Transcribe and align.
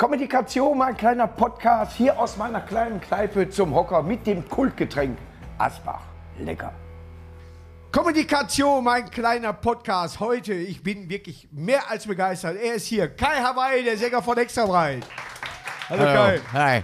Kommunikation, 0.00 0.78
mein 0.78 0.96
kleiner 0.96 1.26
Podcast 1.26 1.94
hier 1.94 2.18
aus 2.18 2.38
meiner 2.38 2.62
kleinen 2.62 3.02
Kneipe 3.02 3.50
zum 3.50 3.74
Hocker 3.74 4.02
mit 4.02 4.26
dem 4.26 4.48
Kultgetränk 4.48 5.18
Asbach. 5.58 6.00
Lecker. 6.38 6.72
Kommunikation, 7.92 8.82
mein 8.82 9.10
kleiner 9.10 9.52
Podcast 9.52 10.18
heute. 10.18 10.54
Ich 10.54 10.82
bin 10.82 11.10
wirklich 11.10 11.48
mehr 11.52 11.90
als 11.90 12.06
begeistert. 12.06 12.56
Er 12.56 12.76
ist 12.76 12.86
hier, 12.86 13.14
Kai 13.14 13.42
Hawaii, 13.42 13.84
der 13.84 13.98
Sänger 13.98 14.22
von 14.22 14.38
Extra 14.38 14.64
Breit. 14.64 15.06
Hallo, 15.90 16.04
Kai. 16.04 16.40
Hi. 16.54 16.82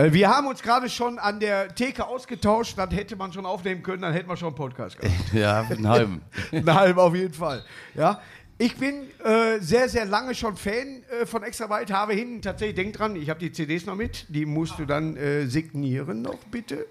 Äh, 0.00 0.12
Wir 0.12 0.28
haben 0.28 0.46
uns 0.46 0.62
gerade 0.62 0.88
schon 0.88 1.18
an 1.18 1.40
der 1.40 1.74
Theke 1.74 2.06
ausgetauscht, 2.06 2.78
dann 2.78 2.90
hätte 2.90 3.16
man 3.16 3.32
schon 3.32 3.44
aufnehmen 3.44 3.82
können, 3.82 4.02
dann 4.02 4.12
hätten 4.12 4.28
wir 4.28 4.36
schon 4.36 4.48
einen 4.48 4.56
Podcast 4.56 4.98
gehabt. 4.98 5.14
Ja, 5.32 5.60
einen 5.60 5.86
halben. 5.86 6.22
Einen 6.52 6.74
halben 6.74 6.98
auf 6.98 7.14
jeden 7.14 7.34
Fall. 7.34 7.62
Ja. 7.94 8.20
Ich 8.62 8.76
bin 8.76 9.04
äh, 9.24 9.58
sehr, 9.60 9.88
sehr 9.88 10.04
lange 10.04 10.34
schon 10.34 10.54
Fan 10.54 11.02
äh, 11.18 11.24
von 11.24 11.42
Extra 11.42 11.70
Weit, 11.70 11.90
habe 11.90 12.12
hinten 12.12 12.42
tatsächlich, 12.42 12.76
denk 12.76 12.94
dran, 12.94 13.16
ich 13.16 13.30
habe 13.30 13.40
die 13.40 13.52
CDs 13.52 13.86
noch 13.86 13.94
mit, 13.94 14.26
die 14.28 14.44
musst 14.44 14.78
du 14.78 14.84
dann 14.84 15.16
äh, 15.16 15.46
signieren 15.46 16.20
noch 16.20 16.36
bitte. 16.50 16.86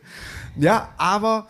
Ja, 0.56 0.96
aber 0.98 1.48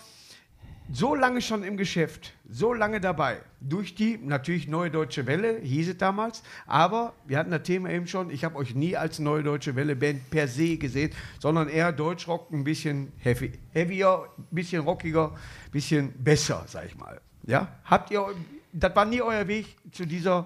so 0.92 1.16
lange 1.16 1.42
schon 1.42 1.64
im 1.64 1.78
Geschäft, 1.78 2.34
so 2.50 2.74
lange 2.74 3.00
dabei, 3.00 3.38
durch 3.62 3.96
die 3.96 4.18
natürlich 4.18 4.68
Neue 4.68 4.92
Deutsche 4.92 5.26
Welle, 5.26 5.62
hieß 5.62 5.88
es 5.88 5.98
damals, 5.98 6.44
aber 6.68 7.14
wir 7.26 7.38
hatten 7.38 7.52
das 7.52 7.64
Thema 7.64 7.90
eben 7.90 8.06
schon, 8.06 8.30
ich 8.30 8.44
habe 8.44 8.58
euch 8.58 8.76
nie 8.76 8.98
als 8.98 9.20
Neue 9.20 9.44
Deutsche 9.44 9.78
Welle 9.78 9.96
Band 9.96 10.30
per 10.32 10.50
se 10.50 10.76
gesehen, 10.76 11.12
sondern 11.40 11.70
eher 11.70 11.94
Deutschrock 11.94 12.52
ein 12.52 12.66
bisschen 12.66 13.14
heavy, 13.20 13.54
heavier, 13.72 14.26
ein 14.38 14.48
bisschen 14.52 14.82
rockiger, 14.82 15.32
ein 15.32 15.72
bisschen 15.72 16.12
besser, 16.22 16.66
sag 16.68 16.88
ich 16.88 16.98
mal. 16.98 17.22
Ja, 17.48 17.70
habt 17.86 18.12
ihr, 18.12 18.28
das 18.72 18.96
war 18.96 19.06
nie 19.06 19.22
euer 19.22 19.48
Weg 19.48 19.76
zu 19.92 20.06
dieser, 20.06 20.46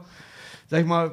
sag 0.70 0.82
ich 0.82 0.86
mal, 0.86 1.12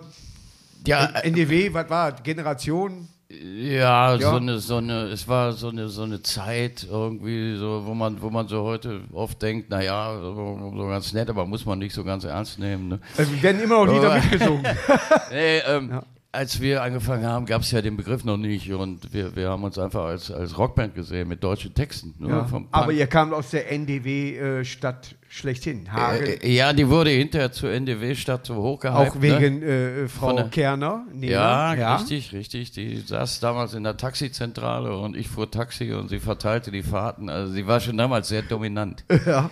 Ja, 0.86 1.06
NDW, 1.22 1.72
was 1.74 1.88
war? 1.90 2.12
Generation? 2.12 3.08
ja, 3.30 4.14
Ja. 4.16 4.18
So, 4.18 4.36
eine, 4.36 4.58
so 4.58 4.76
eine, 4.78 5.02
es 5.04 5.28
war 5.28 5.52
so 5.52 5.68
eine, 5.68 5.88
so 5.88 6.02
eine 6.02 6.22
Zeit 6.22 6.86
irgendwie, 6.90 7.56
so, 7.56 7.82
wo 7.84 7.94
man, 7.94 8.20
wo 8.20 8.30
man 8.30 8.48
so 8.48 8.62
heute 8.64 9.02
oft 9.12 9.40
denkt, 9.40 9.70
naja, 9.70 10.18
so, 10.20 10.72
so 10.76 10.86
ganz 10.88 11.12
nett, 11.12 11.30
aber 11.30 11.46
muss 11.46 11.64
man 11.64 11.78
nicht 11.78 11.94
so 11.94 12.02
ganz 12.02 12.24
ernst 12.24 12.58
nehmen. 12.58 12.88
Ne? 12.88 13.00
Also, 13.16 13.32
wir 13.32 13.42
werden 13.42 13.60
immer 13.62 13.84
noch 13.84 13.92
Lieder 13.92 14.14
mitgesungen. 14.14 14.64
Nee, 15.30 15.58
ähm, 15.58 16.00
als 16.32 16.60
wir 16.60 16.82
angefangen 16.82 17.26
haben, 17.26 17.44
gab 17.46 17.62
es 17.62 17.70
ja 17.72 17.82
den 17.82 17.96
Begriff 17.96 18.24
noch 18.24 18.36
nicht 18.36 18.72
und 18.72 19.12
wir, 19.12 19.34
wir 19.34 19.48
haben 19.50 19.64
uns 19.64 19.78
einfach 19.78 20.04
als, 20.04 20.30
als 20.30 20.56
Rockband 20.56 20.94
gesehen 20.94 21.26
mit 21.28 21.42
deutschen 21.42 21.74
Texten. 21.74 22.14
Ne? 22.18 22.28
Ja. 22.28 22.62
Aber 22.70 22.92
ihr 22.92 23.06
kamt 23.08 23.32
aus 23.32 23.50
der 23.50 23.70
NDW-Stadt 23.72 25.16
schlechthin, 25.28 25.92
Hagen. 25.92 26.24
äh, 26.24 26.34
äh, 26.34 26.52
ja, 26.54 26.72
die 26.72 26.88
wurde 26.88 27.10
hinterher 27.10 27.50
zur 27.52 27.70
NDW-Stadt 27.72 28.46
so 28.46 28.56
hochgehalten. 28.56 29.18
Auch 29.18 29.22
wegen 29.22 29.62
äh, 29.62 30.08
Frau 30.08 30.28
Von 30.28 30.36
der- 30.36 30.48
Kerner. 30.48 31.04
Nina. 31.12 31.74
Ja, 31.74 31.96
richtig, 31.96 32.32
richtig. 32.32 32.70
Die 32.72 32.96
saß 32.98 33.40
damals 33.40 33.74
in 33.74 33.82
der 33.84 33.96
Taxizentrale 33.96 34.96
und 34.96 35.16
ich 35.16 35.28
fuhr 35.28 35.50
Taxi 35.50 35.92
und 35.92 36.08
sie 36.10 36.20
verteilte 36.20 36.70
die 36.70 36.82
Fahrten. 36.82 37.28
Also 37.28 37.52
sie 37.52 37.66
war 37.66 37.80
schon 37.80 37.96
damals 37.96 38.28
sehr 38.28 38.42
dominant. 38.42 39.04
Ja, 39.26 39.50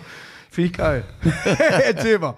finde 0.49 0.69
ich 0.71 0.73
geil. 0.77 1.03
Erzähl 1.85 2.19
mal. 2.19 2.35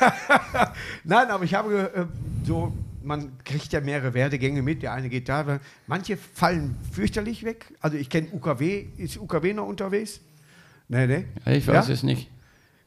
Nein, 1.04 1.28
aber 1.30 1.44
ich 1.44 1.54
habe 1.54 1.90
äh, 1.94 2.04
so, 2.46 2.72
man 3.04 3.38
kriegt 3.44 3.72
ja 3.72 3.80
mehrere 3.80 4.14
Werdegänge 4.14 4.62
mit. 4.62 4.82
Der 4.82 4.92
eine 4.92 5.08
geht 5.08 5.28
da, 5.28 5.60
manche 5.86 6.16
fallen 6.16 6.76
fürchterlich 6.92 7.44
weg. 7.44 7.72
Also 7.80 7.96
ich 7.96 8.08
kenne 8.08 8.28
UKW, 8.32 8.86
ist 8.96 9.18
UKW 9.18 9.52
noch 9.54 9.66
unterwegs? 9.66 10.20
Nee, 10.88 11.06
nee. 11.06 11.24
Ich 11.46 11.66
weiß 11.66 11.88
ja? 11.88 11.94
es 11.94 12.02
nicht. 12.02 12.30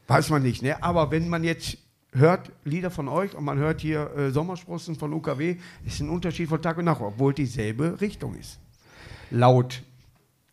Weiß 0.06 0.30
man 0.30 0.42
nicht, 0.42 0.62
ne? 0.62 0.82
Aber 0.82 1.10
wenn 1.10 1.28
man 1.28 1.44
jetzt 1.44 1.78
hört 2.12 2.50
Lieder 2.64 2.90
von 2.90 3.08
euch 3.08 3.34
und 3.34 3.44
man 3.44 3.58
hört 3.58 3.80
hier 3.80 4.10
äh, 4.16 4.30
Sommersprossen 4.30 4.96
von 4.96 5.12
UKW, 5.12 5.56
ist 5.84 6.00
ein 6.00 6.08
Unterschied 6.08 6.48
von 6.48 6.62
Tag 6.62 6.78
und 6.78 6.86
Nacht, 6.86 7.00
obwohl 7.00 7.34
dieselbe 7.34 8.00
Richtung 8.00 8.34
ist. 8.34 8.58
Laut. 9.30 9.82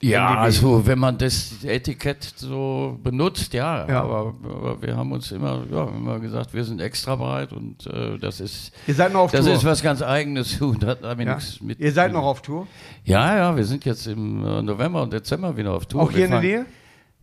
Ja, 0.01 0.37
also 0.37 0.85
wenn 0.85 0.99
man 0.99 1.17
das 1.17 1.63
Etikett 1.63 2.33
so 2.35 2.99
benutzt, 3.01 3.53
ja. 3.53 3.87
Ja. 3.87 4.03
Aber, 4.03 4.35
aber 4.43 4.81
wir 4.81 4.95
haben 4.95 5.11
uns 5.13 5.31
immer, 5.31 5.63
ja, 5.71 5.87
immer 5.87 6.19
gesagt, 6.19 6.53
wir 6.53 6.63
sind 6.65 6.81
extra 6.81 7.15
breit 7.15 7.53
und 7.53 7.87
äh, 7.87 8.17
das 8.19 8.41
ist 8.41 8.73
Ihr 8.87 8.93
seid 8.93 9.13
noch 9.13 9.21
auf 9.21 9.31
das 9.31 9.45
Tour. 9.45 9.53
ist 9.55 9.63
was 9.63 9.81
ganz 9.81 10.01
Eigenes. 10.01 10.61
Und 10.61 10.83
da 10.83 10.97
haben 11.01 11.19
wir 11.19 11.25
ja? 11.25 11.35
nichts 11.35 11.61
mit. 11.61 11.79
Ihr 11.79 11.91
seid 11.91 12.11
noch 12.11 12.23
auf 12.23 12.41
Tour? 12.41 12.67
Ja, 13.05 13.35
ja, 13.37 13.55
wir 13.55 13.63
sind 13.63 13.85
jetzt 13.85 14.05
im 14.07 14.45
äh, 14.45 14.61
November 14.61 15.01
und 15.01 15.13
Dezember 15.13 15.55
wieder 15.55 15.73
auf 15.73 15.85
Tour. 15.85 16.03
Auch 16.03 16.11
hier 16.11 16.25
in 16.25 16.31
der 16.31 16.41
Nähe? 16.41 16.65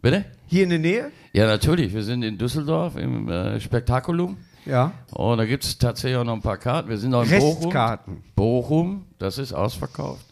Bitte? 0.00 0.24
Hier 0.46 0.64
in 0.64 0.70
der 0.70 0.78
Nähe? 0.78 1.12
Ja, 1.32 1.46
natürlich. 1.46 1.92
Wir 1.92 2.02
sind 2.02 2.22
in 2.22 2.38
Düsseldorf 2.38 2.96
im 2.96 3.28
äh, 3.28 3.60
Spektakulum. 3.60 4.38
Ja. 4.64 4.92
Und 5.12 5.38
da 5.38 5.44
gibt 5.44 5.64
es 5.64 5.76
tatsächlich 5.78 6.16
auch 6.16 6.24
noch 6.24 6.34
ein 6.34 6.42
paar 6.42 6.56
Karten. 6.56 6.88
Wir 6.88 6.98
sind 6.98 7.14
auch 7.14 7.24
in 7.24 7.38
Bochum. 7.38 7.64
Restkarten. 7.64 8.24
Bochum, 8.34 9.04
das 9.18 9.38
ist 9.38 9.52
ausverkauft. 9.52 10.24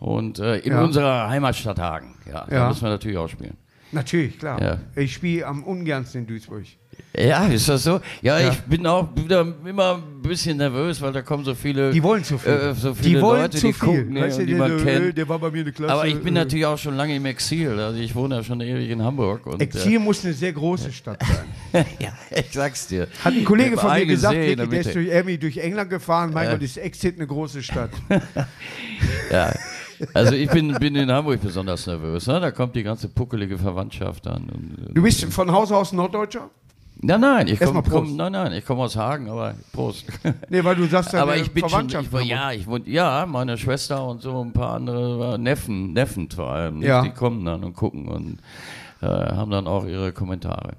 Und 0.00 0.38
äh, 0.38 0.56
in 0.58 0.72
Ja. 0.72 0.82
unserer 0.82 1.28
Heimatstadt 1.28 1.78
Hagen. 1.78 2.16
Ja, 2.26 2.46
da 2.48 2.68
müssen 2.68 2.82
wir 2.82 2.90
natürlich 2.90 3.18
auch 3.18 3.28
spielen. 3.28 3.56
Natürlich, 3.92 4.38
klar. 4.38 4.62
Ja. 4.62 4.78
Ich 4.94 5.14
spiele 5.14 5.46
am 5.46 5.64
ungernsten 5.64 6.20
in 6.22 6.26
Duisburg. 6.26 6.62
Ja, 7.16 7.46
ist 7.46 7.68
das 7.68 7.82
so? 7.82 8.00
Ja, 8.22 8.38
Ja. 8.38 8.50
ich 8.50 8.60
bin 8.60 8.86
auch 8.86 9.08
wieder 9.16 9.44
immer 9.64 9.96
ein 9.96 10.22
bisschen 10.22 10.58
nervös, 10.58 11.00
weil 11.02 11.12
da 11.12 11.22
kommen 11.22 11.44
so 11.44 11.56
viele, 11.56 11.90
Die 11.90 12.00
wollen 12.02 12.22
zu 12.22 12.38
viel. 12.38 12.52
äh, 12.52 12.74
so 12.74 12.94
viele 12.94 13.16
die 13.16 13.20
wollen 13.20 13.42
Leute, 13.42 13.56
zu 13.58 13.66
die 13.66 13.72
viel. 13.72 13.88
gucken, 14.04 14.14
Weißt 14.14 14.38
du, 14.38 14.46
die 14.46 14.54
man 14.54 14.76
der, 14.76 14.84
kennt. 15.00 15.18
der 15.18 15.28
war 15.28 15.40
bei 15.40 15.50
mir 15.50 15.62
eine 15.62 15.72
Klasse. 15.72 15.92
Aber 15.92 16.06
ich 16.06 16.18
bin 16.22 16.36
äh, 16.36 16.40
natürlich 16.40 16.66
auch 16.66 16.78
schon 16.78 16.94
lange 16.96 17.16
im 17.16 17.26
Exil. 17.26 17.80
Also 17.80 17.98
ich 17.98 18.14
wohne 18.14 18.36
ja 18.36 18.44
schon 18.44 18.60
ewig 18.60 18.88
in 18.90 19.02
Hamburg. 19.02 19.44
Und, 19.46 19.60
Exil 19.60 19.98
muss 19.98 20.24
eine 20.24 20.34
sehr 20.34 20.52
große 20.52 20.92
Stadt 20.92 21.20
sein. 21.72 21.82
Äh, 21.82 21.84
ja, 22.04 22.12
ich 22.30 22.52
sag's 22.52 22.86
dir. 22.86 23.08
Hat 23.24 23.32
ein 23.34 23.44
Kollege 23.44 23.76
von 23.76 23.92
mir 23.92 24.06
gesagt, 24.06 24.34
See 24.34 24.54
der 24.54 24.66
der 24.66 24.80
ist 24.80 24.94
durch, 24.94 25.08
irgendwie 25.08 25.38
durch 25.38 25.56
England 25.58 25.90
gefahren. 25.90 26.30
Mein 26.32 26.44
Ja. 26.46 26.52
Gott, 26.52 26.62
ist 26.62 26.76
Exit 26.76 27.16
eine 27.16 27.26
große 27.26 27.60
Stadt. 27.62 27.90
Ja. 29.32 29.52
Also 30.14 30.34
ich 30.34 30.50
bin, 30.50 30.72
bin 30.78 30.94
in 30.96 31.10
Hamburg 31.10 31.40
besonders 31.42 31.86
nervös. 31.86 32.26
Ne? 32.26 32.40
Da 32.40 32.50
kommt 32.50 32.74
die 32.76 32.82
ganze 32.82 33.08
puckelige 33.08 33.58
Verwandtschaft 33.58 34.26
an. 34.26 34.48
Und, 34.52 34.94
Du 34.96 35.02
bist 35.02 35.24
von 35.32 35.50
Haus 35.50 35.70
aus 35.72 35.92
Norddeutscher? 35.92 36.48
Nein, 37.02 37.20
nein, 37.22 37.48
ich 37.48 37.58
komme 37.58 37.82
komm, 37.82 38.14
nein, 38.14 38.32
nein, 38.32 38.52
ich 38.52 38.66
komme 38.66 38.82
aus 38.82 38.94
Hagen, 38.94 39.30
aber 39.30 39.54
Prost. 39.72 40.04
Nee, 40.50 40.62
weil 40.62 40.76
du 40.76 40.84
sagst, 40.84 41.14
aber 41.14 41.30
deine 41.32 41.44
ich 41.44 41.50
bin 41.50 41.62
schon, 41.62 41.70
Verwandtschaft 41.70 42.04
ich, 42.08 42.12
wohne- 42.12 42.24
ja, 42.26 42.52
ich 42.52 42.66
wohne, 42.66 42.84
ja, 42.86 43.24
meine 43.26 43.56
Schwester 43.56 44.06
und 44.06 44.20
so 44.20 44.42
ein 44.44 44.52
paar 44.52 44.74
andere 44.74 45.36
äh, 45.36 45.38
Neffen, 45.38 45.94
Neffen 45.94 46.28
vor 46.30 46.50
allem? 46.50 46.82
Ja. 46.82 47.00
die 47.00 47.08
kommen 47.10 47.42
dann 47.46 47.64
und 47.64 47.74
gucken 47.74 48.06
und 48.08 48.38
äh, 49.00 49.06
haben 49.06 49.50
dann 49.50 49.66
auch 49.66 49.86
ihre 49.86 50.12
Kommentare. 50.12 50.72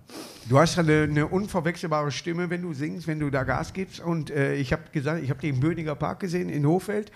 Du 0.49 0.59
hast 0.59 0.75
ja 0.75 0.83
eine, 0.83 1.03
eine 1.03 1.27
unverwechselbare 1.27 2.11
Stimme, 2.11 2.49
wenn 2.49 2.61
du 2.61 2.73
singst, 2.73 3.07
wenn 3.07 3.19
du 3.19 3.29
da 3.29 3.43
Gas 3.43 3.73
gibst. 3.73 3.99
Und 3.99 4.31
äh, 4.31 4.55
ich 4.55 4.73
habe 4.73 4.83
gesagt, 4.91 5.23
ich 5.23 5.29
habe 5.29 5.39
den 5.39 5.55
im 5.55 5.59
Böninger 5.59 5.95
Park 5.95 6.19
gesehen 6.19 6.49
in 6.49 6.65
Hofeld. 6.65 7.11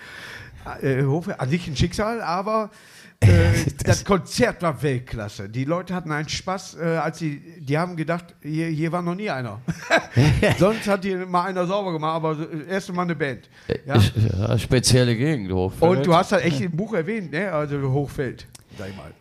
Äh, 0.82 1.04
Hofeld, 1.04 1.40
an 1.40 1.50
sich 1.50 1.68
ein 1.68 1.76
Schicksal, 1.76 2.22
aber 2.22 2.72
äh, 3.20 3.28
das, 3.84 4.04
Konzert 4.04 4.62
war 4.62 4.82
Weltklasse. 4.82 5.50
Die 5.50 5.66
Leute 5.66 5.94
hatten 5.94 6.12
einen 6.12 6.30
Spaß, 6.30 6.78
äh, 6.80 6.84
als 6.84 7.20
sie, 7.20 7.42
die 7.60 7.78
haben 7.78 7.96
gedacht, 7.96 8.36
hier, 8.42 8.68
hier 8.68 8.92
war 8.92 9.02
noch 9.02 9.16
nie 9.16 9.30
einer. 9.30 9.62
Sonst 10.60 10.88
hat 10.88 11.04
hier 11.04 11.26
mal 11.26 11.44
einer 11.44 11.66
sauber 11.66 11.94
gemacht, 11.94 12.16
aber 12.16 12.36
das 12.36 12.68
erste 12.68 12.94
Mal 12.94 13.04
eine 13.04 13.16
Band. 13.16 13.50
Ja? 13.86 13.96
Ja, 14.38 14.58
spezielle 14.58 15.16
Gegend, 15.16 15.52
Hochfeld. 15.52 15.98
Und 15.98 16.06
du 16.06 16.14
hast 16.14 16.32
halt 16.32 16.46
echt 16.46 16.62
im 16.62 16.72
Buch 16.72 16.94
erwähnt, 16.94 17.32
ne? 17.32 17.52
also 17.52 17.80
Hochfeld, 17.92 18.48
sag 18.78 18.90
ich 18.90 18.96
mal. 18.96 19.12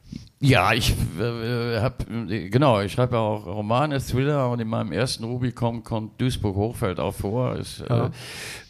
Ja, 0.41 0.75
ich 0.75 0.95
äh, 1.19 1.81
habe, 1.81 2.05
genau, 2.51 2.81
ich 2.83 2.93
schreibe 2.93 3.15
ja 3.15 3.21
auch 3.23 3.47
Romane, 3.47 3.99
Thriller 3.99 4.51
und 4.51 4.61
in 4.61 4.69
meinem 4.69 4.93
ersten 4.93 5.25
Rubicon 5.25 5.83
kommt 5.83 6.21
Duisburg-Hochfeld 6.21 7.01
auch 7.01 7.15
vor. 7.15 7.57
Ist 7.57 7.83
Ja. 7.89 8.07
äh, 8.07 8.11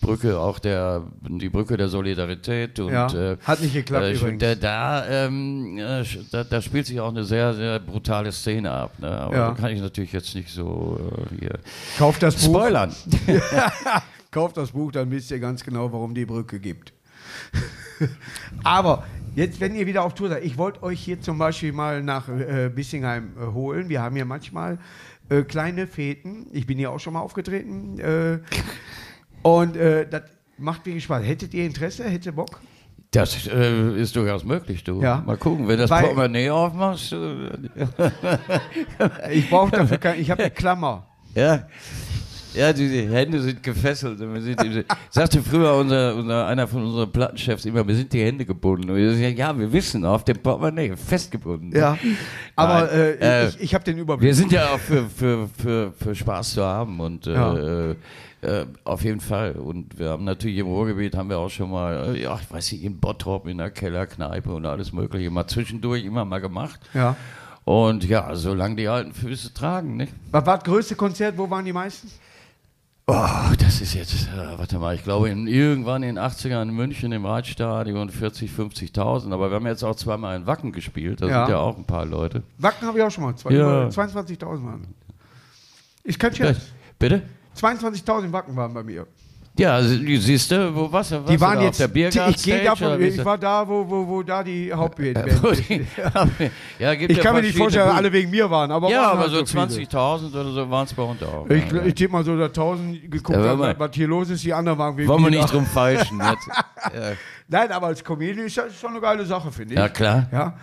Brücke 0.01 0.39
auch 0.39 0.61
der, 0.61 1.03
die 1.23 1.49
Brücke 1.49 1.77
der 1.77 1.89
Solidarität 1.89 2.79
und 2.79 2.93
Ja, 2.93 3.09
äh, 3.13 3.37
hat 3.43 3.61
nicht 3.61 3.75
geklappt 3.75 4.05
äh, 4.05 4.13
übrigens. 4.13 4.41
Da, 4.41 4.55
da, 4.55 5.07
ähm, 5.27 5.79
äh, 5.79 6.05
da, 6.31 6.45
da 6.45 6.63
spielt 6.63 6.87
sich 6.87 7.01
auch 7.01 7.09
eine 7.09 7.25
sehr, 7.25 7.55
sehr 7.55 7.81
brutale 7.81 8.31
Szene 8.31 8.71
ab. 8.71 8.93
Ne? 9.01 9.11
Aber 9.11 9.35
Ja. 9.35 9.49
da 9.49 9.55
kann 9.55 9.73
ich 9.73 9.81
natürlich 9.81 10.13
jetzt 10.13 10.33
nicht 10.37 10.51
so 10.51 11.01
hier 11.41 11.59
Kauf 11.99 12.19
das 12.21 12.37
Buch. 12.37 12.55
spoilern. 12.55 12.95
Kauft 14.31 14.57
das 14.59 14.71
Buch, 14.71 14.93
dann 14.93 15.11
wisst 15.11 15.31
ihr 15.33 15.41
ganz 15.41 15.65
genau, 15.65 15.93
warum 15.93 16.15
die 16.15 16.25
Brücke 16.27 16.61
gibt. 16.61 16.93
Aber 18.65 19.05
jetzt, 19.35 19.61
wenn 19.61 19.75
ihr 19.75 19.87
wieder 19.87 20.05
auf 20.05 20.15
Tour 20.15 20.29
seid, 20.29 20.45
ich 20.45 20.57
wollte 20.59 20.83
euch 20.83 21.01
hier 21.01 21.21
zum 21.21 21.39
Beispiel 21.39 21.73
mal 21.73 22.03
nach 22.03 22.29
äh, 22.29 22.71
Bissingheim 22.75 23.33
äh, 23.41 23.47
holen. 23.53 23.89
Wir 23.89 24.03
haben 24.03 24.17
ja 24.17 24.25
manchmal 24.25 24.79
äh, 25.29 25.43
kleine 25.43 25.87
Feten. 25.87 26.47
Ich 26.53 26.67
bin 26.67 26.79
hier 26.79 26.91
auch 26.91 27.01
schon 27.01 27.13
mal 27.15 27.21
aufgetreten. 27.21 27.99
Äh, 27.99 28.39
und 29.43 29.77
äh, 29.77 30.07
das 30.09 30.23
macht 30.59 30.87
mir 30.87 31.01
Spaß. 31.01 31.25
Hättet 31.25 31.53
ihr 31.55 31.65
Interesse? 31.67 32.05
Hättet 32.05 32.27
ihr 32.27 32.33
Bock? 32.33 32.61
Das 33.11 33.47
äh, 33.47 34.01
ist 34.01 34.17
durchaus 34.17 34.43
möglich, 34.45 34.83
du. 34.83 35.01
Ja. 35.01 35.23
Mal 35.25 35.37
gucken, 35.37 35.69
wenn 35.69 35.79
das 35.79 35.89
Weil- 35.91 36.03
Portemonnaie 36.03 36.51
aufmachst. 36.51 37.13
Äh, 37.13 37.51
Ich 39.33 39.49
brauche 39.51 39.71
dafür 39.71 39.99
keine, 39.99 40.17
ich 40.17 40.31
habe 40.31 40.43
eine 40.43 40.51
Klammer. 40.55 41.07
ja. 41.35 41.67
Ja, 42.55 42.73
die 42.73 43.09
Hände 43.09 43.41
sind 43.41 43.63
gefesselt. 43.63 44.19
Wir 44.21 44.41
sind, 44.43 44.85
sagte 45.11 45.43
früher 45.43 45.75
unser, 45.75 46.15
unser, 46.17 46.47
einer 46.47 46.67
von 46.67 46.85
unseren 46.85 47.11
Plattenchefs 47.11 47.65
immer, 47.65 47.87
wir 47.87 47.95
sind 47.95 48.13
die 48.13 48.23
Hände 48.23 48.45
gebunden. 48.45 48.91
Und 48.91 48.97
wir 48.97 49.13
sagen, 49.15 49.37
ja, 49.37 49.57
wir 49.59 49.73
wissen, 49.73 50.05
auf 50.05 50.25
dem 50.25 50.39
Portemonnaie 50.39 50.97
festgebunden. 50.97 51.73
Ja, 51.77 51.99
aber 52.57 52.91
äh, 52.93 53.15
Äh, 53.45 53.49
ich, 53.49 53.61
ich 53.61 53.75
habe 53.75 53.85
den 53.85 53.99
Überblick. 53.99 54.27
Wir 54.29 54.35
sind 54.35 54.53
ja 54.53 54.69
auch 54.71 54.79
für, 54.79 55.05
für, 55.09 55.49
für, 55.57 55.93
für 55.93 56.15
Spaß 56.15 56.55
zu 56.55 56.65
haben 56.65 57.01
und 57.01 57.27
äh, 57.27 57.33
Ja. 57.35 57.91
äh, 57.91 57.95
auf 58.85 59.03
jeden 59.05 59.21
Fall. 59.21 59.53
Und 59.53 59.99
wir 59.99 60.11
haben 60.11 60.25
natürlich 60.25 60.59
im 60.59 60.67
Ruhrgebiet 60.67 61.17
haben 61.17 61.31
wir 61.31 61.39
auch 61.39 61.49
schon 61.51 61.71
mal, 61.71 62.15
äh, 62.15 62.23
ja, 62.23 62.39
ich 62.41 62.51
weiß 62.53 62.73
nicht, 62.73 62.85
in 62.85 63.01
Bottrop 63.01 63.47
in 63.47 63.57
der 63.59 63.71
Kellerkneipe 63.71 64.53
und 64.53 64.67
alles 64.67 64.93
Mögliche 64.93 65.31
mal 65.31 65.47
zwischendurch 65.47 66.05
immer 66.05 66.25
mal 66.25 66.41
gemacht. 66.41 66.81
ja. 66.93 67.17
Und 67.67 68.05
ja, 68.05 68.35
solange 68.35 68.77
die 68.77 68.89
alten 68.89 69.15
Füße 69.15 69.55
tragen, 69.55 69.97
nicht? 69.97 70.13
Was 70.33 70.45
war 70.45 70.59
das 70.59 70.65
größte 70.65 70.97
Konzert? 70.97 71.39
Wo 71.39 71.49
waren 71.49 71.65
die 71.65 71.73
meisten? 71.73 72.11
Oh, 73.07 73.53
das 73.59 73.83
ist 73.83 73.93
jetzt, 73.93 74.29
äh, 74.29 74.59
warte 74.59 74.79
mal, 74.79 74.95
ich 74.95 75.05
glaube 75.05 75.29
in, 75.29 75.47
irgendwann 75.47 76.03
in 76.03 76.15
den 76.15 76.25
80ern 76.25 76.63
in 76.63 76.71
München 76.71 77.13
im 77.13 77.27
Reitstadion 77.27 78.09
40, 78.09 78.51
50.000, 78.51 79.31
aber 79.31 79.51
wir 79.51 79.57
haben 79.57 79.67
jetzt 79.67 79.83
auch 79.85 79.95
zweimal 79.95 80.37
in 80.37 80.47
Wacken 80.47 80.73
gespielt, 80.73 81.21
da 81.21 81.27
Ja. 81.27 81.45
sind 81.45 81.53
ja 81.53 81.59
auch 81.61 81.77
ein 81.77 81.85
paar 81.85 82.07
Leute. 82.07 82.43
Wacken 82.57 82.89
habe 82.89 82.99
ich 82.99 83.05
auch 83.05 83.11
schon 83.11 83.25
mal. 83.25 83.35
Ja. 83.51 83.89
22.000 83.89 84.65
waren. 84.65 84.87
Ich 86.03 86.19
kann 86.19 86.35
Scherz. 86.35 86.59
Bitte? 86.99 87.21
22.000 87.61 88.33
Wacken 88.33 88.57
waren 88.57 88.73
bei 88.73 88.83
mir. 88.83 89.07
Ja, 89.57 89.81
sie- 89.83 90.17
siehst 90.17 90.51
du, 90.51 90.75
wo 90.75 90.91
warst 90.91 91.13
du? 91.13 91.17
Warst 91.17 91.31
Die 91.33 91.41
waren 91.41 91.61
jetzt. 91.61 91.71
auf 91.75 91.77
der 91.77 91.89
Biergarten 91.89 92.35
ich 92.35 92.43
gehe 92.43 92.65
davon, 92.65 93.01
ich 93.01 93.25
war 93.25 93.39
da, 93.39 93.67
wo, 93.69 93.89
wo, 93.89 94.09
wo 94.09 94.23
da 94.25 94.43
die 94.43 94.73
Hauptband 94.75 95.17
ja, 96.79 96.93
Ich 96.93 97.21
kann 97.21 97.37
mir 97.37 97.43
nicht 97.43 97.57
vorstellen, 97.57 97.85
Bühnen. 97.87 97.97
alle 97.99 98.13
wegen 98.13 98.31
mir 98.31 98.51
waren. 98.51 98.73
Aber 98.73 98.91
Ja, 98.91 99.03
waren 99.03 99.11
aber 99.19 99.21
halt 99.33 99.47
so 99.47 99.67
viele. 99.67 99.87
20.000 99.87 100.35
oder 100.35 100.51
so 100.53 100.71
waren 100.71 100.87
es 100.87 100.93
bei 100.95 101.03
uns 101.05 101.23
auch. 101.23 101.49
Ich, 101.49 101.71
ja, 101.71 101.85
ich 101.85 101.95
tippe 101.95 102.13
mal 102.13 102.25
so, 102.25 102.37
dass 102.37 102.49
1000 102.49 103.11
geguckt 103.11 103.39
Ja, 103.39 103.45
haben, 103.51 103.75
was 103.79 103.91
hier 103.95 104.09
los 104.09 104.29
ist. 104.31 104.43
Die 104.43 104.53
anderen 104.53 104.77
waren 104.79 104.97
wegen 104.97 105.09
Wollen 105.09 105.23
wir 105.23 105.31
mir 105.31 105.37
nicht 105.39 105.53
drum. 105.53 105.67
Ja. 105.75 107.13
Nein, 107.49 107.71
aber 107.73 107.87
als 107.89 108.03
Comedian 108.03 108.47
ist 108.47 108.57
das 108.57 108.79
schon 108.79 108.91
eine 108.91 109.01
geile 109.01 109.25
Sache, 109.25 109.53
finde 109.53 109.75
ich. 109.75 109.79
ja, 109.79 109.89
klar. 109.89 110.27
Ja. 110.33 110.55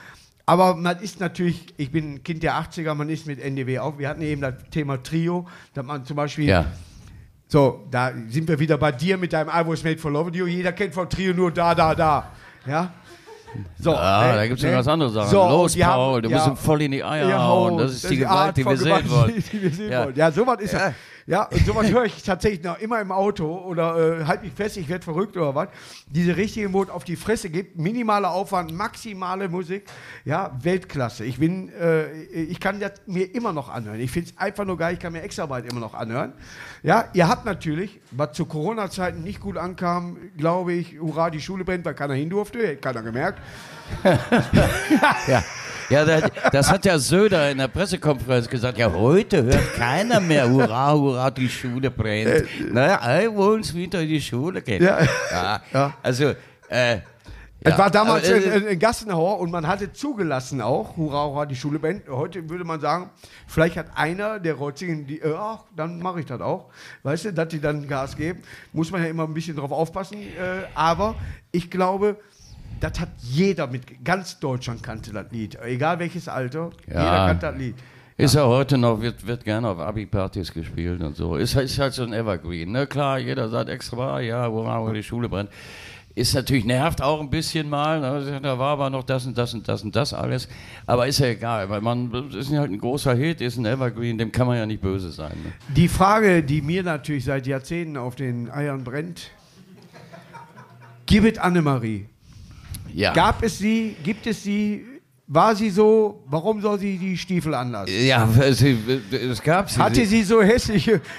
Aber 0.45 0.75
man 0.75 0.99
ist 0.99 1.19
natürlich, 1.19 1.65
ich 1.77 1.91
bin 1.91 2.15
ein 2.15 2.23
Kind 2.23 2.43
der 2.43 2.55
80er, 2.55 2.93
man 2.93 3.07
ist 3.09 3.25
mit 3.27 3.39
NDW 3.39 3.79
auf. 3.79 3.97
Wir 3.99 4.09
hatten 4.09 4.21
eben 4.21 4.41
das 4.41 4.55
Thema 4.69 5.01
Trio, 5.01 5.47
dass 5.73 5.85
man 5.85 6.03
zum 6.05 6.15
Beispiel, 6.17 6.45
Ja. 6.49 6.65
So, 7.51 7.81
da 7.91 8.11
sind 8.29 8.47
wir 8.47 8.57
wieder 8.57 8.77
bei 8.77 8.93
dir 8.93 9.17
mit 9.17 9.33
deinem 9.33 9.49
I 9.49 9.61
Was 9.67 9.83
Made 9.83 9.97
for 9.97 10.09
Love 10.09 10.31
You. 10.31 10.45
Jeder 10.47 10.71
kennt 10.71 10.93
von 10.93 11.09
Trio 11.09 11.33
nur 11.33 11.51
da, 11.51 11.75
da, 11.75 11.93
da. 11.93 12.27
Ja. 12.65 12.93
So, 13.77 13.93
Ah, 13.93 14.27
ne, 14.27 14.35
da 14.35 14.47
gibt 14.47 14.59
es 14.59 14.63
ne? 14.63 14.69
noch 14.69 14.77
ganz 14.77 14.87
andere 14.87 15.09
Sachen. 15.09 15.29
So, 15.29 15.49
Los, 15.49 15.73
die 15.73 15.83
haben- 15.83 15.95
Paul, 15.95 16.21
du 16.21 16.29
ja, 16.29 16.37
musst 16.37 16.47
ihm 16.47 16.55
voll 16.55 16.81
in 16.83 16.91
die 16.93 17.03
Eier 17.03 17.27
Ja, 17.27 17.39
hauen. 17.43 17.77
Das 17.77 17.91
ist 17.91 18.09
die 18.09 18.15
Gewalt, 18.17 18.55
die 18.55 18.63
wir. 18.65 18.73
Die 19.51 19.61
wir 19.61 19.69
sehen 19.71 19.91
Ja. 19.91 20.05
wollen. 20.05 20.15
Ja, 20.15 20.31
sowas 20.31 20.61
ist 20.61 20.71
Ja. 20.73 20.93
Ja. 21.27 21.43
Und 21.43 21.65
sowas 21.65 21.89
höre 21.91 22.05
ich 22.05 22.23
tatsächlich 22.23 22.63
noch 22.63 22.79
immer 22.79 22.99
im 23.01 23.11
Auto 23.11 23.45
oder 23.45 24.21
äh, 24.21 24.25
halt 24.25 24.43
mich 24.43 24.53
fest, 24.53 24.77
ich 24.77 24.89
werde 24.89 25.03
verrückt 25.03 25.37
oder 25.37 25.55
was. 25.55 25.69
Diese 26.07 26.35
richtige 26.37 26.69
Mut 26.69 26.89
auf 26.89 27.03
die 27.03 27.15
Fresse 27.15 27.49
gibt, 27.49 27.77
minimaler 27.77 28.31
Aufwand, 28.31 28.73
maximale 28.73 29.49
Musik, 29.49 29.85
ja, 30.25 30.51
Weltklasse. 30.61 31.25
Ich 31.25 31.39
bin, 31.39 31.69
äh, 31.69 32.11
ich 32.21 32.59
kann 32.59 32.79
das 32.79 32.93
mir 33.05 33.33
immer 33.33 33.53
noch 33.53 33.69
anhören. 33.69 33.99
Ich 33.99 34.11
finde 34.11 34.29
es 34.29 34.37
einfach 34.37 34.65
nur 34.65 34.77
geil, 34.77 34.93
ich 34.93 34.99
kann 34.99 35.13
mir 35.13 35.21
Extraarbeit 35.21 35.65
immer 35.71 35.79
noch 35.79 35.93
anhören. 35.93 36.33
Ja, 36.83 37.05
ihr 37.13 37.27
habt 37.27 37.45
natürlich, 37.45 37.99
was 38.11 38.33
zu 38.33 38.45
Corona-Zeiten 38.45 39.21
nicht 39.23 39.39
gut 39.39 39.57
ankam, 39.57 40.17
glaube 40.37 40.73
ich, 40.73 40.99
hurra, 40.99 41.29
die 41.29 41.41
Schule 41.41 41.63
brennt, 41.63 41.85
weil 41.85 41.93
keiner 41.93 42.15
hin 42.15 42.29
durfte, 42.29 42.59
hätte 42.59 42.77
keiner 42.77 43.03
gemerkt. 43.03 43.39
Ja. 45.27 45.43
Ja, 45.91 46.05
das, 46.05 46.31
das 46.53 46.71
hat 46.71 46.85
ja 46.85 46.97
Söder 46.97 47.51
in 47.51 47.57
der 47.57 47.67
Pressekonferenz 47.67 48.47
gesagt. 48.47 48.77
Ja, 48.77 48.91
heute 48.91 49.43
hört 49.43 49.73
keiner 49.75 50.19
mehr, 50.21 50.49
hurra, 50.49 50.93
hurra, 50.93 51.29
die 51.29 51.49
Schule 51.49 51.91
brennt. 51.91 52.45
Naja, 52.73 52.97
alle 52.99 53.35
wollen 53.35 53.61
wieder 53.73 54.01
in 54.01 54.07
die 54.07 54.21
Schule 54.21 54.61
gehen. 54.61 54.81
Ja. 54.81 54.99
Ja, 55.31 55.61
Ja. 55.73 55.93
also, 56.01 56.33
äh, 56.69 56.99
Es 57.63 57.73
ja, 57.73 57.77
war 57.77 57.91
damals 57.91 58.25
aber, 58.27 58.37
ein, 58.37 58.43
äh, 58.43 58.51
ein, 58.53 58.67
ein 58.69 58.79
Gassenhauer 58.79 59.39
und 59.39 59.51
man 59.51 59.67
hatte 59.67 59.91
zugelassen 59.91 60.61
auch, 60.61 60.95
hurra, 60.97 61.25
hurra, 61.25 61.45
die 61.45 61.55
Schule 61.57 61.77
brennt. 61.77 62.07
Heute 62.09 62.49
würde 62.49 62.63
man 62.63 62.79
sagen, 62.79 63.09
vielleicht 63.45 63.75
hat 63.77 63.87
einer 63.95 64.39
der 64.39 64.53
Rotzigen, 64.55 65.05
die, 65.05 65.19
äh, 65.19 65.35
ach, 65.37 65.65
dann 65.75 65.99
mache 65.99 66.21
ich 66.21 66.25
das 66.25 66.39
auch. 66.41 66.69
Weißt 67.03 67.25
du, 67.25 67.33
dass 67.33 67.49
die 67.49 67.59
dann 67.59 67.87
Gas 67.87 68.15
geben. 68.15 68.41
Muss 68.73 68.89
man 68.91 69.03
ja 69.03 69.09
immer 69.09 69.23
ein 69.25 69.33
bisschen 69.33 69.55
drauf 69.57 69.71
aufpassen. 69.71 70.17
Äh, 70.21 70.65
aber 70.73 71.15
ich 71.51 71.69
glaube, 71.69 72.15
das 72.83 72.99
hat 72.99 73.09
jeder 73.19 73.67
mit, 73.67 74.03
ganz 74.03 74.39
Deutschland 74.39 74.83
kannte 74.83 75.11
das 75.13 75.31
Lied. 75.31 75.57
Egal 75.63 75.99
welches 75.99 76.27
Alter, 76.27 76.71
Ja. 76.87 77.03
jeder 77.03 77.27
kannte 77.27 77.45
das 77.47 77.57
Lied. 77.57 77.75
Ist 78.17 78.35
ja 78.35 78.45
heute 78.45 78.77
noch, 78.77 79.01
wird, 79.01 79.25
wird 79.25 79.43
gerne 79.43 79.67
auf 79.69 79.79
Abi-Partys 79.79 80.53
gespielt 80.53 81.01
und 81.01 81.15
so. 81.15 81.37
Ist, 81.37 81.55
ist 81.55 81.79
halt 81.79 81.93
so 81.93 82.03
ein 82.03 82.13
Evergreen. 82.13 82.71
Ne? 82.71 82.85
Klar, 82.85 83.17
jeder 83.17 83.49
sagt 83.49 83.69
extra, 83.69 84.19
ja, 84.19 84.47
hurra, 84.47 84.77
hurra, 84.79 84.93
die 84.93 85.01
Schule 85.01 85.27
brennt. 85.29 85.49
Ist 86.13 86.35
natürlich, 86.35 86.65
nervt 86.65 87.01
auch 87.01 87.21
ein 87.21 87.29
bisschen 87.29 87.69
mal. 87.69 87.99
Ne? 88.01 88.39
Da 88.43 88.59
war 88.59 88.73
aber 88.73 88.89
noch 88.89 89.03
das 89.03 89.25
und 89.25 89.37
das 89.37 89.53
und 89.53 89.67
das 89.67 89.81
und 89.83 89.95
das 89.95 90.13
alles. 90.13 90.49
Aber 90.85 91.07
ist 91.07 91.19
ja 91.19 91.27
egal, 91.27 91.69
weil 91.69 91.81
man, 91.81 92.11
ist 92.33 92.51
halt 92.51 92.69
ein 92.69 92.77
großer 92.79 93.15
Hit, 93.15 93.41
ist 93.41 93.57
ein 93.57 93.65
Evergreen, 93.65 94.17
dem 94.17 94.31
kann 94.31 94.45
man 94.45 94.57
ja 94.57 94.65
nicht 94.65 94.81
böse 94.81 95.11
sein. 95.11 95.31
Ne? 95.43 95.53
Die 95.75 95.87
Frage, 95.87 96.43
die 96.43 96.61
mir 96.61 96.83
natürlich 96.83 97.23
seit 97.25 97.47
Jahrzehnten 97.47 97.95
auf 97.97 98.15
den 98.15 98.51
Eiern 98.51 98.83
brennt, 98.83 99.31
gib 101.05 101.23
es 101.23 101.37
Annemarie. 101.39 102.07
Ja. 102.93 103.13
Gab 103.13 103.43
es 103.43 103.57
sie, 103.57 103.95
gibt 104.03 104.27
es 104.27 104.43
sie, 104.43 104.85
war 105.27 105.55
sie 105.55 105.69
so, 105.69 106.23
warum 106.27 106.61
soll 106.61 106.79
sie 106.79 106.97
die 106.97 107.17
Stiefel 107.17 107.53
anlassen? 107.53 107.93
Ja, 108.05 108.27
sie, 108.51 108.77
es 109.11 109.41
gab 109.41 109.69
sie. 109.69 109.79
Hatte 109.79 110.05
sie 110.05 110.23
so 110.23 110.41
hässliche, 110.41 111.01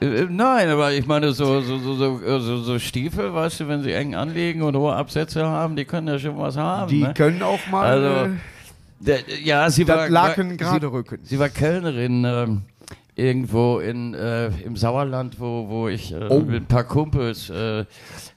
Äh, 0.00 0.26
Nein, 0.28 0.68
aber 0.68 0.92
ich 0.92 1.06
meine, 1.06 1.32
so, 1.32 1.60
so, 1.60 1.78
so, 1.78 2.56
so, 2.62 2.78
Stiefel, 2.78 3.34
weißt 3.34 3.60
du, 3.60 3.68
wenn 3.68 3.82
sie 3.82 3.92
eng 3.92 4.14
anlegen 4.14 4.62
und 4.62 4.76
hohe 4.76 4.94
Absätze 4.94 5.44
haben, 5.44 5.76
die 5.76 5.84
können 5.84 6.08
ja 6.08 6.18
schon 6.18 6.38
was 6.38 6.56
haben. 6.56 6.88
die 6.88 7.02
ne? 7.02 7.14
können 7.14 7.42
auch 7.42 7.58
mal 7.70 7.84
Also, 7.84 8.30
äh, 9.06 9.42
ja, 9.42 9.68
sie 9.70 9.86
war, 9.88 10.08
Laken 10.08 10.56
gerade 10.56 10.86
sie, 10.86 10.92
rücken. 10.92 11.18
sie 11.24 11.38
war 11.38 11.48
Kellnerin 11.48 12.24
ähm, 12.24 12.62
irgendwo 13.14 13.78
in, 13.78 14.14
äh, 14.14 14.48
im 14.62 14.76
Sauerland, 14.76 15.38
wo, 15.38 15.68
wo 15.68 15.88
ich 15.88 16.12
äh, 16.12 16.26
Oh. 16.30 16.40
mit 16.40 16.62
ein 16.62 16.66
paar 16.66 16.84
Kumpels 16.84 17.50
äh, 17.50 17.84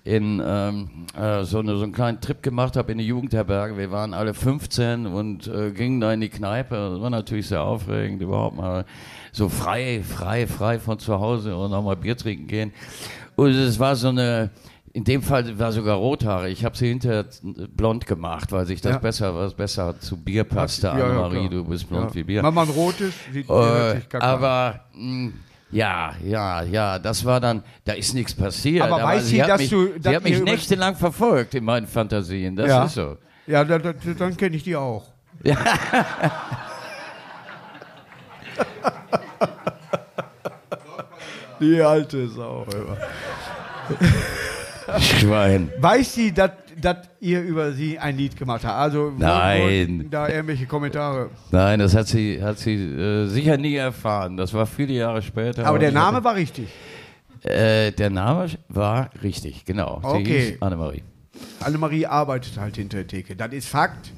in 0.04 0.42
ähm, 0.46 0.90
äh, 1.18 1.44
so, 1.44 1.60
eine, 1.60 1.78
so 1.78 1.84
einen 1.84 1.94
kleinen 1.94 2.20
Trip 2.20 2.44
gemacht 2.44 2.76
habe 2.76 2.92
in 2.92 2.98
die 2.98 3.08
Jugendherberge. 3.08 3.78
Wir 3.78 3.92
waren 3.92 4.14
alle 4.14 4.34
15 4.34 5.06
und 5.08 5.48
äh, 5.48 5.72
gingen 5.72 6.02
da 6.02 6.12
in 6.12 6.22
die 6.22 6.30
Kneipe. 6.30 6.76
Das 6.76 7.02
war 7.02 7.10
natürlich 7.10 7.48
sehr 7.48 7.64
aufregend, 7.64 8.22
überhaupt 8.22 8.58
mal 8.58 8.86
so 9.32 9.48
frei, 9.50 10.02
frei, 10.04 10.46
frei 10.46 10.80
von 10.80 11.00
zu 11.00 11.20
Hause 11.20 11.56
und 11.56 11.74
auch 11.74 11.84
mal 11.84 11.96
Bier 11.96 12.18
trinken 12.18 12.48
gehen. 12.48 12.74
Und 13.36 13.52
es 13.52 13.80
war 13.80 13.96
so 13.96 14.10
eine, 14.10 14.50
in 14.96 15.04
dem 15.04 15.22
Fall 15.22 15.60
war 15.60 15.74
sogar 15.74 15.98
Rothaare. 15.98 16.48
Ich 16.50 16.64
habe 16.64 16.78
sie 16.78 16.88
hinterher 16.88 17.26
blond 17.76 18.06
gemacht, 18.08 18.54
weil 18.54 18.66
sich 18.66 18.80
das 18.80 18.94
Ja. 18.94 18.98
besser, 19.00 19.36
was 19.36 19.54
besser 19.54 20.00
zu 20.00 20.16
Bier 20.16 20.46
passte. 20.46 20.88
Ja, 20.88 20.98
ja, 20.98 21.06
Annemarie, 21.08 21.50
klar. 21.50 21.50
du 21.50 21.64
bist 21.66 21.90
blond 21.90 22.12
Ja. 22.12 22.16
wie 22.16 22.24
Bier. 22.24 22.42
Wenn 22.44 22.54
man 22.54 22.70
rot 22.70 23.02
ist, 23.02 23.18
sieht 23.34 23.50
Äh, 23.50 23.96
sich 23.96 24.06
aber 24.22 24.80
mh, 24.94 25.34
ja, 25.72 26.14
ja, 26.24 26.64
ja, 26.64 26.98
das 26.98 27.26
war 27.26 27.42
dann, 27.42 27.62
da 27.84 27.92
ist 27.92 28.14
nichts 28.14 28.34
passiert. 28.34 28.84
Aber 28.90 29.04
weiß 29.04 29.28
sie, 29.28 29.42
hat 29.44 29.50
dass 29.50 29.60
mich, 29.62 29.70
du- 29.70 29.94
sie 29.96 30.00
dass 30.00 30.16
hat 30.16 30.24
mich 30.24 30.42
nächtelang 30.42 30.96
verfolgt 30.96 31.56
in 31.56 31.66
meinen 31.66 31.88
Fantasien. 31.88 32.56
Das 32.56 32.70
Ja. 32.70 32.86
ist 32.86 32.94
so. 32.94 33.18
Ja, 33.48 33.66
da, 33.66 33.78
da, 33.78 33.92
dann 34.18 34.38
kenne 34.38 34.56
ich 34.56 34.64
die 34.64 34.78
auch. 34.78 35.04
die 41.60 41.82
alte 41.82 42.28
Sau. 42.30 42.66
Schwein. 45.00 45.72
Weiß 45.80 46.14
sie, 46.14 46.32
dass 46.34 46.52
ihr 47.20 47.42
über 47.42 47.72
sie 47.74 47.98
ein 48.00 48.18
Lied 48.18 48.36
gemacht 48.38 48.64
habt? 48.66 48.76
Also, 48.76 49.14
Nein. 49.18 50.08
da 50.10 50.28
irgendwelche 50.30 50.66
Kommentare. 50.66 51.30
Nein, 51.52 51.80
das 51.80 51.96
hat 51.96 52.08
sie, 52.08 52.42
hat 52.42 52.60
sie 52.60 52.76
äh, 52.76 53.26
sicher 53.28 53.58
nie 53.58 53.76
erfahren. 53.76 54.38
Das 54.38 54.54
war 54.54 54.66
viele 54.66 54.94
Jahre 54.94 55.22
später. 55.22 55.66
Aber 55.66 55.80
der 55.80 55.92
Name 55.92 56.18
hatte- 56.18 56.24
war 56.26 56.36
richtig. 56.36 56.68
Äh, 57.44 57.92
der 57.92 58.10
Name 58.10 58.48
war 58.70 59.10
richtig, 59.22 59.66
genau. 59.66 60.00
Sie 60.02 60.08
Okay. 60.08 60.58
Annemarie. 60.62 61.04
Annemarie 61.60 62.06
arbeitet 62.08 62.58
halt 62.58 62.76
hinter 62.78 62.98
der 62.98 63.08
Theke. 63.08 63.36
Das 63.36 63.52
ist 63.54 63.68
Fakt. 63.68 64.12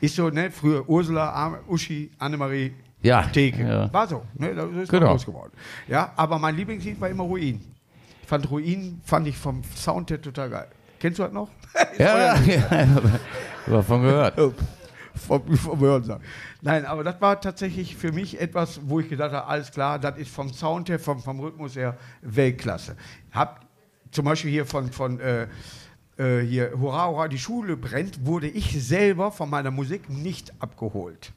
Ist 0.00 0.16
so, 0.16 0.30
ne? 0.30 0.50
Früher 0.50 0.88
Ursula, 0.88 1.58
Uschi, 1.68 2.10
Annemarie, 2.18 2.72
Ja, 3.02 3.22
Theke. 3.24 3.62
ja. 3.62 3.92
War 3.92 4.08
so. 4.08 4.22
Ne? 4.34 4.54
Das 4.54 4.66
ist 4.82 4.88
genau. 4.90 5.10
groß 5.12 5.26
geworden. 5.26 5.52
Ja, 5.86 6.12
aber 6.16 6.38
mein 6.38 6.56
Lieblingslied 6.56 7.00
war 7.00 7.08
immer 7.08 7.24
Ruin. 7.24 7.60
Fand 8.30 8.48
Ruin, 8.48 9.00
fand 9.04 9.26
ich 9.26 9.36
vom 9.36 9.60
Sound 9.74 10.08
her 10.08 10.22
total 10.22 10.50
geil. 10.50 10.68
Kennst 11.00 11.18
du 11.18 11.24
das 11.24 11.32
noch? 11.32 11.48
Ja, 11.98 12.36
ja, 12.36 12.86
davon 13.66 14.02
gehört. 14.04 14.38
vom, 15.16 15.56
vom 15.56 15.80
Hörensagen. 15.80 16.22
Nein, 16.62 16.86
aber 16.86 17.02
das 17.02 17.20
war 17.20 17.40
tatsächlich 17.40 17.96
für 17.96 18.12
mich 18.12 18.40
etwas, 18.40 18.82
wo 18.84 19.00
ich 19.00 19.08
gedacht 19.08 19.32
habe, 19.32 19.48
alles 19.48 19.72
klar, 19.72 19.98
das 19.98 20.16
ist 20.16 20.30
vom 20.30 20.52
Sound 20.52 20.88
her, 20.88 21.00
vom, 21.00 21.20
vom 21.20 21.40
Rhythmus 21.40 21.74
her 21.74 21.96
Weltklasse. 22.22 22.94
Hab 23.32 23.66
zum 24.12 24.26
Beispiel 24.26 24.52
hier 24.52 24.64
von, 24.64 24.92
von 24.92 25.18
äh, 25.18 25.48
äh, 26.16 26.46
hier 26.46 26.70
Hurra, 26.78 27.08
Hurra, 27.08 27.26
die 27.26 27.38
Schule 27.38 27.76
brennt, 27.76 28.24
wurde 28.24 28.46
ich 28.46 28.80
selber 28.80 29.32
von 29.32 29.50
meiner 29.50 29.72
Musik 29.72 30.08
nicht 30.08 30.52
abgeholt. 30.60 31.32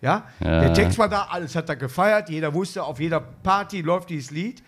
Ja? 0.00 0.28
Ja. 0.38 0.60
Der 0.60 0.74
Text 0.74 0.96
war 0.96 1.08
da, 1.08 1.26
alles 1.28 1.56
hat 1.56 1.68
er 1.68 1.74
gefeiert, 1.74 2.28
jeder 2.28 2.54
wusste, 2.54 2.84
auf 2.84 3.00
jeder 3.00 3.18
Party 3.18 3.80
läuft 3.80 4.10
dieses 4.10 4.30
Lied. 4.30 4.62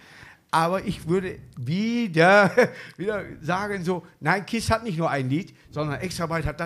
Aber 0.51 0.85
ich 0.85 1.07
würde 1.07 1.39
wieder, 1.57 2.51
wieder 2.97 3.25
sagen, 3.43 3.85
so, 3.85 4.07
nein, 4.21 4.47
Kiss 4.47 4.71
hat 4.71 4.83
nicht 4.83 4.99
nur 4.99 5.11
ein 5.11 5.29
Lied, 5.29 5.55
sondern 5.71 6.01
Extrabyte 6.01 6.47
hat 6.47 6.61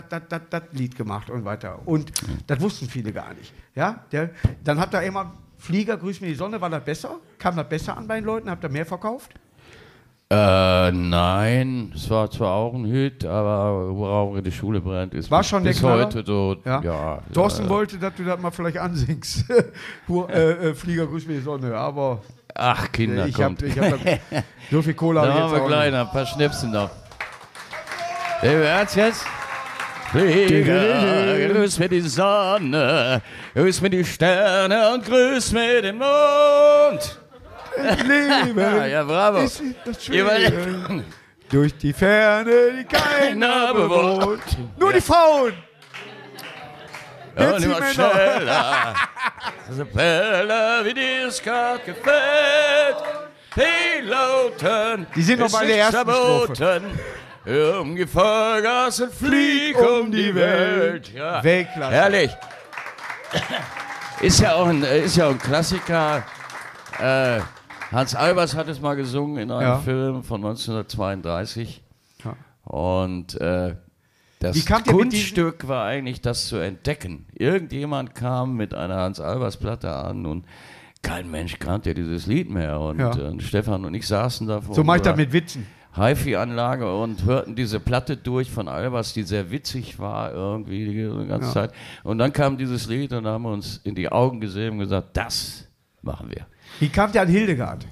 das 0.50 0.62
Lied 0.72 0.96
gemacht 0.96 1.30
und 1.30 1.44
weiter. 1.44 1.80
Und 1.86 2.12
das 2.46 2.60
wussten 2.60 2.88
viele 2.88 3.12
gar 3.12 3.34
nicht. 3.34 3.52
Ja? 3.74 4.04
Der, 4.12 4.30
dann 4.62 4.78
habt 4.78 4.94
ihr 4.94 5.02
immer 5.02 5.32
Flieger, 5.58 5.96
Grüß 5.96 6.20
mir 6.20 6.28
die 6.28 6.34
Sonne, 6.34 6.60
war 6.60 6.70
das 6.70 6.84
besser? 6.84 7.20
Kam 7.38 7.56
das 7.56 7.68
besser 7.68 7.96
an 7.96 8.06
bei 8.08 8.16
den 8.16 8.24
Leuten? 8.24 8.50
Habt 8.50 8.64
ihr 8.64 8.68
mehr 8.68 8.86
verkauft? 8.86 9.34
Äh, 10.32 10.92
nein, 10.92 11.92
es 11.94 12.08
war 12.08 12.30
zwar 12.30 12.54
auch 12.54 12.72
ein 12.72 12.86
Hit, 12.86 13.22
aber 13.22 13.94
worauf 13.94 14.40
die 14.40 14.50
Schule 14.50 14.80
brennt, 14.80 15.12
ist 15.12 15.30
War 15.30 15.40
bis, 15.40 15.48
schon 15.48 15.62
der 15.62 15.72
bis 15.72 15.80
Knaller? 15.80 16.06
heute 16.06 16.24
so. 16.24 16.56
Ja. 16.64 16.80
Ja, 16.80 17.18
Thorsten 17.34 17.64
ja. 17.64 17.68
wollte, 17.68 17.98
dass 17.98 18.14
du 18.14 18.24
das 18.24 18.40
mal 18.40 18.50
vielleicht 18.50 18.78
ansingst. 18.78 19.44
Äh, 20.28 20.70
äh, 20.70 20.74
Flieger, 20.74 21.06
Grüß 21.06 21.26
mir 21.26 21.34
die 21.34 21.40
Sonne, 21.40 21.74
aber 21.74 22.22
Ach, 22.54 22.90
Kinder, 22.92 23.26
ich 23.26 23.34
kommt. 23.34 23.62
ich 23.62 23.78
hab 23.78 23.90
das, 23.90 24.18
so 24.70 24.80
viel 24.80 24.94
Kohle 24.94 25.20
Da 25.20 25.34
haben 25.34 25.52
wir 25.52 25.66
gleich 25.66 25.92
noch 25.92 26.06
ein 26.06 26.10
paar 26.10 26.26
Schnipsen 26.26 26.70
noch. 26.70 26.90
Hey, 28.40 28.62
Ernst 28.62 28.96
jetzt? 28.96 29.26
Flieger, 30.12 31.48
grüß 31.48 31.78
mir 31.78 31.88
die 31.88 32.00
Sonne, 32.00 33.20
grüß 33.54 33.80
mir 33.82 33.90
die 33.90 34.04
Sterne 34.04 34.94
und 34.94 35.04
grüß 35.04 35.52
mir 35.52 35.82
den 35.82 35.98
Mond. 35.98 37.21
Leben 37.76 38.58
Ja, 38.58 38.86
ja, 38.86 39.02
bravo. 39.04 39.38
das. 39.40 39.62
Durch 41.50 41.76
die 41.76 41.92
Ferne, 41.92 42.50
die 42.78 42.84
keiner 42.84 43.74
bewohnt. 43.74 44.42
Nur 44.78 44.92
die 44.92 45.00
Frauen. 45.00 45.52
Ja, 47.38 47.50
und 47.50 47.60
die 47.60 47.64
immer 47.64 47.82
schneller. 47.92 48.94
So 49.70 49.84
Bälle, 49.86 50.80
wie 50.84 50.94
dir 50.94 51.26
es 51.28 51.42
gerade 51.42 51.80
gefällt. 51.80 52.96
Piloten, 53.54 55.06
Die 55.14 55.22
sind 55.22 55.40
noch 55.40 55.50
bei 55.52 55.66
der 55.66 55.76
ersten 55.78 56.00
Strophe. 56.10 56.54
verboten. 56.56 57.00
Um 57.80 57.96
die 57.96 58.06
Vollgas 58.06 59.00
und 59.00 59.12
flieg 59.12 59.76
um 59.78 60.10
die 60.12 60.34
Welt. 60.34 61.10
Ja. 61.12 61.42
Weltklasse. 61.42 61.92
Herrlich. 61.92 62.30
Ist 64.20 64.40
ja 64.40 64.54
auch 64.54 64.66
ein, 64.68 64.82
ist 64.84 65.16
ja 65.16 65.26
auch 65.26 65.30
ein 65.32 65.38
Klassiker. 65.38 66.22
Äh, 67.00 67.40
Hans 67.92 68.14
Albers 68.14 68.54
hat 68.56 68.68
es 68.68 68.80
mal 68.80 68.94
gesungen 68.96 69.36
in 69.38 69.50
einem 69.50 69.62
Ja. 69.62 69.78
Film 69.78 70.22
von 70.22 70.40
1932. 70.44 71.82
Ja. 72.24 72.36
Und 72.64 73.40
äh, 73.40 73.76
das 74.40 74.64
Kunststück 74.86 75.68
war 75.68 75.84
eigentlich, 75.84 76.20
das 76.20 76.46
zu 76.48 76.56
entdecken. 76.56 77.26
Irgendjemand 77.34 78.14
kam 78.14 78.56
mit 78.56 78.74
einer 78.74 78.96
Hans 78.96 79.20
Albers 79.20 79.56
Platte 79.56 79.90
an 79.94 80.26
und 80.26 80.44
kein 81.02 81.30
Mensch 81.30 81.58
kannte 81.58 81.94
dieses 81.94 82.26
Lied 82.26 82.50
mehr. 82.50 82.80
Und 82.80 82.98
Ja. 82.98 83.10
äh, 83.16 83.40
Stefan 83.40 83.84
und 83.84 83.94
ich 83.94 84.06
saßen 84.06 84.46
da 84.46 84.60
vor 84.60 84.74
So 84.74 84.82
mache 84.84 84.96
ich 84.98 85.02
das 85.02 85.16
mit 85.16 85.32
Witzen. 85.32 85.66
HiFi-Anlage 85.94 86.90
und 86.96 87.24
hörten 87.24 87.54
diese 87.54 87.78
Platte 87.78 88.16
durch 88.16 88.50
von 88.50 88.66
Albers, 88.66 89.12
die 89.12 89.24
sehr 89.24 89.50
witzig 89.50 89.98
war 89.98 90.32
irgendwie 90.32 90.86
die 90.86 91.26
ganze 91.28 91.48
Ja. 91.48 91.52
Zeit. 91.52 91.72
Und 92.02 92.16
dann 92.18 92.32
kam 92.32 92.56
dieses 92.56 92.86
Lied 92.86 93.12
und 93.12 93.24
da 93.24 93.32
haben 93.32 93.42
wir 93.42 93.50
uns 93.52 93.78
in 93.84 93.94
die 93.94 94.10
Augen 94.10 94.40
gesehen 94.40 94.72
und 94.72 94.78
gesagt, 94.78 95.08
das 95.16 95.68
machen 96.00 96.30
wir. 96.30 96.46
Wie 96.82 96.88
kamt 96.88 97.14
ihr 97.14 97.22
an 97.22 97.28
Hildegard? 97.28 97.86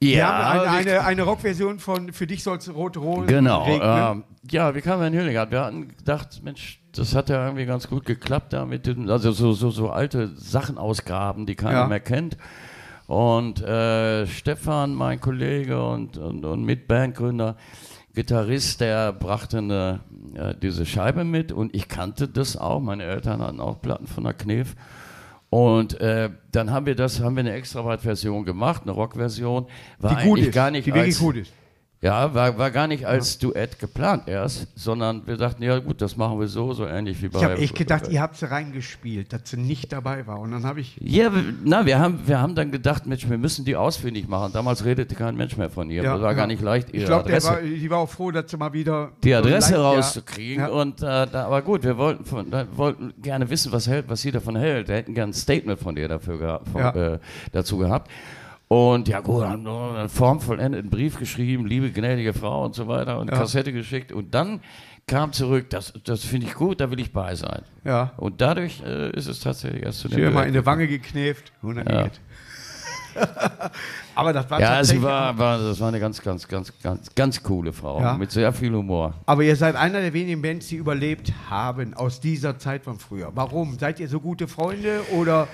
Wir 0.00 0.16
Ja, 0.18 0.26
haben 0.28 0.58
aber 0.60 0.70
eine, 0.72 0.84
wir- 0.86 0.92
eine, 0.98 1.04
eine 1.06 1.22
Rockversion 1.22 1.78
von 1.78 2.12
Für 2.12 2.26
dich 2.26 2.42
soll 2.42 2.58
es 2.58 2.72
rote 2.74 2.98
Rosen 2.98 3.26
Genau. 3.28 3.66
ähm, 3.66 4.24
ja, 4.50 4.74
wie 4.74 4.82
kam 4.82 5.00
wir 5.00 5.06
in 5.06 5.14
Hildegard? 5.14 5.50
Wir 5.50 5.62
hatten 5.64 5.88
gedacht, 5.96 6.42
Mensch, 6.44 6.80
das 6.94 7.14
hat 7.14 7.30
ja 7.30 7.46
irgendwie 7.46 7.64
ganz 7.64 7.88
gut 7.88 8.04
geklappt 8.04 8.52
da 8.52 8.66
mit 8.66 8.84
den, 8.86 9.08
also 9.08 9.32
so, 9.32 9.54
so, 9.54 9.70
so 9.70 9.88
alte 9.88 10.28
Sachen 10.36 10.76
ausgraben, 10.76 11.46
die 11.46 11.54
keiner 11.54 11.78
Ja. 11.80 11.86
mehr 11.86 12.00
kennt. 12.00 12.36
Und 13.06 13.62
äh, 13.62 14.26
Stefan, 14.26 14.94
mein 14.94 15.18
Kollege 15.20 15.82
und, 15.82 16.18
und, 16.18 16.44
und 16.44 16.64
Mitbandgründer, 16.64 17.56
Gitarrist, 18.14 18.82
der 18.82 19.12
brachte 19.14 19.58
eine, 19.58 20.00
äh, 20.34 20.54
diese 20.60 20.84
Scheibe 20.84 21.24
mit 21.24 21.52
und 21.52 21.74
ich 21.74 21.88
kannte 21.88 22.28
das 22.28 22.58
auch. 22.58 22.80
Meine 22.80 23.04
Eltern 23.04 23.40
hatten 23.40 23.60
auch 23.60 23.80
Platten 23.80 24.06
von 24.06 24.24
der 24.24 24.34
Knef. 24.34 24.74
Und 25.54 26.00
äh, 26.00 26.30
dann 26.50 26.72
haben 26.72 26.84
wir 26.84 26.96
das, 26.96 27.20
haben 27.20 27.36
wir 27.36 27.42
eine 27.42 27.52
Extraweit-Version 27.52 28.44
gemacht, 28.44 28.82
eine 28.82 28.90
Rock-Version. 28.90 29.66
War 30.00 30.16
die 30.16 30.24
gut 30.24 30.38
eigentlich 30.38 30.48
ist. 30.48 30.54
gar 30.56 30.72
nicht 30.72 30.84
die 30.84 30.92
wirklich 30.92 31.16
gut 31.16 31.36
ist. 31.36 31.52
Ja, 32.04 32.34
war, 32.34 32.58
war 32.58 32.70
gar 32.70 32.86
nicht 32.86 33.06
als 33.06 33.38
Duett 33.38 33.78
geplant 33.78 34.24
erst, 34.28 34.68
sondern 34.76 35.26
wir 35.26 35.38
dachten, 35.38 35.62
ja 35.62 35.78
gut, 35.78 36.02
das 36.02 36.18
machen 36.18 36.38
wir 36.38 36.46
so, 36.48 36.74
so 36.74 36.86
ähnlich 36.86 37.22
wie 37.22 37.28
bei... 37.28 37.38
Ich 37.38 37.44
habe 37.44 37.54
echt 37.56 37.74
gedacht, 37.74 38.08
ihr 38.08 38.20
habt 38.20 38.36
sie 38.36 38.50
reingespielt, 38.50 39.32
dass 39.32 39.40
sie 39.46 39.56
nicht 39.56 39.90
dabei 39.90 40.26
war. 40.26 40.38
Und 40.38 40.50
dann 40.52 40.64
habe 40.64 40.80
ich. 40.80 40.98
Ja, 41.00 41.34
wir- 41.34 41.42
na, 41.64 41.86
wir 41.86 41.98
haben, 41.98 42.20
wir 42.26 42.38
haben 42.40 42.54
dann 42.54 42.70
gedacht, 42.70 43.06
Mensch, 43.06 43.26
wir 43.28 43.38
müssen 43.38 43.64
die 43.64 43.74
ausfindig 43.74 44.28
machen. 44.28 44.52
Damals 44.52 44.84
redete 44.84 45.14
kein 45.14 45.34
Mensch 45.34 45.56
mehr 45.56 45.70
von 45.70 45.88
ihr. 45.88 46.02
Ja, 46.02 46.12
das 46.12 46.20
war 46.22 46.32
ja. 46.32 46.36
gar 46.36 46.46
nicht 46.46 46.60
leicht, 46.60 46.88
ihre 46.90 46.98
Ich 46.98 47.06
glaube, 47.06 47.24
Adresse, 47.24 47.58
die 47.62 47.88
war 47.90 47.98
auch 48.00 48.10
froh, 48.10 48.30
dass 48.30 48.50
sie 48.50 48.58
mal 48.58 48.74
wieder. 48.74 49.12
die 49.24 49.30
so 49.30 49.36
Adresse 49.38 49.72
leicht- 49.72 49.82
rauszukriegen. 49.82 50.62
Ja. 50.64 50.68
Und, 50.68 51.00
äh, 51.00 51.26
da, 51.26 51.46
aber 51.46 51.62
gut, 51.62 51.84
wir 51.84 51.96
wollten, 51.96 52.26
von, 52.26 52.52
wollten 52.76 53.14
gerne 53.22 53.48
wissen, 53.48 53.72
was, 53.72 53.88
hält, 53.88 54.04
was 54.10 54.20
sie 54.20 54.30
davon 54.30 54.56
hält. 54.56 54.88
Wir 54.88 54.96
hätten 54.96 55.14
gerne 55.14 55.30
ein 55.30 55.34
Statement 55.34 55.80
von 55.80 55.96
ihr 55.96 56.08
dafür 56.08 56.36
gehabt, 56.38 56.68
von, 56.68 56.82
äh, 56.82 57.18
dazu 57.52 57.78
gehabt. 57.78 58.10
Und 58.74 59.06
ja 59.06 59.20
gut, 59.20 59.44
haben 59.44 59.64
einen 59.68 60.08
formvollendeten 60.08 60.90
Brief 60.90 61.16
geschrieben, 61.18 61.64
liebe 61.66 61.90
gnädige 61.92 62.32
Frau 62.34 62.64
und 62.64 62.74
so 62.74 62.88
weiter 62.88 63.20
und 63.20 63.30
Ja. 63.30 63.36
Kassette 63.36 63.72
geschickt. 63.72 64.10
Und 64.10 64.34
dann 64.34 64.60
kam 65.06 65.32
zurück, 65.32 65.70
das, 65.70 65.92
das 66.04 66.24
finde 66.24 66.46
ich 66.48 66.54
gut, 66.54 66.80
da 66.80 66.90
will 66.90 66.98
ich 66.98 67.12
bei 67.12 67.36
sein. 67.36 67.62
Ja. 67.84 68.12
Und 68.16 68.40
dadurch 68.40 68.82
äh, 68.84 69.10
ist 69.10 69.28
es 69.28 69.38
tatsächlich 69.38 69.84
erst 69.84 70.00
zu 70.00 70.08
dem 70.08 70.24
habe 70.24 70.34
mal 70.34 70.46
in 70.48 70.54
der 70.54 70.66
Wange 70.66 70.88
geknäft. 70.88 71.52
100 71.62 71.88
Ja. 71.88 72.02
geht. 72.04 72.20
Aber 74.16 74.32
das 74.32 74.50
war 74.50 74.60
Ja, 74.60 74.68
tatsächlich. 74.76 75.02
sie 75.02 75.06
war, 75.06 75.38
war, 75.38 75.58
das 75.58 75.78
war 75.78 75.88
eine 75.88 76.00
ganz, 76.00 76.20
ganz, 76.20 76.48
ganz, 76.48 76.72
ganz, 76.82 77.14
ganz 77.14 77.42
coole 77.44 77.72
Frau 77.72 78.00
Ja. 78.00 78.14
mit 78.14 78.32
sehr 78.32 78.52
viel 78.52 78.72
Humor. 78.74 79.14
Aber 79.26 79.44
ihr 79.44 79.54
seid 79.54 79.76
einer 79.76 80.00
der 80.00 80.12
wenigen 80.12 80.42
Bands, 80.42 80.66
die 80.66 80.76
überlebt 80.76 81.32
haben 81.48 81.94
aus 81.94 82.18
dieser 82.20 82.58
Zeit 82.58 82.82
von 82.82 82.98
früher. 82.98 83.30
Warum? 83.36 83.78
Seid 83.78 84.00
ihr 84.00 84.08
so 84.08 84.18
gute 84.18 84.48
Freunde 84.48 85.00
oder 85.12 85.46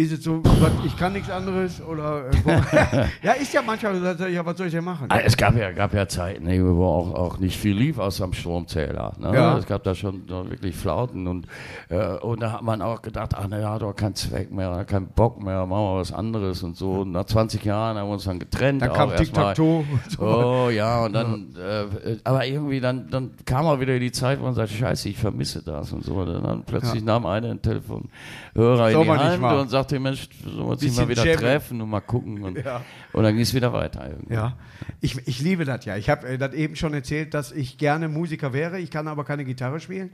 ist 0.00 0.12
es 0.12 0.24
so, 0.24 0.42
ich 0.86 0.96
kann 0.96 1.12
nichts 1.12 1.28
anderes? 1.28 1.82
Oder 1.82 2.30
äh, 2.46 3.06
ja, 3.22 3.32
ist 3.32 3.52
ja 3.52 3.60
manchmal 3.60 4.16
so, 4.16 4.26
ja, 4.26 4.44
was 4.46 4.56
soll 4.56 4.68
ich 4.68 4.72
denn 4.72 4.84
machen? 4.84 5.06
Ah, 5.10 5.18
Es 5.22 5.36
gab 5.36 5.54
ja, 5.56 5.72
gab 5.72 5.92
ja 5.92 6.08
Zeiten, 6.08 6.44
ne, 6.44 6.58
wo 6.64 6.86
auch, 6.86 7.12
auch 7.14 7.38
nicht 7.38 7.58
viel 7.58 7.76
lief 7.76 7.98
außer 7.98 8.24
am 8.24 8.32
Stromzähler. 8.32 9.12
Ne? 9.18 9.34
Ja. 9.34 9.58
Es 9.58 9.66
gab 9.66 9.84
da 9.84 9.94
schon 9.94 10.26
wirklich 10.28 10.74
Flauten 10.74 11.26
und, 11.26 11.46
äh, 11.90 12.16
und 12.16 12.40
da 12.40 12.52
hat 12.52 12.62
man 12.62 12.80
auch 12.80 13.02
gedacht, 13.02 13.32
ach 13.36 13.46
naja, 13.46 13.78
doch 13.78 13.94
keinen 13.94 14.14
Zweck 14.14 14.50
mehr, 14.50 14.84
keinen 14.86 15.08
Bock 15.08 15.42
mehr, 15.42 15.66
machen 15.66 15.84
wir 15.84 15.96
was 15.98 16.12
anderes 16.12 16.62
und 16.62 16.78
so. 16.78 17.00
Und 17.00 17.12
nach 17.12 17.26
20 17.26 17.62
Jahren 17.62 17.98
haben 17.98 18.08
wir 18.08 18.14
uns 18.14 18.24
dann 18.24 18.38
getrennt. 18.38 18.80
Dann 18.80 18.94
kam 18.94 19.10
und 19.10 19.56
so. 19.56 19.84
Oh 20.18 20.70
ja, 20.70 21.04
und 21.04 21.12
dann, 21.12 21.54
äh, 21.56 22.16
aber 22.24 22.46
irgendwie 22.46 22.80
dann, 22.80 23.10
dann 23.10 23.32
kam 23.44 23.66
auch 23.66 23.80
wieder 23.80 23.98
die 23.98 24.12
Zeit, 24.12 24.40
wo 24.40 24.44
man 24.44 24.54
sagt, 24.54 24.70
scheiße, 24.70 25.10
ich 25.10 25.18
vermisse 25.18 25.62
das 25.62 25.92
und 25.92 26.04
so. 26.04 26.14
Und 26.14 26.42
dann 26.42 26.62
plötzlich 26.64 27.04
nahm 27.04 27.26
einer 27.26 27.50
einen 27.50 27.60
Telefonhörer 27.60 28.90
in 28.90 29.02
die 29.02 29.08
Hand 29.10 29.60
und 29.60 29.68
sagte, 29.68 29.89
Mensch, 29.98 30.28
sollen 30.44 30.56
wir 30.58 30.64
uns 30.66 30.82
nicht 30.82 30.90
Bisschen 30.90 31.04
mal 31.04 31.08
wieder 31.10 31.24
jammen. 31.24 31.38
treffen 31.40 31.80
und 31.80 31.90
mal 31.90 32.00
gucken. 32.00 32.42
Und, 32.42 32.64
Ja. 32.64 32.82
und 33.12 33.22
dann 33.24 33.32
ging 33.34 33.42
es 33.42 33.54
wieder 33.54 33.72
weiter. 33.72 34.08
Irgendwie. 34.08 34.34
Ja, 34.34 34.56
ich, 35.00 35.26
ich 35.26 35.40
liebe 35.40 35.64
das 35.64 35.84
ja. 35.84 35.96
Ich 35.96 36.08
habe 36.08 36.28
äh, 36.28 36.38
das 36.38 36.52
eben 36.52 36.76
schon 36.76 36.94
erzählt, 36.94 37.34
dass 37.34 37.50
ich 37.50 37.78
gerne 37.78 38.08
Musiker 38.08 38.52
wäre. 38.52 38.78
Ich 38.78 38.90
kann 38.90 39.08
aber 39.08 39.24
keine 39.24 39.44
Gitarre 39.44 39.80
spielen. 39.80 40.10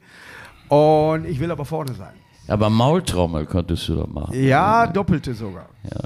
Und 0.69 1.27
ich 1.27 1.39
will 1.41 1.51
aber 1.51 1.65
vorne 1.65 1.93
sein. 1.95 2.15
Aber 2.49 2.71
Maultrommel 2.71 3.45
könntest 3.47 3.89
du 3.89 3.97
doch 3.97 4.07
machen. 4.09 4.41
Ja, 4.41 4.87
doppelte 4.87 5.35
sogar. 5.35 5.69
Ja. 5.85 6.01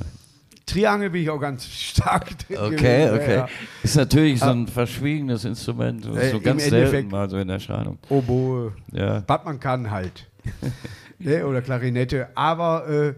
Triangel 0.67 1.11
bin 1.11 1.23
ich 1.23 1.31
auch 1.31 1.41
ganz 1.41 1.67
stark 1.67 2.39
drin 2.47 2.57
Okay, 2.59 2.77
gewesen. 3.07 3.15
okay. 3.15 3.35
Ja, 3.35 3.49
Ist 3.83 3.97
natürlich 3.97 4.39
so 4.39 4.51
ein 4.51 4.69
verschwiegenes 4.69 5.45
Instrument, 5.45 6.07
Äh, 6.07 6.31
so 6.31 6.37
im 6.37 6.43
ganz 6.45 6.65
selten 6.65 7.09
mal 7.09 7.29
so 7.29 7.39
in 7.39 7.49
Erscheinung. 7.49 7.99
Oboe, 8.09 8.73
Ja. 8.93 9.25
was 9.27 9.45
man 9.45 9.59
kann 9.59 9.91
halt. 9.91 10.29
ne? 11.19 11.45
Oder 11.45 11.61
Klarinette. 11.61 12.29
Aber 12.37 12.89
äh, 12.89 13.15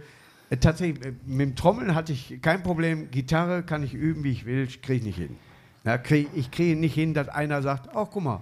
tatsächlich, 0.61 1.05
äh, 1.05 1.13
mit 1.27 1.41
dem 1.41 1.57
Trommeln 1.57 1.95
hatte 1.95 2.13
ich 2.13 2.41
kein 2.43 2.63
Problem. 2.63 3.11
Gitarre 3.11 3.63
kann 3.63 3.83
ich 3.83 3.95
üben, 3.95 4.25
wie 4.25 4.31
ich 4.31 4.45
will, 4.45 4.67
kriege 4.67 4.95
ich 4.95 5.05
nicht 5.05 5.19
hin. 5.19 5.37
Ja, 5.85 5.99
krieg, 5.99 6.29
ich 6.35 6.51
kriege 6.51 6.79
nicht 6.79 6.95
hin, 6.95 7.15
dass 7.15 7.29
einer 7.29 7.63
sagt, 7.63 7.89
ach 7.95 8.09
guck 8.11 8.23
mal, 8.23 8.41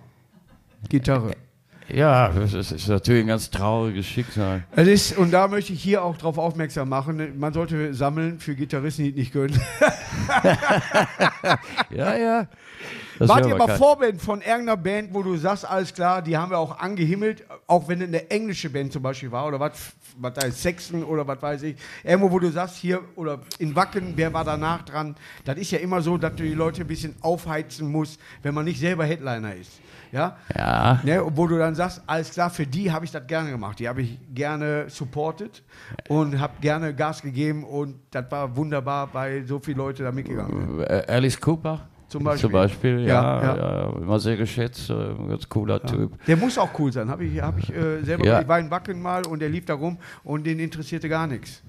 Gitarre. 0.89 1.33
Ja, 1.93 2.29
das 2.29 2.55
ist, 2.55 2.89
natürlich 2.89 3.25
ein 3.25 3.29
ganz 3.29 3.51
trauriges 3.51 4.07
Schicksal. 4.07 4.63
Es 4.77 4.87
ist, 4.87 5.19
und 5.19 5.33
da 5.33 5.49
möchte 5.49 5.73
ich 5.73 5.83
hier 5.83 6.05
auch 6.05 6.17
darauf 6.17 6.39
aufmerksam 6.39 6.89
machen, 6.89 7.39
man 7.39 7.53
sollte 7.53 7.93
sammeln 7.95 8.39
für 8.39 8.55
Gitarristen, 8.55 9.05
die 9.05 9.11
es 9.11 9.17
nicht 9.17 9.33
können. 9.33 9.59
Ja, 11.91 12.17
ja. 12.17 12.49
Das 13.21 13.29
Wart 13.29 13.45
ihr 13.45 13.55
aber 13.55 13.59
mal 13.59 13.67
geil. 13.67 13.77
Vorband 13.77 14.23
von 14.23 14.41
irgendeiner 14.41 14.79
Band, 14.79 15.13
wo 15.13 15.23
du 15.23 15.37
sagst, 15.37 15.67
alles 15.67 15.93
klar, 15.93 16.23
die 16.23 16.39
haben 16.39 16.51
wir 16.51 16.59
auch 16.59 16.79
angehimmelt, 16.79 17.45
auch 17.67 17.87
wenn 17.87 18.01
es 18.01 18.09
eine 18.09 18.31
englische 18.31 18.71
Band 18.71 18.95
zum 18.95 19.03
Beispiel 19.03 19.31
war 19.31 19.47
oder 19.47 19.61
was, 19.61 19.93
was 20.19 20.33
da 20.33 20.47
ist, 20.47 20.63
Sexton 20.63 21.05
oder 21.05 21.29
was 21.29 21.43
weiß 21.43 21.63
ich. 21.65 21.77
Irgendwo, 22.03 22.31
wo 22.31 22.39
du 22.39 22.51
sagst, 22.51 22.77
hier 22.77 23.03
oder 23.17 23.41
in 23.59 23.77
Wacken, 23.77 24.15
wer 24.17 24.33
war 24.33 24.43
danach 24.45 24.87
dran? 24.87 25.17
Das 25.45 25.59
ist 25.59 25.71
ja 25.71 25.81
immer 25.81 26.01
so, 26.01 26.17
dass 26.17 26.35
du 26.35 26.45
die 26.45 26.55
Leute 26.55 26.81
ein 26.81 26.87
bisschen 26.87 27.15
aufheizen 27.21 27.93
musst, 27.93 28.19
wenn 28.43 28.55
man 28.55 28.65
nicht 28.65 28.81
selber 28.81 29.05
Headliner 29.05 29.55
ist. 29.55 29.73
Ja? 30.13 30.39
Ja. 30.57 31.01
Ne, 31.05 31.23
wo 31.37 31.47
du 31.47 31.59
dann 31.59 31.75
sagst, 31.75 32.03
alles 32.07 32.31
klar, 32.31 32.49
für 32.49 32.67
die 32.67 32.91
habe 32.91 33.05
ich 33.05 33.11
das 33.11 33.27
gerne 33.27 33.51
gemacht. 33.51 33.79
Die 33.81 33.87
habe 33.87 34.01
ich 34.01 34.19
gerne 34.35 34.87
supported 34.89 35.63
und 36.09 36.41
habe 36.41 36.55
gerne 36.63 36.95
Gas 36.95 37.21
gegeben 37.21 37.65
und 37.65 37.97
das 38.13 38.31
war 38.31 38.57
wunderbar, 38.57 39.11
weil 39.13 39.47
so 39.47 39.59
viele 39.59 39.77
Leute 39.77 40.05
da 40.05 40.11
mitgegangen 40.11 40.79
sind. 40.79 40.81
Äh, 40.85 41.05
Alice 41.07 41.39
Cooper. 41.39 41.90
Zum 42.11 42.25
Beispiel. 42.25 42.43
Zum 42.43 42.53
Beispiel, 42.53 43.01
ja, 43.07 43.43
Ja, 43.43 43.57
ja. 43.57 43.97
immer 43.97 44.19
sehr 44.21 44.37
geschätzt, 44.37 44.91
äh, 44.91 44.93
ein 44.95 45.29
ganz 45.29 45.49
cooler 45.49 45.81
Typ. 45.83 46.13
Der 46.27 46.37
muss 46.37 46.59
auch 46.59 46.71
cool 46.79 46.93
sein. 46.93 47.09
Habe 47.09 47.25
ich, 47.25 47.41
hab 47.41 47.59
ich 47.59 47.71
äh, 47.71 48.03
selber. 48.03 48.27
Ja. 48.27 48.41
Ich 48.43 48.49
war 48.49 48.59
in 48.59 48.71
Wacken 48.71 49.01
mal 49.01 49.25
und 49.27 49.41
der 49.41 49.49
lief 49.49 49.65
da 49.65 49.75
rum 49.75 49.97
und 50.25 50.45
den 50.45 50.59
interessierte 50.59 51.09
gar 51.09 51.27
nichts. 51.27 51.63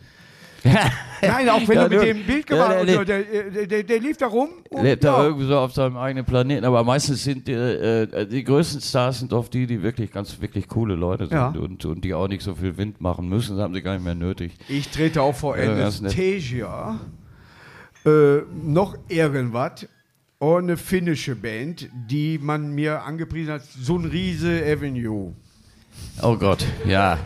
Nein, 0.63 1.49
auch 1.49 1.67
wenn 1.67 1.75
Ja, 1.75 1.89
du 1.89 1.95
mit 1.97 2.07
dem 2.07 2.23
Bild 2.23 2.47
Ja, 2.49 2.55
gemacht 2.55 2.75
hast, 2.77 2.85
lebt- 2.85 3.07
der, 3.07 3.23
der, 3.23 3.65
der, 3.67 3.83
der 3.83 3.99
lief 3.99 4.17
da 4.17 4.27
rum. 4.27 4.49
Und, 4.69 4.83
Lebt 4.83 5.03
da 5.03 5.17
ja. 5.17 5.23
irgendwie 5.23 5.47
so 5.47 5.57
auf 5.57 5.73
seinem 5.73 5.97
eigenen 5.97 6.23
Planeten, 6.23 6.65
aber 6.65 6.83
meistens 6.83 7.23
sind 7.23 7.47
die, 7.47 7.53
äh, 7.53 8.27
die 8.27 8.43
größten 8.43 8.79
Stars 8.79 9.19
sind 9.19 9.33
oft 9.33 9.51
die, 9.55 9.65
die 9.65 9.81
wirklich 9.81 10.11
ganz 10.11 10.39
wirklich 10.39 10.67
coole 10.67 10.93
Leute 10.93 11.25
sind 11.25 11.33
Ja. 11.35 11.47
und, 11.49 11.83
und 11.85 12.03
die 12.03 12.13
auch 12.13 12.27
nicht 12.27 12.43
so 12.43 12.53
viel 12.53 12.77
Wind 12.77 13.01
machen 13.01 13.27
müssen, 13.27 13.55
das 13.57 13.63
haben 13.63 13.73
sie 13.73 13.81
gar 13.81 13.93
nicht 13.93 14.03
mehr 14.05 14.13
nötig. 14.13 14.51
Ich 14.67 14.89
trete 14.89 15.23
auch 15.23 15.33
vor 15.35 15.57
Ja. 15.57 15.71
Anastasia. 15.71 16.99
Äh, 18.05 18.41
noch 18.63 18.95
irgendwas. 19.09 19.87
Und 20.41 20.63
eine 20.63 20.75
finnische 20.75 21.35
Band, 21.35 21.87
die 21.93 22.39
man 22.39 22.73
mir 22.73 23.03
angepriesen 23.03 23.53
hat, 23.53 23.61
Sunrise 23.63 24.63
Avenue. 24.65 25.35
Oh 26.19 26.35
Gott, 26.35 26.65
ja. 26.83 27.19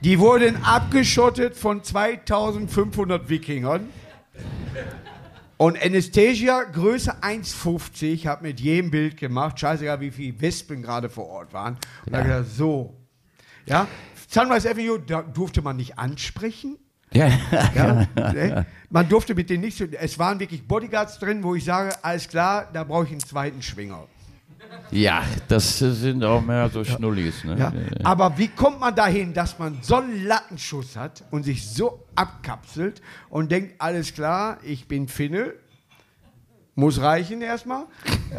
Die 0.00 0.18
wurden 0.18 0.56
abgeschottet 0.64 1.54
von 1.54 1.84
2500 1.84 3.28
Wikingern. 3.28 3.90
Und 5.58 5.84
Anastasia, 5.84 6.62
Größe 6.62 7.22
1,50, 7.22 8.26
hat 8.26 8.40
mit 8.40 8.58
jedem 8.58 8.90
Bild 8.90 9.18
gemacht. 9.18 9.60
Scheißegal, 9.60 10.00
wie 10.00 10.12
viele 10.12 10.40
Wespen 10.40 10.80
gerade 10.80 11.10
vor 11.10 11.26
Ort 11.28 11.52
waren. 11.52 11.76
Und 12.06 12.14
da 12.14 12.20
Ja. 12.20 12.24
gesagt, 12.24 12.56
so. 12.56 12.96
Ja, 13.66 13.86
Sunrise 14.28 14.70
Avenue, 14.70 14.98
da 14.98 15.20
durfte 15.20 15.60
man 15.60 15.76
nicht 15.76 15.98
ansprechen. 15.98 16.78
Ja, 17.12 17.28
Ja, 17.74 18.06
ne? 18.32 18.66
Man 18.90 19.08
durfte 19.08 19.34
mit 19.34 19.48
denen 19.48 19.62
nicht 19.62 19.76
so. 19.76 19.84
Es 19.84 20.18
waren 20.18 20.38
wirklich 20.38 20.66
Bodyguards 20.66 21.18
drin, 21.18 21.42
wo 21.42 21.54
ich 21.54 21.64
sage, 21.64 21.94
alles 22.02 22.28
klar, 22.28 22.68
da 22.72 22.84
brauche 22.84 23.04
ich 23.04 23.10
einen 23.10 23.20
zweiten 23.20 23.62
Schwinger. 23.62 24.06
ja 24.90 25.22
das 25.48 25.78
sind 25.78 26.22
auch 26.24 26.42
mehr 26.42 26.68
so 26.68 26.84
Schnullis. 26.84 27.44
Ne? 27.44 27.58
Ja? 27.58 27.72
Aber 28.04 28.36
wie 28.36 28.48
kommt 28.48 28.80
man 28.80 28.94
dahin, 28.94 29.32
dass 29.32 29.58
man 29.58 29.78
so 29.82 29.96
einen 29.96 30.26
Lattenschuss 30.26 30.96
hat 30.96 31.24
und 31.30 31.44
sich 31.44 31.66
so 31.66 32.04
abkapselt 32.14 33.00
und 33.30 33.50
denkt, 33.50 33.74
alles 33.78 34.12
klar, 34.12 34.58
ich 34.62 34.88
bin 34.88 35.08
Finne, 35.08 35.54
muss 36.74 37.00
reichen 37.00 37.42
erstmal. 37.42 37.84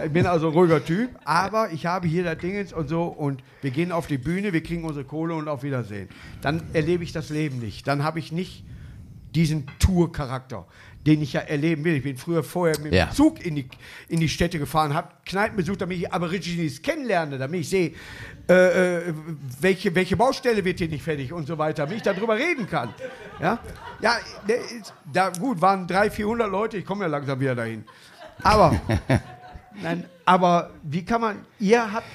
Ich 0.06 0.12
bin 0.12 0.26
also 0.26 0.48
ein 0.48 0.54
ruhiger 0.54 0.84
Typ, 0.84 1.12
aber 1.24 1.72
ich 1.72 1.86
habe 1.86 2.08
hier 2.08 2.24
das 2.24 2.38
Dingens 2.40 2.74
und 2.74 2.88
so 2.88 3.04
und 3.04 3.44
wir 3.62 3.72
gehen 3.72 3.92
auf 3.92 4.08
die 4.08 4.18
Bühne, 4.18 4.54
wir 4.54 4.64
kriegen 4.64 4.84
unsere 4.86 5.06
Kohle 5.06 5.36
und 5.36 5.48
auf 5.48 5.64
Wiedersehen. 5.64 6.10
Dann 6.42 6.64
erlebe 6.74 7.04
ich 7.04 7.12
das 7.12 7.30
Leben 7.30 7.60
nicht. 7.60 7.88
Dann 7.88 8.04
habe 8.04 8.20
ich 8.20 8.32
nicht 8.32 8.64
diesen 9.36 9.66
Tour-Charakter, 9.80 10.66
den 11.06 11.22
ich 11.22 11.34
ja 11.34 11.42
erleben 11.42 11.84
will. 11.84 11.96
Ich 11.96 12.04
bin 12.04 12.18
früher 12.18 12.44
vorher 12.44 12.80
mit 12.80 12.94
Ja. 12.94 13.08
dem 13.08 13.16
Zug 13.16 13.44
in 13.46 13.56
die, 13.56 13.68
in 14.08 14.20
die 14.20 14.30
Städte 14.30 14.60
gefahren, 14.60 14.94
habe 14.94 15.10
Kneipen 15.26 15.58
besucht, 15.58 15.82
damit 15.82 15.98
ich 15.98 16.12
Aborigines 16.12 16.82
kennenlerne, 16.82 17.38
damit 17.38 17.62
ich 17.62 17.70
sehe, 17.70 17.94
äh, 18.50 18.98
äh, 19.10 19.14
welche, 19.62 19.94
welche 19.96 20.18
Baustelle 20.18 20.64
wird 20.66 20.80
hier 20.80 20.88
nicht 20.90 21.04
fertig 21.04 21.34
und 21.34 21.48
so 21.48 21.58
weiter, 21.58 21.84
damit 21.84 21.98
ich 21.98 22.04
darüber 22.04 22.36
reden 22.36 22.68
kann. 22.68 22.94
Ja, 23.40 23.60
ja 24.02 24.16
ist, 24.48 24.94
da, 25.12 25.30
gut, 25.30 25.62
waren 25.62 25.88
300, 25.88 26.14
400 26.14 26.52
Leute, 26.52 26.78
ich 26.78 26.86
komme 26.86 27.02
ja 27.04 27.08
langsam 27.08 27.40
wieder 27.40 27.56
dahin. 27.56 27.84
Aber, 28.42 28.80
nein, 29.82 30.06
aber 30.26 30.72
wie 30.84 31.04
kann 31.06 31.22
man, 31.22 31.46
ihr 31.60 31.92
habt, 31.92 32.08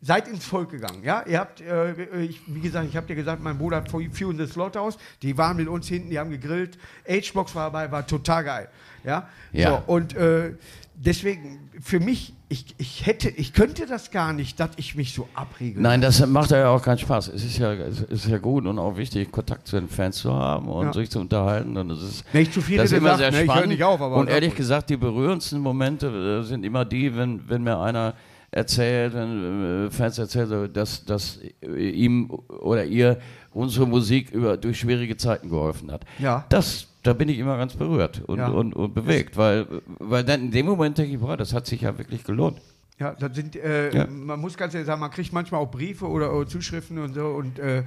seid 0.00 0.28
ins 0.28 0.44
Volk 0.44 0.70
gegangen, 0.70 1.02
ja? 1.02 1.24
Ihr 1.26 1.40
habt, 1.40 1.62
äh, 1.62 2.22
ich, 2.22 2.42
wie 2.46 2.60
gesagt, 2.60 2.86
ich 2.88 2.96
habe 2.96 3.06
dir 3.06 3.14
gesagt, 3.14 3.42
mein 3.42 3.56
Bruder 3.56 3.78
hat 3.78 3.90
Fusion 3.90 4.36
das 4.36 4.50
Slaughterhouse, 4.50 4.98
die 5.22 5.36
waren 5.38 5.56
mit 5.56 5.66
uns 5.66 5.88
hinten, 5.88 6.10
die 6.10 6.18
haben 6.18 6.30
gegrillt, 6.30 6.78
H-Box 7.08 7.54
war 7.54 7.70
dabei, 7.70 7.90
war 7.90 8.06
total 8.06 8.44
geil, 8.44 8.68
ja? 9.02 9.28
Ja. 9.52 9.70
So, 9.86 9.92
und 9.92 10.14
äh, 10.14 10.52
deswegen, 10.96 11.70
für 11.80 12.00
mich, 12.00 12.32
ich, 12.48 12.74
ich 12.78 13.06
hätte, 13.06 13.28
ich 13.30 13.52
könnte 13.52 13.86
das 13.86 14.10
gar 14.10 14.32
nicht, 14.32 14.60
dass 14.60 14.70
ich 14.76 14.94
mich 14.94 15.12
so 15.12 15.28
abriegel. 15.34 15.82
Nein, 15.82 16.00
das 16.00 16.24
macht 16.26 16.50
ja 16.50 16.68
auch 16.68 16.82
keinen 16.82 16.98
Spaß. 16.98 17.28
Es 17.28 17.44
ist 17.44 17.58
ja, 17.58 17.72
es 17.72 18.02
ist 18.02 18.28
ja 18.28 18.38
gut 18.38 18.66
und 18.66 18.78
auch 18.78 18.96
wichtig, 18.96 19.30
Kontakt 19.32 19.66
zu 19.66 19.76
den 19.76 19.88
Fans 19.88 20.18
zu 20.18 20.32
haben 20.32 20.68
und 20.68 20.86
Ja. 20.86 20.92
sich 20.92 21.10
zu 21.10 21.20
unterhalten. 21.20 21.76
Und 21.76 21.88
das 21.88 22.02
ist, 22.02 22.34
Nicht 22.34 22.52
zu 22.52 22.60
viele, 22.60 22.82
das 22.82 22.92
ist 22.92 22.98
immer 22.98 23.16
sehr 23.16 23.30
ne, 23.30 23.44
spannend. 23.44 23.68
nicht 23.68 23.82
auf, 23.82 24.00
und 24.00 24.28
ehrlich 24.28 24.54
gesagt, 24.54 24.90
die 24.90 24.96
berührendsten 24.96 25.60
Momente 25.60 26.40
äh, 26.42 26.46
sind 26.46 26.64
immer 26.64 26.84
die, 26.84 27.14
wenn, 27.16 27.48
wenn 27.48 27.62
mir 27.62 27.78
einer 27.78 28.14
erzählt, 28.50 29.14
wenn 29.14 29.86
äh, 29.86 29.90
Fans 29.90 30.16
erzählen, 30.18 30.72
dass, 30.72 31.04
dass 31.04 31.40
ihm 31.76 32.30
oder 32.30 32.84
ihr 32.84 33.18
unsere 33.52 33.86
Musik 33.86 34.30
über, 34.30 34.56
durch 34.56 34.78
schwierige 34.78 35.16
Zeiten 35.16 35.48
geholfen 35.48 35.90
hat. 35.90 36.04
Ja. 36.20 36.44
Das, 36.50 36.86
da 37.04 37.12
bin 37.12 37.28
ich 37.28 37.38
immer 37.38 37.56
ganz 37.56 37.74
berührt 37.74 38.22
und, 38.26 38.38
Ja. 38.38 38.48
und, 38.48 38.74
und 38.74 38.94
bewegt, 38.94 39.36
weil, 39.36 39.66
weil 40.00 40.24
dann 40.24 40.40
in 40.46 40.50
dem 40.50 40.66
Moment 40.66 40.98
denke 40.98 41.12
ich, 41.14 41.20
boah, 41.20 41.36
das 41.36 41.52
hat 41.54 41.66
sich 41.66 41.82
ja 41.82 41.96
wirklich 41.96 42.24
gelohnt. 42.24 42.60
Ja, 42.98 43.12
das 43.18 43.34
sind, 43.34 43.56
äh, 43.56 43.92
Ja. 43.92 44.06
man 44.06 44.38
muss 44.40 44.56
ganz 44.56 44.72
ehrlich 44.74 44.86
sagen, 44.86 45.00
man 45.00 45.10
kriegt 45.10 45.32
manchmal 45.32 45.60
auch 45.60 45.70
Briefe 45.70 46.06
oder, 46.08 46.32
oder 46.32 46.46
Zuschriften 46.48 46.98
und 46.98 47.14
so 47.14 47.26
und 47.26 47.58
äh, 47.58 47.82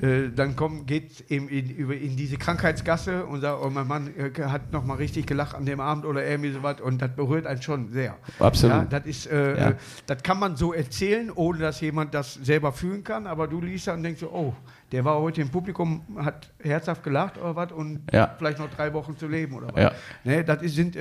äh, 0.00 0.30
dann 0.34 0.54
kommt, 0.56 0.86
geht 0.86 1.30
eben 1.30 1.48
in, 1.48 1.68
über, 1.68 1.94
in 1.94 2.16
diese 2.16 2.36
Krankheitsgasse 2.38 3.26
und 3.26 3.40
sagt, 3.42 3.60
oh, 3.62 3.68
mein 3.68 3.86
Mann 3.86 4.10
äh, 4.16 4.30
hat 4.44 4.72
noch 4.72 4.84
mal 4.86 4.94
richtig 4.94 5.26
gelacht 5.26 5.54
an 5.54 5.66
dem 5.66 5.80
Abend 5.80 6.06
oder 6.06 6.24
irgendwie 6.24 6.52
sowas 6.52 6.80
und 6.80 7.02
das 7.02 7.14
berührt 7.14 7.44
einen 7.46 7.60
schon 7.60 7.90
sehr. 7.90 8.16
Absolut. 8.38 8.76
Ja, 8.76 8.84
das 8.84 9.04
ist, 9.04 9.26
äh, 9.26 9.58
Ja. 9.60 9.72
das 10.06 10.22
kann 10.22 10.38
man 10.38 10.56
so 10.56 10.72
erzählen, 10.72 11.30
ohne 11.34 11.58
dass 11.58 11.80
jemand 11.82 12.14
das 12.14 12.34
selber 12.34 12.72
fühlen 12.72 13.04
kann, 13.04 13.26
aber 13.26 13.46
du 13.46 13.60
liest 13.60 13.88
da 13.88 13.94
und 13.94 14.04
denkst 14.04 14.20
so, 14.20 14.30
oh, 14.32 14.54
der 14.92 15.04
war 15.04 15.18
heute 15.20 15.42
im 15.42 15.50
Publikum, 15.50 16.02
hat 16.16 16.50
herzhaft 16.60 17.02
gelacht 17.02 17.36
oder 17.36 17.56
was 17.56 17.72
und 17.72 18.00
Ja. 18.12 18.34
vielleicht 18.38 18.58
noch 18.58 18.70
drei 18.70 18.94
Wochen 18.94 19.18
zu 19.18 19.26
leben 19.28 19.54
oder 19.54 19.68
was. 19.74 19.82
Ja. 19.82 19.92
Ne, 20.24 20.44
das 20.44 20.62
ist, 20.62 20.76
sind 20.76 20.96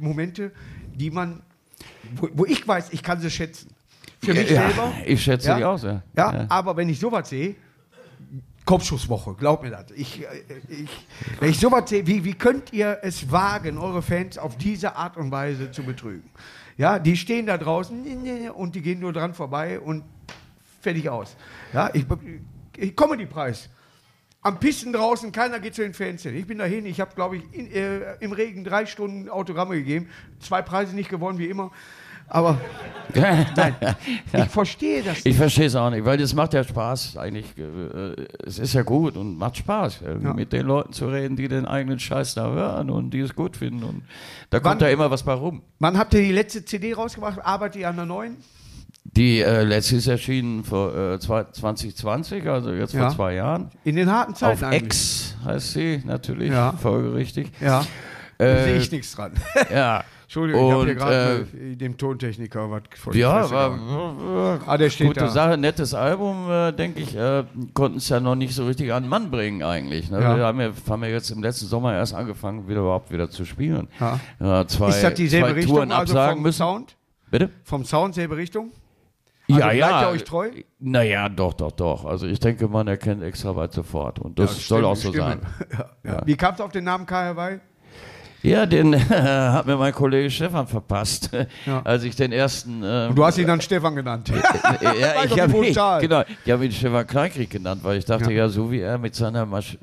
Momente, 0.00 0.50
die 0.94 1.10
man, 1.10 1.42
wo, 2.16 2.28
wo 2.32 2.44
ich 2.46 2.66
weiß, 2.66 2.92
ich 2.92 3.02
kann 3.02 3.20
sie 3.20 3.30
schätzen. 3.30 3.70
Für 4.22 4.34
mich 4.34 4.50
ja, 4.50 4.68
selber. 4.68 4.92
Ich 5.04 5.22
schätze 5.22 5.48
Ja? 5.48 5.56
dich 5.56 5.64
auch 5.64 5.78
sehr. 5.78 6.02
Ja, 6.16 6.46
aber 6.48 6.76
wenn 6.76 6.88
ich 6.88 7.00
sowas 7.00 7.28
sehe, 7.28 7.56
Kopfschusswoche, 8.64 9.34
glaub 9.34 9.62
mir 9.62 9.70
das. 9.70 9.90
Ich, 9.96 10.22
äh, 10.22 10.26
ich, 10.68 10.90
wenn 11.40 11.50
ich 11.50 11.58
sowas 11.58 11.90
sehe, 11.90 12.06
wie, 12.06 12.24
wie 12.24 12.34
könnt 12.34 12.72
ihr 12.72 12.98
es 13.02 13.30
wagen, 13.30 13.78
eure 13.78 14.02
Fans 14.02 14.38
auf 14.38 14.56
diese 14.56 14.94
Art 14.94 15.16
und 15.16 15.32
Weise 15.32 15.72
zu 15.72 15.82
betrügen? 15.82 16.30
Ja, 16.76 16.98
die 16.98 17.16
stehen 17.16 17.46
da 17.46 17.58
draußen 17.58 18.50
und 18.54 18.74
die 18.74 18.82
gehen 18.82 19.00
nur 19.00 19.12
dran 19.12 19.34
vorbei 19.34 19.80
und 19.80 20.04
fertig 20.80 21.08
aus. 21.10 21.36
Ja, 21.72 21.90
ich, 21.92 22.06
ich 22.76 22.96
Comedy-Preis. 22.96 23.68
Am 24.44 24.58
Pisten 24.58 24.92
draußen, 24.92 25.30
keiner 25.30 25.60
geht 25.60 25.74
zu 25.74 25.82
den 25.82 25.94
Fans 25.94 26.22
hin. 26.22 26.34
Ich 26.36 26.46
bin 26.46 26.58
dahin, 26.58 26.84
ich 26.86 27.00
habe, 27.00 27.14
glaube 27.14 27.36
ich, 27.36 27.44
in, 27.52 27.70
äh, 27.70 28.16
im 28.20 28.32
Regen 28.32 28.64
drei 28.64 28.86
Stunden 28.86 29.28
Autogramme 29.28 29.76
gegeben. 29.76 30.08
Zwei 30.40 30.62
Preise 30.62 30.96
nicht 30.96 31.08
gewonnen, 31.08 31.38
wie 31.38 31.46
immer. 31.46 31.70
Aber 32.34 32.58
nein, 33.14 33.74
ich 34.32 34.44
verstehe 34.44 35.02
das 35.02 35.26
Ich 35.26 35.36
verstehe 35.36 35.66
es 35.66 35.74
auch 35.76 35.90
nicht, 35.90 36.02
weil 36.04 36.16
das 36.16 36.34
macht 36.34 36.54
ja 36.54 36.64
Spaß 36.64 37.18
eigentlich. 37.18 37.44
äh, 37.58 38.14
Es 38.46 38.58
ist 38.58 38.72
ja 38.72 38.82
gut 38.82 39.16
und 39.18 39.36
macht 39.36 39.58
Spaß, 39.58 40.00
äh, 40.02 40.16
Ja. 40.22 40.32
mit 40.32 40.52
den 40.52 40.64
Leuten 40.66 40.94
zu 40.94 41.08
reden, 41.08 41.36
die 41.36 41.46
den 41.48 41.66
eigenen 41.66 41.98
Scheiß 41.98 42.34
da 42.34 42.50
hören 42.50 42.88
und 42.88 43.10
die 43.10 43.20
es 43.20 43.34
gut 43.34 43.56
finden. 43.58 43.82
Und 43.84 44.02
da 44.48 44.56
Wann- 44.58 44.62
kommt 44.62 44.82
da 44.82 44.88
immer 44.88 45.10
was 45.10 45.24
bei 45.24 45.34
rum. 45.34 45.60
Wann 45.78 45.98
habt 45.98 46.14
ihr 46.14 46.22
die 46.22 46.32
letzte 46.32 46.64
CD 46.64 46.94
rausgebracht? 46.94 47.38
Arbeitet 47.44 47.82
ihr 47.82 47.88
an 47.90 47.96
der 47.96 48.06
neuen? 48.06 48.36
Die 49.04 49.40
äh, 49.40 49.62
letzte 49.64 49.96
ist 49.96 50.06
erschienen 50.06 50.64
vor 50.64 50.96
äh, 50.96 51.18
zwei- 51.20 51.44
2020, 51.44 52.48
also 52.48 52.72
jetzt 52.72 52.94
Ja. 52.94 53.08
vor 53.08 53.16
zwei 53.16 53.34
Jahren. 53.34 53.70
In 53.84 53.96
den 53.96 54.10
harten 54.10 54.34
Zeiten 54.34 54.64
Auf 54.64 54.70
eigentlich. 54.70 54.84
X 54.84 55.36
heißt 55.44 55.72
sie 55.72 56.02
natürlich, 56.06 56.50
Ja. 56.50 56.72
folgerichtig. 56.80 57.50
Ja, 57.60 57.84
Äh, 58.42 58.64
sehe 58.64 58.76
ich 58.78 58.90
nichts 58.92 59.14
dran. 59.14 59.32
Ja. 59.72 60.04
Entschuldigung, 60.24 60.66
ich 60.66 60.72
habe 60.72 60.84
hier 60.86 60.94
gerade 60.94 61.46
äh, 61.72 61.76
dem 61.76 61.98
Tontechniker 61.98 62.70
was 62.70 62.82
vor 62.98 63.14
Ja, 63.14 63.50
war, 63.50 64.60
Ah, 64.66 64.78
der 64.78 64.88
steht 64.88 65.08
gute 65.08 65.20
da. 65.20 65.28
Sache, 65.28 65.58
nettes 65.58 65.92
Album, 65.92 66.50
äh, 66.50 66.72
denke 66.72 67.00
ich. 67.00 67.14
Äh, 67.14 67.44
Konnten 67.74 67.98
es 67.98 68.08
ja 68.08 68.18
noch 68.18 68.34
nicht 68.34 68.54
so 68.54 68.64
richtig 68.66 68.94
an 68.94 69.02
den 69.02 69.10
Mann 69.10 69.30
bringen 69.30 69.62
eigentlich. 69.62 70.10
Ne? 70.10 70.22
Ja. 70.22 70.36
Wir 70.38 70.44
haben 70.46 70.58
ja, 70.60 70.70
haben 70.88 71.02
ja 71.02 71.10
jetzt 71.10 71.30
im 71.30 71.42
letzten 71.42 71.66
Sommer 71.66 71.92
erst 71.94 72.14
angefangen, 72.14 72.66
wieder 72.66 72.80
überhaupt 72.80 73.12
wieder 73.12 73.28
zu 73.28 73.44
spielen. 73.44 73.88
Ja. 74.00 74.18
Ja, 74.40 74.66
zwei, 74.66 74.88
Ist 74.88 75.02
das 75.04 75.12
dieselbe 75.14 75.48
zwei 75.48 75.52
Richtung, 75.52 75.74
Touren 75.76 75.92
also 75.92 76.12
absagen 76.14 76.34
vom 76.36 76.42
müssen. 76.44 76.58
Sound? 76.58 76.96
Bitte? 77.30 77.50
Vom 77.64 77.84
Sound 77.84 78.14
selbe 78.14 78.36
Richtung? 78.38 78.70
Also 79.50 79.60
ja, 79.60 79.66
bleibt 79.66 79.76
ja. 79.80 80.02
ihr 80.02 80.08
euch 80.14 80.24
treu? 80.24 80.50
Naja, 80.78 81.28
doch, 81.28 81.52
doch, 81.52 81.72
doch. 81.72 82.06
Also 82.06 82.26
ich 82.26 82.40
denke, 82.40 82.68
man 82.68 82.88
erkennt 82.88 83.22
extra 83.22 83.54
weit 83.54 83.72
sofort. 83.74 84.18
Und 84.18 84.38
das 84.38 84.52
Ja, 84.56 84.60
soll 84.62 84.78
Stimme- 84.78 84.88
auch 84.88 84.96
so 84.96 85.08
Stimme. 85.10 85.24
sein. 85.70 85.84
Ja. 86.04 86.22
Wie 86.24 86.36
kam 86.36 86.54
es 86.54 86.60
auf 86.62 86.72
den 86.72 86.84
Namen 86.84 87.04
Kai 87.04 87.26
Hawaii? 87.26 87.60
Ja, 88.42 88.66
den 88.66 88.94
hat 89.10 89.66
mir 89.66 89.76
mein 89.76 89.92
Kollege 89.92 90.30
Stefan 90.30 90.66
verpasst, 90.66 91.30
Ja. 91.64 91.80
als 91.84 92.02
ich 92.02 92.16
den 92.16 92.32
ersten. 92.32 92.82
ähm, 92.84 93.10
Und 93.10 93.16
du 93.16 93.24
hast 93.24 93.38
ihn 93.38 93.46
dann 93.46 93.60
Stefan 93.60 93.94
genannt. 93.94 94.28
ja, 94.30 94.36
Weiß 94.36 95.24
ich 95.26 95.30
doch, 95.30 95.38
habe 95.38 95.52
wie 95.62 95.68
ihn, 95.68 95.74
genau, 96.00 96.22
ich 96.44 96.52
hab 96.52 96.62
ihn 96.62 96.72
Stefan 96.72 97.06
Kleinkrieg 97.06 97.50
genannt, 97.50 97.80
weil 97.84 97.98
ich 97.98 98.04
dachte, 98.04 98.24
Ja. 98.32 98.38
ja, 98.44 98.48
so 98.48 98.70
wie 98.70 98.80
er 98.80 98.98
mit 98.98 99.14
seiner 99.14 99.46
Masch 99.46 99.78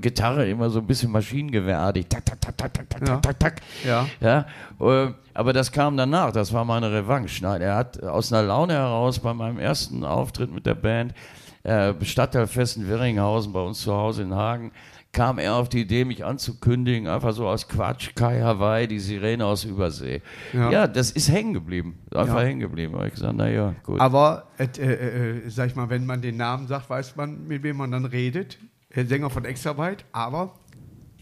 Gitarre 0.00 0.48
immer 0.48 0.68
so 0.70 0.80
ein 0.80 0.86
bisschen 0.86 1.10
maschinengewehrartig, 1.10 2.06
tak, 2.08 2.26
tak, 2.26 2.40
tak, 2.40 2.56
tak, 2.58 2.74
tak, 2.74 2.90
tak, 2.90 3.08
Ja. 3.08 3.16
tak, 3.16 3.38
tak, 3.38 3.54
Ja. 3.84 4.06
ja, 4.20 4.46
äh, 4.80 5.10
aber 5.34 5.52
das 5.52 5.72
kam 5.72 5.96
danach, 5.96 6.32
das 6.32 6.52
war 6.52 6.64
meine 6.64 6.92
Revanche. 6.92 7.42
Nein, 7.42 7.62
er 7.62 7.76
hat 7.76 8.02
aus 8.02 8.32
einer 8.32 8.46
Laune 8.46 8.74
heraus 8.74 9.18
bei 9.18 9.32
meinem 9.32 9.58
ersten 9.58 10.04
Auftritt 10.04 10.52
mit 10.52 10.66
der 10.66 10.74
Band, 10.74 11.14
äh, 11.62 11.92
Stadtteilfest 12.02 12.76
in 12.76 12.88
Wirringhausen 12.88 13.52
bei 13.52 13.60
uns 13.60 13.80
zu 13.80 13.92
Hause 13.94 14.22
in 14.22 14.34
Hagen, 14.34 14.72
kam 15.18 15.38
er 15.38 15.54
auf 15.56 15.68
die 15.68 15.80
Idee, 15.80 16.04
mich 16.04 16.24
anzukündigen, 16.24 17.08
einfach 17.08 17.32
so 17.32 17.48
aus 17.48 17.66
Quatsch, 17.66 18.14
Kai 18.14 18.40
Hawaii, 18.40 18.86
die 18.86 19.00
Sirene 19.00 19.44
aus 19.44 19.64
Übersee. 19.64 20.22
Ja. 20.52 20.70
Ja, 20.70 20.86
das 20.86 21.10
ist 21.10 21.28
hängen 21.28 21.54
geblieben, 21.54 21.98
einfach 22.14 22.36
Ja. 22.36 22.42
hängen 22.42 22.60
geblieben. 22.60 22.92
Da 22.92 23.00
hab 23.00 23.06
ich 23.08 23.14
gesagt, 23.14 23.36
naja, 23.36 23.74
gut. 23.82 24.00
Aber, 24.00 24.46
äh, 24.58 24.68
äh, 24.78 25.38
äh, 25.46 25.50
sag 25.50 25.66
ich 25.66 25.74
mal, 25.74 25.90
wenn 25.90 26.06
man 26.06 26.22
den 26.22 26.36
Namen 26.36 26.68
sagt, 26.68 26.88
weiß 26.88 27.16
man, 27.16 27.48
mit 27.48 27.64
wem 27.64 27.78
man 27.78 27.90
dann 27.90 28.04
redet. 28.04 28.58
Der 28.94 29.06
Sänger 29.06 29.28
von 29.28 29.44
Extraweit, 29.44 30.04
aber 30.12 30.54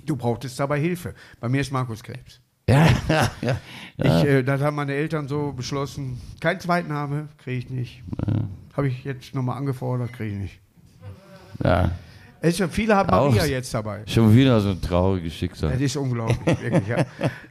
du 0.04 0.14
brauchtest 0.14 0.61
dabei 0.61 0.78
Hilfe. 0.78 1.14
Bei 1.40 1.48
mir 1.48 1.62
ist 1.62 1.72
Markus 1.72 2.02
Krebs. 2.02 2.40
Ja, 2.68 2.87
ja, 3.09 3.30
ja. 3.40 3.56
Ich, 3.96 4.24
äh, 4.28 4.42
das 4.42 4.61
haben 4.61 4.76
meine 4.76 4.92
Eltern 4.92 5.26
so 5.26 5.52
beschlossen. 5.52 6.20
Kein 6.40 6.61
Zweitname 6.61 7.28
kriege 7.38 7.59
ich 7.59 7.70
nicht. 7.70 8.02
Habe 8.76 8.88
ich 8.88 9.04
jetzt 9.04 9.35
nochmal 9.35 9.56
angefordert, 9.56 10.12
kriege 10.12 10.35
ich 10.35 10.38
nicht. 10.38 10.61
ja. 11.64 11.92
Es 12.40 12.61
viele 12.70 12.94
haben 12.94 13.11
Auch- 13.11 13.31
Maria 13.31 13.46
jetzt 13.46 13.72
dabei. 13.72 14.03
Schon 14.07 14.35
wieder 14.35 14.61
so 14.61 14.70
ein 14.70 14.81
trauriges 14.81 15.35
Schicksal. 15.35 15.72
Das 15.72 15.81
ist 15.81 15.96
unglaublich, 15.96 16.38
wirklich, 16.61 16.87
ja. 16.87 17.05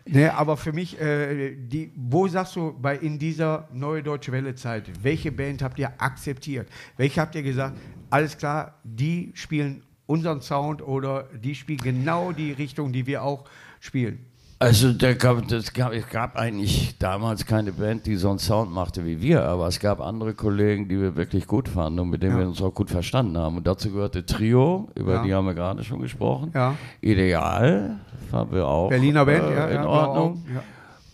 Nee, 0.06 0.28
aber 0.28 0.58
für 0.58 0.71
mich, 0.74 1.00
äh, 1.00 1.56
die, 1.56 1.91
wo 1.95 2.28
sagst 2.28 2.56
du 2.56 2.74
bei 2.80 2.95
in 2.98 3.17
dieser 3.19 3.67
Neue 3.74 4.04
Deutsche 4.04 4.32
Welle-Zeit, 4.32 4.89
welche 5.02 5.32
Band 5.32 5.62
habt 5.62 5.80
ihr 5.80 5.91
akzeptiert? 5.98 6.69
Welche 6.98 7.21
habt 7.21 7.36
ihr 7.36 7.43
gesagt, 7.43 7.78
alles 8.10 8.38
klar, 8.38 8.80
die 8.84 9.32
spielen 9.34 9.84
unseren 10.06 10.41
Sound 10.41 10.82
oder 10.82 11.28
die 11.43 11.56
spielen 11.56 11.80
genau 11.82 12.32
die 12.32 12.52
Richtung, 12.52 12.93
die 12.93 13.06
wir 13.08 13.24
auch 13.24 13.45
spielen? 13.80 14.26
Also 14.57 14.93
da 14.93 15.13
gab, 15.13 15.45
das 15.49 15.73
gab, 15.73 15.91
es 15.91 16.07
gab 16.07 16.37
eigentlich 16.37 16.97
damals 16.97 17.45
keine 17.45 17.73
Band, 17.73 18.05
die 18.05 18.15
so 18.15 18.29
einen 18.29 18.39
Sound 18.39 18.71
machte 18.71 19.05
wie 19.05 19.21
wir, 19.21 19.43
aber 19.43 19.67
es 19.67 19.79
gab 19.81 19.99
andere 19.99 20.33
Kollegen, 20.33 20.87
die 20.87 20.99
wir 20.99 21.17
wirklich 21.17 21.45
gut 21.45 21.67
fanden 21.67 21.99
und 21.99 22.09
mit 22.09 22.23
denen 22.23 22.33
Ja. 22.35 22.39
wir 22.39 22.47
uns 22.47 22.61
auch 22.61 22.73
gut 22.73 22.89
verstanden 22.89 23.37
haben. 23.37 23.57
Und 23.57 23.67
dazu 23.67 23.91
gehörte 23.91 24.25
Trio, 24.25 24.87
über 24.95 25.15
Ja. 25.15 25.23
die 25.23 25.33
haben 25.33 25.45
wir 25.45 25.55
gerade 25.55 25.83
schon 25.83 25.99
gesprochen. 26.01 26.51
Ja. 26.55 26.75
Ideal 27.01 27.99
fanden 28.31 28.55
wir 28.55 28.65
auch 28.65 28.89
Berliner 28.89 29.25
Band, 29.25 29.43
äh, 29.43 29.55
ja, 29.55 29.67
in 29.67 29.85
Ordnung. 29.85 30.43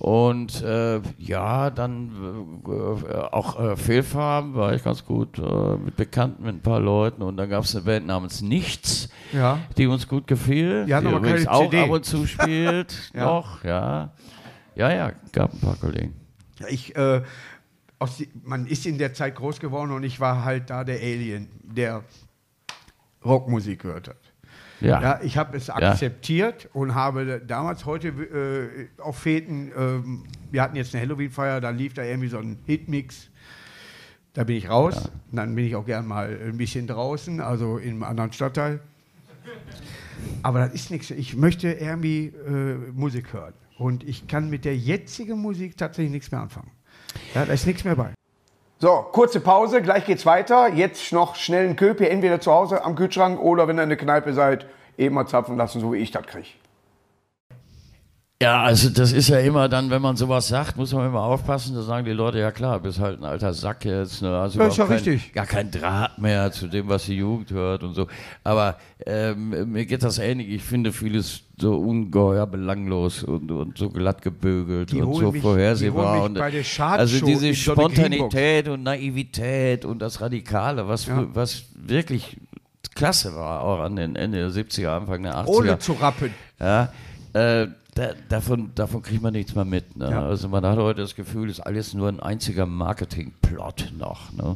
Ja. 0.01 0.07
Und 0.07 0.61
äh, 0.63 1.01
ja, 1.17 1.69
dann 1.69 2.61
äh, 2.67 3.13
auch 3.13 3.59
äh, 3.59 3.75
Fehlfarben 3.75 4.55
war 4.55 4.73
ich 4.73 4.83
ganz 4.83 5.05
gut 5.05 5.37
äh, 5.37 5.77
mit 5.77 5.95
Bekannten, 5.95 6.43
mit 6.43 6.55
ein 6.55 6.61
paar 6.61 6.79
Leuten. 6.79 7.21
Und 7.21 7.37
dann 7.37 7.49
gab 7.49 7.63
es 7.63 7.75
eine 7.75 7.85
Band 7.85 8.07
namens 8.07 8.41
Nichts, 8.41 9.09
ja. 9.31 9.59
die 9.77 9.87
uns 9.87 10.07
gut 10.07 10.27
gefiel. 10.27 10.85
Die 10.85 10.95
hatten 10.95 11.07
aber 11.07 11.17
übrigens 11.17 11.47
auch 11.47 11.69
CD. 11.69 11.83
ab 11.83 11.89
und 11.89 12.05
zu 12.05 12.25
spielt. 12.27 13.11
Ja. 13.13 13.25
Noch, 13.25 13.63
ja. 13.63 14.11
Ja, 14.75 14.91
ja, 14.91 15.11
gab 15.31 15.53
ein 15.53 15.59
paar 15.59 15.75
Kollegen. 15.75 16.13
Ich, 16.69 16.95
äh, 16.95 17.21
aus 17.99 18.17
die, 18.17 18.29
man 18.43 18.65
ist 18.65 18.85
in 18.85 18.97
der 18.97 19.13
Zeit 19.13 19.35
groß 19.35 19.59
geworden 19.59 19.91
und 19.91 20.03
ich 20.03 20.19
war 20.19 20.43
halt 20.43 20.69
da 20.69 20.83
der 20.83 20.97
Alien, 20.97 21.49
der 21.63 22.03
Rockmusik 23.23 23.81
gehört 23.81 24.07
hat. 24.07 24.30
Ja. 24.81 25.01
Ja, 25.01 25.19
ich 25.21 25.37
habe 25.37 25.55
es 25.57 25.69
akzeptiert 25.69 26.69
und 26.73 26.95
habe 26.95 27.41
damals 27.45 27.85
heute 27.85 28.07
äh, 28.09 29.01
auf 29.01 29.17
Feten, 29.19 29.71
ähm, 29.77 30.23
wir 30.51 30.61
hatten 30.61 30.75
jetzt 30.75 30.93
eine 30.93 31.03
Halloween-Feier, 31.03 31.61
da 31.61 31.69
lief 31.69 31.93
da 31.93 32.03
irgendwie 32.03 32.27
so 32.27 32.39
ein 32.39 32.57
Hitmix. 32.65 33.29
Da 34.33 34.43
bin 34.43 34.55
ich 34.55 34.69
raus. 34.69 35.11
Und 35.31 35.37
Dann 35.37 35.53
bin 35.55 35.65
ich 35.65 35.75
auch 35.75 35.85
gern 35.85 36.07
mal 36.07 36.37
ein 36.41 36.57
bisschen 36.57 36.87
draußen, 36.87 37.41
also 37.41 37.77
in 37.77 37.91
einem 37.91 38.03
anderen 38.03 38.31
Stadtteil. 38.33 38.79
Aber 40.43 40.59
das 40.59 40.73
ist 40.73 40.91
nichts. 40.91 41.11
Ich 41.11 41.35
möchte 41.35 41.71
irgendwie 41.71 42.27
äh, 42.27 42.91
Musik 42.93 43.33
hören. 43.33 43.53
Und 43.77 44.03
ich 44.03 44.27
kann 44.27 44.49
mit 44.49 44.65
der 44.65 44.77
jetzigen 44.77 45.39
Musik 45.39 45.75
tatsächlich 45.77 46.11
nichts 46.11 46.31
mehr 46.31 46.41
anfangen. 46.41 46.71
Ja, 47.33 47.45
da 47.45 47.53
ist 47.53 47.65
nichts 47.65 47.83
mehr 47.83 47.95
bei. 47.95 48.13
So, 48.81 49.05
kurze 49.11 49.39
Pause, 49.39 49.83
gleich 49.83 50.05
geht's 50.05 50.25
weiter. 50.25 50.67
Jetzt 50.69 51.13
noch 51.13 51.35
schnell 51.35 51.65
einen 51.65 51.75
Köpi, 51.75 52.07
entweder 52.07 52.41
zu 52.41 52.51
Hause 52.51 52.83
am 52.83 52.95
Kühlschrank 52.95 53.39
oder 53.39 53.67
wenn 53.67 53.77
ihr 53.77 53.83
in 53.83 53.89
der 53.89 53.97
Kneipe 53.99 54.33
seid, 54.33 54.65
eben 54.97 55.13
mal 55.13 55.27
zapfen 55.27 55.55
lassen, 55.55 55.79
so 55.79 55.93
wie 55.93 55.97
ich 55.97 56.09
das 56.09 56.25
kriege. 56.25 56.47
Ja, 58.41 58.63
also 58.63 58.89
das 58.89 59.11
ist 59.11 59.27
ja 59.29 59.37
immer 59.39 59.69
dann, 59.69 59.91
wenn 59.91 60.01
man 60.01 60.15
sowas 60.17 60.47
sagt, 60.47 60.75
muss 60.75 60.91
man 60.93 61.05
immer 61.07 61.21
aufpassen, 61.21 61.75
da 61.75 61.83
sagen 61.83 62.05
die 62.05 62.11
Leute, 62.11 62.39
ja 62.39 62.51
klar, 62.51 62.79
bist 62.79 62.99
halt 62.99 63.19
ein 63.19 63.23
alter 63.23 63.53
Sack 63.53 63.85
jetzt. 63.85 64.23
Ne? 64.23 64.35
Also 64.35 64.59
Ja, 64.59 64.67
ist 64.67 64.77
ja 64.77 64.85
kein, 64.85 64.93
richtig. 64.95 65.31
Gar 65.33 65.45
kein 65.45 65.69
Draht 65.69 66.17
mehr 66.17 66.51
zu 66.51 66.67
dem, 66.67 66.89
was 66.89 67.05
die 67.05 67.17
Jugend 67.17 67.51
hört 67.51 67.83
und 67.83 67.93
so. 67.93 68.07
Aber 68.43 68.77
ähm, 69.05 69.71
mir 69.71 69.85
geht 69.85 70.01
das 70.01 70.17
ähnlich. 70.17 70.49
Ich 70.49 70.63
finde 70.63 70.91
vieles 70.91 71.41
so 71.59 71.75
ungeheuer 71.77 72.47
belanglos 72.47 73.23
und, 73.23 73.51
und 73.51 73.77
so 73.77 73.89
glatt 73.91 74.23
gebügelt 74.23 74.91
Die 74.91 75.01
und 75.03 75.13
so 75.13 75.31
mich- 75.31 75.43
vorhersehbar. 75.43 76.23
und, 76.23 76.33
bei 76.39 76.49
der 76.49 76.63
also 76.79 77.23
diese 77.23 77.53
Spontanität 77.53 78.67
und 78.67 78.81
Naivität 78.81 79.85
und 79.85 79.99
das 80.01 80.19
Radikale, 80.19 80.87
was, 80.87 81.05
Ja. 81.05 81.27
was 81.33 81.65
wirklich 81.75 82.37
klasse 82.95 83.35
war, 83.35 83.61
auch 83.61 83.81
an 83.81 83.95
den 83.97 84.15
Ende 84.15 84.39
der 84.39 84.49
70er, 84.49 84.87
Anfang 84.97 85.21
der 85.21 85.35
80er. 85.37 85.47
Ohne 85.47 85.77
zu 85.77 85.93
rappen. 85.93 86.33
Ja, 86.59 86.91
äh, 87.33 87.67
da, 87.95 88.09
davon, 88.29 88.71
davon 88.75 89.01
kriegt 89.01 89.21
man 89.21 89.33
nichts 89.33 89.53
mehr 89.55 89.65
mit. 89.65 89.97
Ne? 89.97 90.09
Ja. 90.11 90.25
Also 90.25 90.47
man 90.47 90.65
hat 90.65 90.77
heute 90.77 91.01
das 91.01 91.15
Gefühl, 91.15 91.49
es 91.49 91.59
ist 91.59 91.65
alles 91.65 91.93
nur 91.93 92.07
ein 92.07 92.19
einziger 92.19 92.65
Marketingplot 92.65 93.93
noch. 93.97 94.31
Ne? 94.33 94.55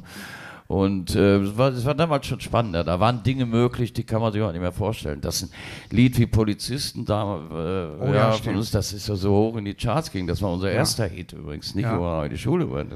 Und 0.67 1.15
äh, 1.15 1.37
es, 1.41 1.57
war, 1.57 1.69
es 1.69 1.85
war 1.85 1.93
damals 1.93 2.25
schon 2.25 2.39
spannender. 2.39 2.83
Da 2.83 2.99
waren 2.99 3.21
Dinge 3.21 3.45
möglich, 3.45 3.93
die 3.93 4.03
kann 4.03 4.19
man 4.21 4.33
sich 4.33 4.41
auch 4.41 4.51
nicht 4.51 4.61
mehr 4.61 4.71
vorstellen. 4.71 5.21
Dass 5.21 5.43
ein 5.43 5.49
Lied 5.91 6.17
wie 6.17 6.25
Polizisten 6.25 7.05
da 7.05 7.35
äh, 7.37 8.03
Oh 8.03 8.05
ja, 8.07 8.13
ja, 8.13 8.31
von 8.31 8.55
uns, 8.55 8.71
das 8.71 8.91
ist 8.93 9.07
ja 9.07 9.15
so 9.15 9.31
hoch 9.31 9.57
in 9.57 9.65
die 9.65 9.75
Charts 9.75 10.11
ging. 10.11 10.25
Das 10.25 10.41
war 10.41 10.51
unser 10.51 10.71
erster 10.71 11.05
Hit 11.05 11.33
übrigens. 11.33 11.75
Nicht 11.75 11.83
Ja. 11.83 11.95
nur 11.97 12.23
in 12.23 12.31
die 12.31 12.37
Schule. 12.37 12.71
went. 12.73 12.91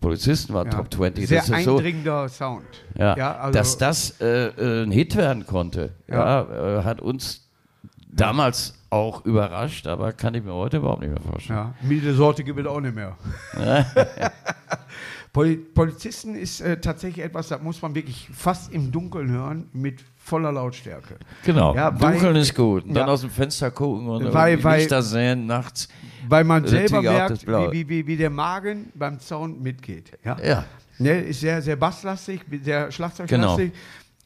Polizisten 0.00 0.54
war 0.54 0.64
Ja. 0.64 0.70
Top 0.70 0.92
20. 0.94 1.26
Sehr 1.26 1.40
das 1.40 1.50
ist 1.50 1.64
so, 1.64 1.76
eindringender 1.76 2.28
Sound. 2.30 2.64
ja, 2.98 3.14
Ja, 3.16 3.36
also- 3.36 3.58
dass 3.58 3.76
das 3.76 4.20
äh, 4.22 4.46
äh, 4.46 4.84
ein 4.84 4.90
Hit 4.90 5.16
werden 5.16 5.44
konnte, 5.46 5.92
Ja. 6.08 6.42
ja. 6.42 6.78
äh, 6.78 6.84
hat 6.84 7.02
uns 7.02 7.46
damals 8.10 8.75
auch 8.90 9.24
überrascht, 9.24 9.86
aber 9.86 10.12
kann 10.12 10.34
ich 10.34 10.44
mir 10.44 10.54
heute 10.54 10.78
überhaupt 10.78 11.02
nicht 11.02 11.12
mehr 11.12 11.20
vorstellen. 11.22 11.58
Ja, 11.58 11.74
milde 11.82 12.14
Sorte 12.14 12.44
gibt 12.44 12.58
es 12.60 12.66
auch 12.66 12.80
nicht 12.80 12.94
mehr. 12.94 13.16
Poli 15.32 15.56
Polizisten 15.56 16.34
ist 16.34 16.60
äh, 16.62 16.80
tatsächlich 16.80 17.22
etwas, 17.24 17.48
das 17.48 17.60
muss 17.60 17.82
man 17.82 17.94
wirklich 17.94 18.28
fast 18.32 18.72
im 18.72 18.90
Dunkeln 18.90 19.30
hören, 19.30 19.68
mit 19.74 20.02
voller 20.16 20.50
Lautstärke. 20.50 21.16
Genau, 21.44 21.74
Ja, 21.74 21.92
weil- 22.00 22.12
dunkeln 22.12 22.36
ist 22.36 22.54
gut. 22.54 22.84
Und 22.84 22.94
dann 22.94 23.06
Ja. 23.06 23.12
aus 23.12 23.20
dem 23.20 23.28
Fenster 23.30 23.70
gucken 23.70 24.08
und 24.08 24.32
Weil- 24.32 24.62
weil- 24.64 24.78
Lichter 24.80 25.02
sehen 25.02 25.44
nachts. 25.46 25.88
Weil 26.28 26.44
man 26.44 26.66
selber 26.66 27.02
merkt, 27.02 27.46
wie, 27.46 27.86
wie, 27.88 28.06
wie 28.06 28.16
der 28.16 28.30
Magen 28.30 28.90
beim 28.94 29.20
Sound 29.20 29.60
mitgeht. 29.62 30.12
Ja. 30.24 30.36
Ja, 30.42 30.64
Ne, 30.98 31.20
ist 31.20 31.40
sehr, 31.40 31.60
sehr 31.60 31.76
basslastig, 31.76 32.40
sehr 32.62 32.90
schlagzeuglastig. 32.90 33.72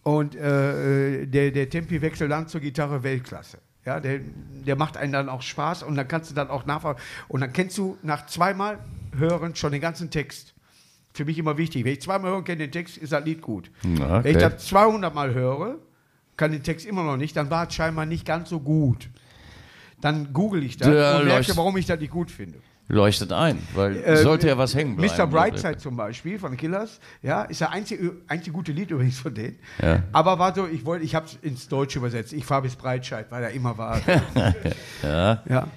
Und 0.04 0.36
äh, 0.36 1.26
der, 1.26 1.50
der 1.50 1.68
Tempiwechsel 1.68 2.28
dann 2.28 2.46
zur 2.46 2.60
Gitarre 2.60 3.02
Weltklasse. 3.02 3.58
Ja, 3.86 3.98
der, 3.98 4.20
der 4.66 4.76
macht 4.76 4.96
einen 4.96 5.12
dann 5.12 5.28
auch 5.28 5.42
Spaß 5.42 5.82
und 5.82 5.96
dann 5.96 6.06
kannst 6.06 6.30
du 6.30 6.34
dann 6.34 6.50
auch 6.50 6.66
nachfragen. 6.66 7.00
Und 7.28 7.40
dann 7.40 7.52
kennst 7.52 7.78
du 7.78 7.96
nach 8.02 8.26
zweimal 8.26 8.78
hören 9.16 9.54
schon 9.56 9.72
den 9.72 9.80
ganzen 9.80 10.10
Text. 10.10 10.54
Für 11.12 11.24
mich 11.24 11.38
immer 11.38 11.56
wichtig. 11.56 11.84
Wenn 11.84 11.94
ich 11.94 12.02
zweimal 12.02 12.30
hören 12.30 12.44
kenne 12.44 12.58
den 12.58 12.72
Text, 12.72 12.96
ist 12.98 13.12
das 13.12 13.24
Lied 13.24 13.42
gut. 13.42 13.70
Ja, 13.82 14.22
Wenn 14.22 14.36
ich 14.36 14.42
okay. 14.42 14.54
das 14.54 14.66
200 14.66 15.14
Mal 15.14 15.34
höre, 15.34 15.78
kann 16.36 16.52
den 16.52 16.62
Text 16.62 16.86
immer 16.86 17.02
noch 17.02 17.16
nicht, 17.16 17.36
dann 17.36 17.50
war 17.50 17.66
es 17.66 17.74
scheinbar 17.74 18.06
nicht 18.06 18.24
ganz 18.24 18.48
so 18.48 18.60
gut. 18.60 19.08
Dann 20.00 20.32
google 20.32 20.62
ich 20.62 20.76
das 20.76 20.88
Ja, 20.88 21.18
und 21.18 21.26
merke, 21.26 21.56
warum 21.56 21.76
ich 21.76 21.86
das 21.86 21.98
nicht 22.00 22.12
gut 22.12 22.30
finde. 22.30 22.58
Leuchtet 22.90 23.32
ein, 23.32 23.58
weil 23.74 23.96
Äh, 23.96 24.16
sollte 24.18 24.48
ja 24.48 24.58
was 24.58 24.74
hängen 24.74 24.96
bleiben. 24.96 25.14
Mr. 25.16 25.26
Brightside 25.26 25.78
zum 25.78 25.96
Beispiel 25.96 26.38
von 26.38 26.56
Killers, 26.56 26.98
ja, 27.22 27.42
ist 27.42 27.60
der 27.60 27.70
einzige, 27.70 28.16
einzige 28.26 28.52
gute 28.52 28.72
Lied 28.72 28.90
übrigens 28.90 29.18
von 29.18 29.32
denen. 29.34 29.58
Ja. 29.80 30.02
Aber 30.12 30.38
war 30.38 30.54
so, 30.54 30.66
ich 30.66 30.84
wollte, 30.84 31.04
ich 31.04 31.14
habe 31.14 31.26
es 31.26 31.38
ins 31.42 31.68
Deutsche 31.68 31.98
übersetzt. 32.00 32.32
Ich 32.32 32.44
fahre 32.44 32.62
bis 32.62 32.76
Breitscheid, 32.76 33.26
weil 33.30 33.44
er 33.44 33.50
immer 33.50 33.78
war. 33.78 34.00
Ja, 35.02 35.42
ja. 35.48 35.68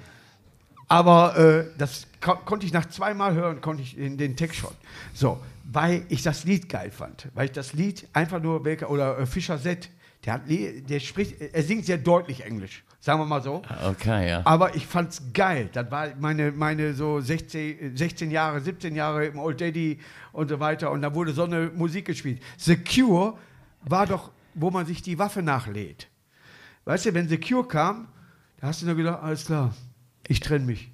Aber 0.88 1.38
äh, 1.38 1.65
das 1.78 2.08
ko 2.21 2.36
konnte 2.45 2.65
ich 2.65 2.73
nach 2.73 2.86
zweimal 2.88 3.34
hören, 3.34 3.62
konnte 3.62 3.84
ich 3.84 3.95
den, 3.95 4.17
den 4.17 4.36
Text 4.36 4.58
schon. 4.60 4.73
So, 5.13 5.39
weil 5.71 6.06
ich 6.10 6.23
das 6.23 6.43
Lied 6.43 6.67
geil 6.69 6.91
fand. 6.91 7.30
Weil 7.34 7.45
ich 7.45 7.52
das 7.52 7.73
Lied 7.73 8.08
einfach 8.13 8.41
nur, 8.41 8.65
welcher, 8.65 8.89
oder 8.89 9.17
äh, 9.17 9.26
Fischer 9.26 9.60
Z, 9.60 9.89
der, 10.26 10.34
hat, 10.34 10.42
der 10.48 11.00
spricht, 11.00 11.42
er 11.42 11.64
singt 11.64 11.86
sehr 11.86 11.98
deutlich 11.98 12.46
Englisch, 12.46 12.84
sagen 13.00 13.20
wir 13.20 13.26
mal 13.26 13.42
so. 13.42 13.62
okay, 13.86 14.30
ja. 14.30 14.42
Aber 14.46 14.76
ich 14.76 14.88
fand's 14.88 15.22
geil. 15.34 15.70
Das 15.74 15.92
war 15.92 16.10
meine, 16.20 16.52
meine 16.52 16.94
so 16.94 17.20
16, 17.20 17.98
16 17.98 18.32
Jahre, 18.32 18.62
17 18.62 18.96
Jahre 18.96 19.26
im 19.26 19.40
Old 19.40 19.60
Daddy 19.60 20.00
und 20.32 20.50
so 20.50 20.60
weiter. 20.60 20.92
Und 20.92 21.02
da 21.02 21.14
wurde 21.14 21.34
so 21.34 21.44
eine 21.44 21.72
Musik 21.76 22.06
gespielt. 22.06 22.42
The 22.58 22.78
Cure 22.78 23.38
war 23.82 24.08
doch, 24.08 24.32
wo 24.54 24.72
man 24.72 24.86
sich 24.86 25.02
die 25.02 25.20
Waffe 25.20 25.42
nachlädt. 25.42 26.08
Weißt 26.86 27.06
du, 27.06 27.14
wenn 27.14 27.28
The 27.28 27.38
Cure 27.38 27.68
kam, 27.68 28.08
Da 28.60 28.68
hast 28.68 28.82
du 28.82 28.86
nur 28.86 28.96
gedacht, 28.96 29.22
alles 29.22 29.46
klar, 29.46 29.74
ich 30.28 30.40
trenne 30.40 30.66
mich. 30.66 30.90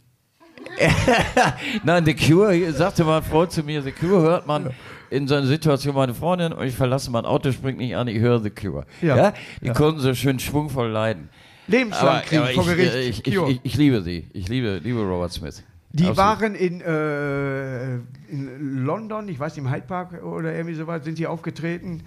Nein, 1.83 2.05
The 2.05 2.15
Cure, 2.15 2.71
sagte 2.73 3.03
mal 3.03 3.21
Freund 3.21 3.51
zu 3.51 3.61
mir, 3.61 3.83
The 3.83 3.91
Cure 3.91 4.21
hört 4.21 4.47
man 4.47 4.71
in 5.09 5.27
so 5.27 5.35
einer 5.35 5.47
Situation, 5.47 5.95
meine 5.95 6.13
Freundin 6.13 6.53
und 6.53 6.65
ich 6.65 6.75
verlasse 6.75 7.09
mein 7.11 7.25
Auto, 7.25 7.51
springt 7.51 7.77
nicht 7.79 7.95
an, 7.95 8.07
ich 8.07 8.19
höre 8.19 8.39
The 8.39 8.49
Cure. 8.49 8.85
Ja. 9.01 9.15
Ja. 9.17 9.33
Die 9.61 9.67
Ja. 9.67 9.73
konnten 9.73 9.99
so 9.99 10.13
schön 10.13 10.39
schwungvoll 10.39 10.89
leiden. 10.89 11.29
Lebenslang 11.67 12.23
kriegen 12.23 12.45
vor 12.55 12.63
ich, 12.63 12.75
Gericht. 12.77 12.93
äh, 12.93 13.01
ich, 13.01 13.27
ich, 13.27 13.35
ich, 13.35 13.59
ich 13.63 13.75
liebe 13.77 14.01
sie. 14.01 14.27
Ich 14.33 14.47
liebe, 14.49 14.79
liebe 14.83 15.01
Robert 15.01 15.31
Smith. 15.31 15.63
Die 15.91 16.05
Absolut. 16.07 16.17
waren 16.17 16.55
in, 16.55 16.81
äh, 16.81 17.95
in 18.31 18.85
London, 18.85 19.27
ich 19.29 19.39
weiß 19.39 19.55
nicht, 19.55 19.65
im 19.65 19.71
Hyde 19.71 19.87
Park 19.87 20.23
oder 20.23 20.53
irgendwie 20.55 20.75
sowas, 20.75 21.03
sind 21.03 21.17
die 21.17 21.25
aufgetreten 21.27 22.03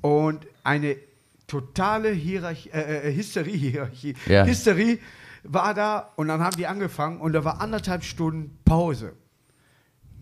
und 0.00 0.46
eine 0.64 0.96
totale 1.48 2.10
Hierarchie, 2.10 2.70
äh, 2.70 3.08
äh, 3.08 3.14
Hysterie, 3.14 3.56
Hierarchie, 3.56 4.14
Ja. 4.28 4.44
Hysterie 4.44 4.98
war 5.44 5.74
da 5.74 6.10
und 6.16 6.28
dann 6.28 6.40
haben 6.40 6.56
die 6.56 6.66
angefangen 6.66 7.20
und 7.20 7.32
da 7.32 7.44
war 7.44 7.60
anderthalb 7.60 8.04
Stunden 8.04 8.56
Pause. 8.64 9.12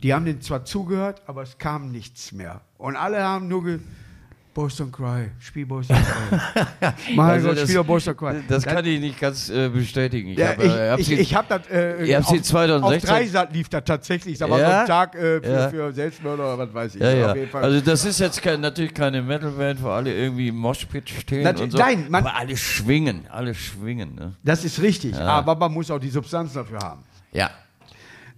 Die 0.03 0.13
haben 0.15 0.25
denen 0.25 0.41
zwar 0.41 0.65
zugehört, 0.65 1.23
aber 1.27 1.43
es 1.43 1.57
kam 1.59 1.91
nichts 1.91 2.33
mehr. 2.33 2.61
Und 2.79 2.97
alle 2.97 3.23
haben 3.23 3.49
nur 3.49 3.65
ge 3.65 3.79
Boston 4.53 4.91
Cry, 4.91 5.31
spiel 5.39 5.67
Boston 5.67 5.97
Cry. 5.99 6.93
mein 7.15 7.31
Also 7.33 7.49
Gott, 7.49 7.59
das- 7.59 7.69
spiel 7.69 7.85
Boston 7.85 8.17
Cry. 8.17 8.37
Das 8.49 8.65
kann 8.65 8.85
ich 8.87 8.99
nicht 9.01 9.21
ganz 9.21 9.51
äh, 9.51 9.69
bestätigen. 9.69 10.31
Ich 10.31 10.39
Ja, 10.39 10.49
hab, 10.49 10.63
äh, 10.65 10.91
hab 10.93 10.99
ich, 10.99 11.07
sie- 11.09 11.15
ich, 11.17 11.35
habe 11.35 11.47
das. 11.47 11.69
Äh, 11.71 12.23
sie 12.23 12.41
2016 12.41 12.83
Auf 13.11 13.17
Dreisat 13.19 13.53
lief 13.53 13.69
das 13.69 13.85
tatsächlich. 13.85 14.41
War 14.41 14.59
Ja? 14.59 14.71
so 14.71 14.77
ein 14.81 14.87
Tag 14.87 15.15
äh, 15.15 15.41
für, 15.43 15.51
Ja. 15.51 15.69
für 15.69 15.93
Selbstmörder 15.93 16.55
oder 16.55 16.59
was 16.69 16.73
weiß 16.75 16.95
ich. 16.95 17.03
ja. 17.03 17.33
Auf. 17.33 17.55
Also 17.55 17.81
das 17.83 18.05
ist 18.07 18.19
jetzt 18.19 18.41
kein, 18.41 18.61
natürlich 18.63 18.95
keine 18.95 19.21
Metalband, 19.21 19.83
wo 19.83 19.89
alle 19.91 20.15
irgendwie 20.15 20.49
im 20.49 20.57
Moshpit 20.57 21.07
stehen 21.11 21.43
Nat- 21.43 21.61
und 21.61 21.73
so. 21.73 21.77
nein, 21.79 22.07
man- 22.09 22.25
aber 22.27 22.37
alle 22.37 22.57
schwingen, 22.57 23.27
alle 23.31 23.55
schwingen. 23.55 24.15
Ne? 24.15 24.33
das 24.43 24.65
ist 24.65 24.81
richtig. 24.81 25.15
Aber 25.19 25.55
man 25.55 25.71
muss 25.73 25.91
auch 25.91 25.99
die 26.01 26.09
Substanz 26.11 26.55
dafür 26.55 26.79
haben. 26.79 27.03
Ja. 27.33 27.51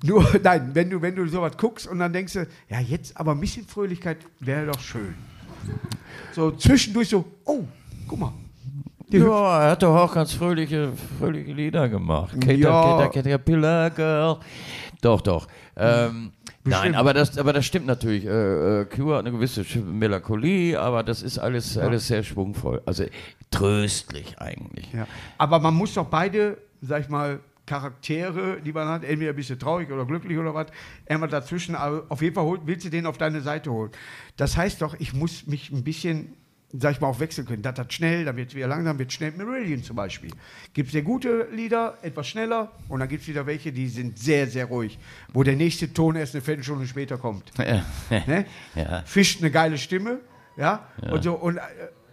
Nur, 0.05 0.25
nein, 0.43 0.71
wenn 0.75 0.91
du, 0.91 1.03
wenn 1.03 1.15
du 1.17 1.27
sowas 1.27 1.53
guckst 1.57 1.87
und 1.87 1.99
dann 1.99 2.13
denkst 2.13 2.33
du, 2.35 2.47
ja, 2.69 2.81
jetzt 2.81 3.17
aber 3.17 3.33
ein 3.33 3.41
bisschen 3.41 3.67
Fröhlichkeit 3.67 4.19
wäre 4.41 4.67
doch 4.67 4.81
schön. 4.81 5.15
So 6.33 6.51
zwischendurch 6.53 7.09
so, 7.09 7.25
oh, 7.45 7.65
guck 8.07 8.19
mal. 8.19 8.33
Ja, 9.11 9.63
er 9.65 9.71
hat 9.71 9.83
doch 9.83 9.97
auch 9.97 10.13
ganz 10.13 10.35
fröhliche, 10.35 10.93
fröhliche 11.19 11.53
Lieder 11.53 11.89
gemacht. 11.89 12.33
Cater, 12.41 12.53
Ja. 12.53 12.83
Cater, 12.83 13.09
Caterpillar 13.09 13.91
Girl. 13.91 14.37
Doch, 15.01 15.21
doch. 15.23 15.47
Ähm, 15.77 16.33
nein, 16.65 16.95
aber 16.95 17.15
das, 17.15 17.39
aber 17.39 17.53
das 17.55 17.65
stimmt 17.65 17.87
natürlich. 17.87 18.27
Äh, 18.27 18.81
äh, 18.81 18.85
Cure 18.85 19.17
hat 19.17 19.27
eine 19.27 19.33
gewisse 19.33 19.65
Melancholie, 19.81 20.79
aber 20.79 21.03
das 21.03 21.23
ist 21.23 21.39
alles, 21.39 21.79
alles 21.79 22.09
sehr 22.09 22.23
schwungvoll. 22.23 22.83
Also 22.85 23.05
tröstlich 23.51 24.39
eigentlich. 24.39 24.93
Ja. 24.93 25.07
Aber 25.39 25.59
man 25.59 25.75
muss 25.75 25.95
doch 25.95 26.07
beide, 26.07 26.59
sag 26.83 27.01
ich 27.03 27.09
mal, 27.09 27.41
Charaktere, 27.69 28.63
die 28.63 28.73
man 28.73 28.89
hat, 28.89 29.05
entweder 29.05 29.31
ein 29.31 29.37
bisschen 29.37 29.59
traurig 29.59 29.91
oder 29.91 30.07
glücklich 30.07 30.39
oder 30.39 30.55
was, 30.55 30.69
irgendwas 31.07 31.31
dazwischen, 31.31 31.75
aber 31.75 32.07
auf 32.09 32.23
jeden 32.23 32.35
Fall 32.35 32.59
willst 32.65 32.87
du 32.87 32.89
den 32.89 33.05
auf 33.05 33.19
deine 33.19 33.43
Seite 33.43 33.71
holen. 33.71 33.91
Das 34.37 34.57
heißt 34.57 34.81
doch, 34.81 34.99
ich 34.99 35.13
muss 35.13 35.47
mich 35.47 35.71
ein 35.71 35.85
bisschen, 35.85 36.33
sag 36.73 36.93
ich 36.93 37.01
mal, 37.03 37.09
auch 37.09 37.21
wechseln 37.21 37.47
können. 37.47 37.61
Das 37.61 37.79
hat 37.79 37.93
schnell, 37.93 38.25
dann 38.25 38.37
wird 38.37 38.49
es 38.49 38.55
wieder 38.55 38.69
langsam, 38.69 38.99
wird 38.99 39.13
schnell. 39.13 39.33
Meridian 39.33 39.83
zum 39.83 39.97
Beispiel. 39.97 40.31
Gibt 40.73 40.87
es 40.87 40.93
sehr 40.93 41.03
gute 41.03 41.49
Lieder, 41.53 41.99
etwas 42.01 42.27
schneller, 42.27 42.73
und 42.89 43.01
dann 43.01 43.09
gibt 43.09 43.23
es 43.23 43.29
wieder 43.29 43.45
welche, 43.45 43.71
die 43.71 43.89
sind 43.89 44.19
sehr, 44.19 44.47
sehr 44.47 44.65
ruhig, 44.65 44.99
wo 45.35 45.43
der 45.43 45.55
nächste 45.55 45.93
Ton 45.93 46.17
erst 46.17 46.35
eine 46.35 46.43
Viertelstunde 46.43 46.87
später 46.87 47.19
kommt. 47.19 47.53
Ne? 48.27 48.47
Ja. 48.75 49.03
Fisch 49.05 49.39
eine 49.41 49.51
geile 49.51 49.77
Stimme, 49.77 50.21
ja, 50.57 50.89
und 51.11 51.23
so 51.23 51.35
und 51.35 51.59
äh, 51.59 51.61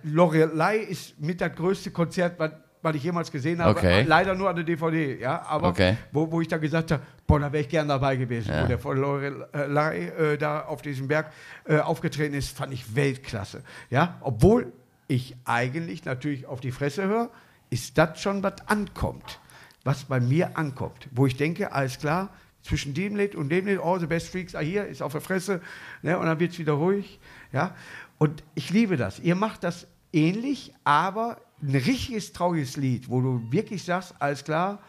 Lorelei 0.04 0.78
ist 0.78 1.20
mit 1.20 1.40
das 1.42 1.56
größte 1.56 1.92
Konzert, 1.92 2.38
was 2.38 2.52
was 2.86 2.96
ich 2.96 3.04
jemals 3.04 3.32
gesehen 3.32 3.62
habe, 3.62 3.78
Okay. 3.78 4.04
leider 4.04 4.34
nur 4.36 4.48
an 4.50 4.56
der 4.56 4.64
DVD, 4.64 5.20
ja, 5.20 5.42
aber 5.48 5.70
Okay. 5.70 5.98
wo, 6.14 6.32
wo 6.32 6.40
ich 6.40 6.48
dann 6.48 6.62
gesagt 6.62 6.92
habe, 6.92 7.02
boah, 7.28 7.40
da 7.40 7.52
wäre 7.52 7.64
ich 7.64 7.70
gern 7.70 7.88
dabei 7.88 8.16
gewesen, 8.16 8.52
Ja. 8.54 8.64
wo 8.64 8.68
der 8.68 8.80
von 8.80 8.98
Lorelei 8.98 10.08
äh, 10.08 10.38
da 10.38 10.62
auf 10.62 10.82
diesem 10.82 11.08
Berg 11.08 11.32
äh, 11.66 11.80
aufgetreten 11.80 12.36
ist, 12.36 12.56
fand 12.56 12.72
ich 12.74 12.96
Weltklasse, 12.96 13.64
ja, 13.90 14.16
obwohl 14.22 14.72
ich 15.08 15.36
eigentlich 15.46 16.06
natürlich 16.06 16.46
auf 16.48 16.62
die 16.62 16.72
Fresse 16.72 17.04
höre, 17.06 17.30
ist 17.70 17.98
das 17.98 18.22
schon 18.22 18.42
was 18.44 18.54
ankommt, 18.68 19.40
was 19.84 20.06
bei 20.06 20.20
mir 20.20 20.58
ankommt, 20.58 21.08
wo 21.12 21.26
ich 21.26 21.36
denke, 21.36 21.72
alles 21.74 22.00
klar, 22.00 22.30
zwischen 22.62 22.94
dem 22.94 23.16
Lied 23.16 23.36
und 23.36 23.50
dem 23.50 23.66
Lied, 23.68 23.80
all 23.80 24.00
the 24.00 24.08
best 24.08 24.30
freaks 24.30 24.56
are 24.56 24.64
here, 24.64 24.86
ist 24.86 25.02
auf 25.02 25.12
der 25.12 25.22
Fresse, 25.22 25.62
ne, 26.02 26.18
und 26.18 26.26
dann 26.26 26.40
wird 26.40 26.54
es 26.54 26.60
wieder 26.60 26.74
ruhig, 26.74 27.20
ja, 27.52 27.76
und 28.18 28.44
ich 28.56 28.70
liebe 28.70 28.96
das. 28.98 29.20
Ihr 29.20 29.36
macht 29.36 29.64
das 29.64 29.88
ähnlich, 30.14 30.74
aber 30.84 31.38
ein 31.68 31.76
richtiges 31.76 32.34
trauriges 32.34 32.78
Lied, 32.78 33.10
wo 33.10 33.22
du 33.22 33.42
wirklich 33.52 33.84
sagst, 33.84 34.14
alles 34.20 34.44
klar, 34.44 34.80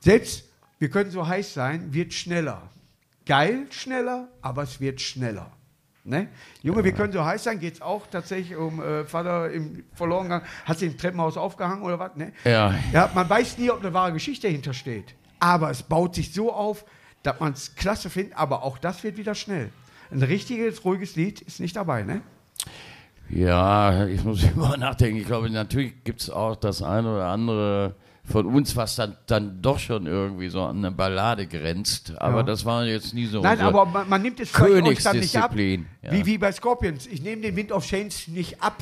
selbst 0.00 0.44
wir 0.78 0.88
können 0.88 1.10
so 1.10 1.26
heiß 1.26 1.54
sein, 1.54 1.92
wird 1.92 2.14
schneller. 2.14 2.62
Geil 3.26 3.66
schneller, 3.70 4.28
aber 4.40 4.62
es 4.62 4.80
wird 4.80 5.00
schneller. 5.00 5.52
Ne? 6.04 6.28
Junge, 6.62 6.82
wir 6.82 6.92
können 6.92 7.12
so 7.12 7.22
heiß 7.22 7.44
sein, 7.44 7.60
geht 7.60 7.74
es 7.74 7.82
auch 7.82 8.06
tatsächlich 8.06 8.56
um 8.56 8.82
äh, 8.82 9.04
Vater 9.04 9.50
im 9.50 9.84
Verlorengang, 9.92 10.42
hat 10.64 10.78
sich 10.78 10.90
im 10.90 10.96
Treppenhaus 10.96 11.36
aufgehangen 11.36 11.82
oder 11.82 11.98
was? 11.98 12.16
Ne? 12.16 12.32
Ja. 12.44 12.74
Ja, 12.92 13.10
man 13.14 13.28
weiß 13.28 13.58
nie, 13.58 13.70
ob 13.70 13.80
eine 13.80 13.92
wahre 13.92 14.14
Geschichte 14.14 14.46
dahinter 14.46 14.72
steht. 14.72 15.14
Aber 15.38 15.70
es 15.70 15.82
baut 15.82 16.14
sich 16.14 16.32
so 16.32 16.52
auf, 16.52 16.86
dass 17.22 17.38
man 17.38 17.52
es 17.52 17.74
klasse 17.74 18.08
findet, 18.08 18.36
aber 18.36 18.62
auch 18.62 18.78
das 18.78 19.04
wird 19.04 19.18
wieder 19.18 19.34
schnell. 19.34 19.70
Ein 20.10 20.22
richtiges, 20.22 20.84
ruhiges 20.84 21.16
Lied 21.16 21.42
ist 21.42 21.60
nicht 21.60 21.76
dabei, 21.76 22.02
ne? 22.02 22.22
Ja, 23.32 24.06
ich 24.06 24.24
muss 24.24 24.42
über 24.54 24.76
nachdenken. 24.76 25.18
Ich 25.20 25.26
glaube, 25.26 25.50
natürlich 25.50 26.04
gibt 26.04 26.20
es 26.20 26.30
auch 26.30 26.56
das 26.56 26.82
eine 26.82 27.12
oder 27.14 27.26
andere 27.26 27.94
von 28.24 28.46
uns, 28.46 28.76
was 28.76 28.96
dann, 28.96 29.16
dann 29.26 29.60
doch 29.62 29.78
schon 29.78 30.06
irgendwie 30.06 30.48
so 30.48 30.62
an 30.62 30.78
eine 30.78 30.90
Ballade 30.92 31.46
grenzt. 31.46 32.12
Aber 32.20 32.38
Ja. 32.38 32.42
das 32.44 32.64
war 32.64 32.84
jetzt 32.84 33.14
nie 33.14 33.26
so. 33.26 33.40
Nein, 33.40 33.60
aber 33.60 33.86
man, 33.86 34.08
man 34.08 34.22
nimmt 34.22 34.38
es 34.40 34.52
dann 34.52 34.62
nicht 34.70 34.76
ab. 35.36 35.50
Königsdisziplin, 35.50 35.86
ja. 36.02 36.12
Wie, 36.12 36.26
wie 36.26 36.38
bei 36.38 36.52
Scorpions. 36.52 37.06
Ich 37.06 37.22
nehme 37.22 37.42
den 37.42 37.56
Wind 37.56 37.72
of 37.72 37.84
Chains 37.86 38.28
nicht 38.28 38.62
ab. 38.62 38.76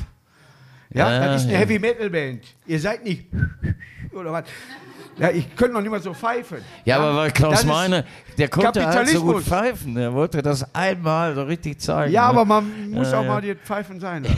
Ja, 0.91 1.11
Ja, 1.11 1.25
das 1.27 1.41
ist 1.41 1.47
eine 1.47 1.53
ja. 1.53 1.59
Heavy 1.59 1.79
Metal 1.79 2.09
Band. 2.09 2.45
Ihr 2.65 2.79
seid 2.79 3.03
nicht 3.03 3.25
oder 4.13 4.31
was. 4.33 4.45
Ja, 5.17 5.29
ich 5.31 5.53
könnte 5.53 5.73
noch 5.73 5.81
nicht 5.81 5.91
mal 5.91 6.01
so 6.01 6.13
pfeifen. 6.13 6.59
Ja, 6.85 6.97
aber 6.97 7.13
weil 7.17 7.31
Klaus 7.31 7.65
Meine, 7.65 8.05
der 8.37 8.47
konnte 8.47 8.85
halt 8.87 9.09
so 9.09 9.21
gut 9.21 9.43
pfeifen. 9.43 9.93
Der 9.95 10.13
wollte 10.13 10.41
das 10.41 10.73
einmal 10.73 11.35
so 11.35 11.43
richtig 11.43 11.81
zeigen. 11.81 12.13
Ja, 12.13 12.21
ne? 12.23 12.29
aber 12.29 12.45
man 12.45 12.89
muss 12.91 13.11
Ja, 13.11 13.19
auch 13.19 13.23
ja. 13.23 13.27
mal 13.33 13.41
die 13.41 13.53
Pfeifen 13.55 13.99
sein 13.99 14.23
lassen. 14.23 14.37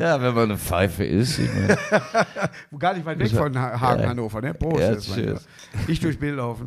Ja, 0.00 0.22
wenn 0.22 0.32
man 0.34 0.44
eine 0.44 0.58
Pfeife 0.58 1.02
ist. 1.04 1.40
Ich 1.40 1.50
meine, 1.52 1.76
Gar 2.78 2.94
nicht 2.94 3.04
weit 3.04 3.18
weg 3.18 3.30
von 3.32 3.58
Ha- 3.58 3.80
Hagen. 3.80 4.06
Hannover. 4.08 4.40
Ne? 4.40 4.54
Prost. 4.54 4.80
Ja, 4.80 4.92
jetzt, 4.92 6.20
mein 6.20 6.62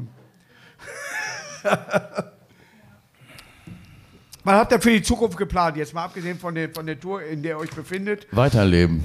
Was 4.45 4.53
habt 4.55 4.71
ihr 4.71 4.79
für 4.79 4.91
die 4.91 5.01
Zukunft 5.01 5.37
geplant? 5.37 5.75
Jetzt 5.75 5.93
mal 5.93 6.05
abgesehen 6.05 6.37
von 6.39 6.55
der, 6.55 6.69
von 6.69 6.85
der 6.85 6.99
Tour, 6.99 7.21
in 7.23 7.41
der 7.43 7.53
ihr 7.53 7.57
euch 7.57 7.71
befindet. 7.71 8.27
weiterleben. 8.31 9.03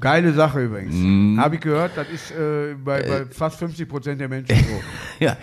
Geile 0.00 0.32
Sache 0.32 0.64
übrigens. 0.64 0.94
Mhm. 0.94 1.38
Habe 1.40 1.54
ich 1.54 1.60
gehört, 1.60 1.92
das 1.94 2.08
ist 2.08 2.32
äh, 2.32 2.74
bei, 2.82 3.02
bei 3.02 3.26
fast 3.30 3.58
50 3.60 3.88
Prozent 3.88 4.20
der 4.20 4.28
Menschen 4.28 4.56
so. 4.56 4.80
Ja. 5.24 5.36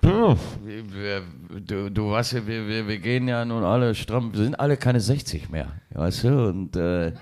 Wir- 0.00 0.36
wir- 0.64 1.22
Du, 1.66 1.90
du 1.90 2.10
weißt 2.12 2.34
ja, 2.34 2.46
wir, 2.46 2.68
wir, 2.68 2.86
wir 2.86 2.98
gehen 2.98 3.26
ja 3.26 3.44
nun 3.44 3.64
alle 3.64 3.94
stramm, 3.94 4.32
wir 4.32 4.44
sind 4.44 4.60
alle 4.60 4.76
keine 4.76 5.00
60 5.00 5.48
mehr, 5.50 5.72
weißt 5.90 6.24
du, 6.24 6.28
und 6.48 6.76
äh, 6.76 7.12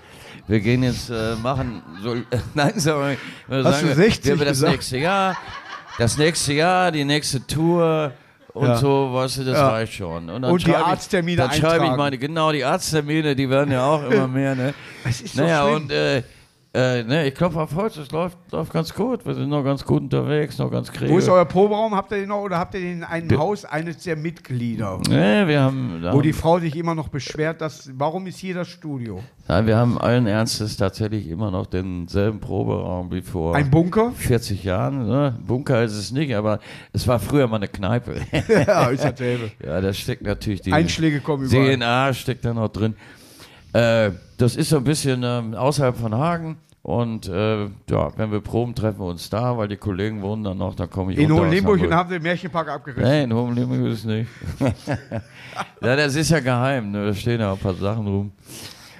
wir 0.47 0.59
gehen 0.59 0.83
jetzt 0.83 1.09
äh, 1.09 1.35
machen 1.41 1.81
so 2.03 2.15
langsam. 2.53 3.15
wir 3.47 3.63
Hast 3.63 3.81
du 3.81 3.95
60 3.95 4.25
wir- 4.37 4.45
das 4.45 4.47
gesagt? 4.57 4.73
nächste 4.73 4.97
Jahr, 4.99 5.37
das 5.97 6.17
nächste 6.17 6.53
Jahr, 6.53 6.91
die 6.91 7.03
nächste 7.05 7.45
Tour 7.47 8.11
und 8.57 8.67
Ja. 8.67 8.75
so, 8.77 9.09
weißt 9.13 9.37
du, 9.37 9.43
das 9.45 9.57
Ja. 9.57 9.69
reicht 9.69 9.93
schon. 9.93 10.29
Und, 10.29 10.41
dann 10.41 10.51
Und 10.51 10.61
die 10.61 10.65
schreibe 10.65 10.79
ich- 10.81 10.85
Arzttermine 10.87 11.37
Dann 11.37 11.51
schreibe 11.53 11.85
ich 11.85 11.91
meine, 11.95 12.17
genau, 12.17 12.51
die 12.51 12.63
Arzttermine, 12.65 13.35
die 13.35 13.49
werden 13.49 13.71
ja 13.71 13.85
auch 13.85 14.03
immer 14.09 14.27
mehr, 14.27 14.55
ne? 14.55 14.73
Es 15.03 15.21
ist 15.21 15.35
so 15.35 15.41
naja, 15.41 15.63
schlimm. 15.63 15.75
und 15.75 15.91
äh, 15.91 16.23
äh, 16.77 17.03
ne, 17.03 17.27
ich 17.27 17.33
klopfe 17.33 17.59
auf 17.59 17.73
Holz, 17.73 17.97
es 17.97 18.11
läuft, 18.11 18.37
läuft 18.51 18.71
ganz 18.71 18.93
gut. 18.93 19.25
Wir 19.25 19.33
sind 19.33 19.49
noch 19.49 19.63
ganz 19.63 19.83
gut 19.83 20.03
unterwegs, 20.03 20.59
noch 20.59 20.69
ganz 20.69 20.91
kriege. 20.91 21.11
Wo 21.11 21.17
ist 21.17 21.27
euer 21.27 21.45
Proberaum? 21.45 21.95
Habt 21.95 22.11
ihr 22.11 22.19
den 22.19 22.29
noch 22.29 22.41
oder 22.41 22.59
habt 22.59 22.75
ihr 22.75 22.81
den 22.81 22.97
in 22.97 23.03
einem. 23.03 23.35
Haus 23.39 23.65
eines 23.65 24.03
der 24.03 24.15
Mitglieder? 24.15 24.99
Ne, 25.09 25.47
wir 25.47 25.59
haben, 25.59 26.03
Wo 26.11 26.21
die 26.21 26.33
haben, 26.33 26.37
Frau 26.37 26.59
sich 26.59 26.75
immer 26.75 26.93
noch 26.93 27.07
beschwert, 27.07 27.61
dass, 27.61 27.89
warum 27.95 28.27
ist 28.27 28.37
hier 28.37 28.53
das 28.53 28.67
Studio? 28.67 29.23
nein, 29.47 29.65
wir 29.65 29.75
haben 29.75 29.97
allen 29.97 30.27
Ernstes 30.27 30.77
tatsächlich 30.77 31.27
immer 31.27 31.49
noch 31.49 31.65
denselben 31.65 32.39
Proberaum 32.39 33.11
wie 33.11 33.23
vor 33.23 33.55
Ein 33.55 33.71
Bunker? 33.71 34.11
40 34.15 34.63
Jahren. 34.63 35.07
Ne? 35.07 35.35
Bunker 35.47 35.83
ist 35.83 35.93
es 35.93 36.11
nicht, 36.11 36.35
aber 36.35 36.59
es 36.93 37.07
war 37.07 37.19
früher 37.19 37.47
mal 37.47 37.55
eine 37.55 37.69
Kneipe. 37.69 38.21
ja, 38.47 38.87
ist 38.89 39.03
dasselbe. 39.03 39.51
ja, 39.65 39.81
da 39.81 39.93
steckt 39.93 40.21
natürlich 40.21 40.61
die 40.61 40.73
Einschläge 40.73 41.21
kommen 41.21 41.45
überall. 41.45 41.75
DNA 41.75 42.13
steckt 42.13 42.45
da 42.45 42.53
noch 42.53 42.69
drin. 42.69 42.95
Äh, 43.73 44.11
das 44.37 44.55
ist 44.55 44.69
so 44.69 44.77
ein 44.77 44.83
bisschen 44.83 45.23
ähm, 45.23 45.55
außerhalb 45.55 45.97
von 45.97 46.13
Hagen. 46.13 46.57
Und 46.87 47.27
äh, 47.27 47.65
ja, 47.65 48.11
wenn 48.15 48.31
wir 48.31 48.39
proben, 48.39 48.73
treffen 48.73 48.99
wir 49.01 49.07
uns 49.07 49.29
da, 49.29 49.57
weil 49.57 49.67
die 49.67 49.75
Kollegen 49.75 50.21
wohnen 50.21 50.45
dann 50.45 50.57
noch, 50.57 50.73
dann 50.73 50.89
komme 50.89 51.11
ich 51.11 51.19
In 51.19 51.29
Hohenlimburg 51.33 51.81
und 51.81 51.93
haben 51.93 52.09
den 52.09 52.23
Märchenpark 52.23 52.69
abgerissen. 52.69 53.03
Nee, 53.03 53.23
in 53.23 53.33
Hohenlimburg 53.33 53.91
ist 53.91 53.99
es 53.99 54.05
nicht. 54.05 54.29
ja, 55.81 55.95
das 55.97 56.15
ist 56.15 56.29
ja 56.29 56.39
geheim, 56.39 56.91
ne? 56.91 57.07
da 57.07 57.13
stehen 57.13 57.41
ja 57.41 57.51
ein 57.51 57.57
paar 57.57 57.73
Sachen 57.73 58.07
rum. 58.07 58.31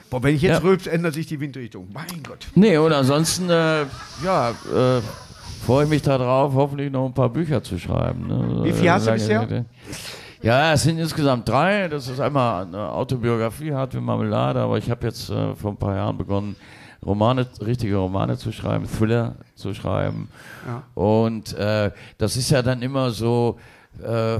Boah, 0.09 0.21
wenn 0.21 0.35
ich 0.35 0.41
jetzt 0.41 0.61
Ja. 0.61 0.67
rülps, 0.67 0.85
ändert 0.85 1.13
sich 1.13 1.27
die 1.27 1.39
Windrichtung. 1.39 1.87
Mein 1.93 2.23
Gott. 2.27 2.47
Nee, 2.55 2.75
und 2.77 2.91
ansonsten, 2.91 3.49
äh, 3.49 3.85
ja, 4.21 4.49
äh, 4.49 5.01
freue 5.65 5.85
ich 5.85 5.89
mich 5.89 6.01
darauf, 6.01 6.55
hoffentlich 6.55 6.91
noch 6.91 7.05
ein 7.05 7.13
paar 7.13 7.29
Bücher 7.29 7.63
zu 7.63 7.79
schreiben. 7.79 8.27
Ne? 8.27 8.65
Wie 8.65 8.73
viel 8.73 8.91
hast 8.91 9.07
du 9.07 9.13
bisher? 9.13 9.65
Ja, 10.41 10.73
es 10.73 10.83
sind 10.83 10.99
insgesamt 10.99 11.47
drei. 11.47 11.87
Das 11.87 12.09
ist 12.09 12.19
einmal 12.19 12.65
eine 12.65 12.91
Autobiografie, 12.91 13.71
Hart 13.71 13.95
wie 13.95 14.01
Marmelade, 14.01 14.59
aber 14.59 14.77
ich 14.77 14.91
habe 14.91 15.05
jetzt 15.07 15.29
äh, 15.29 15.55
vor 15.55 15.71
ein 15.71 15.77
paar 15.77 15.95
Jahren 15.95 16.17
begonnen, 16.17 16.57
Romane, 17.05 17.45
richtige 17.65 17.95
Romane 17.97 18.37
zu 18.37 18.51
schreiben, 18.51 18.85
Thriller 18.87 19.35
zu 19.55 19.73
schreiben. 19.73 20.29
Ja. 20.65 20.83
Und 20.95 21.53
äh, 21.53 21.91
das 22.17 22.37
ist 22.37 22.49
ja 22.49 22.61
dann 22.61 22.81
immer 22.81 23.11
so, 23.11 23.57
äh, 24.03 24.37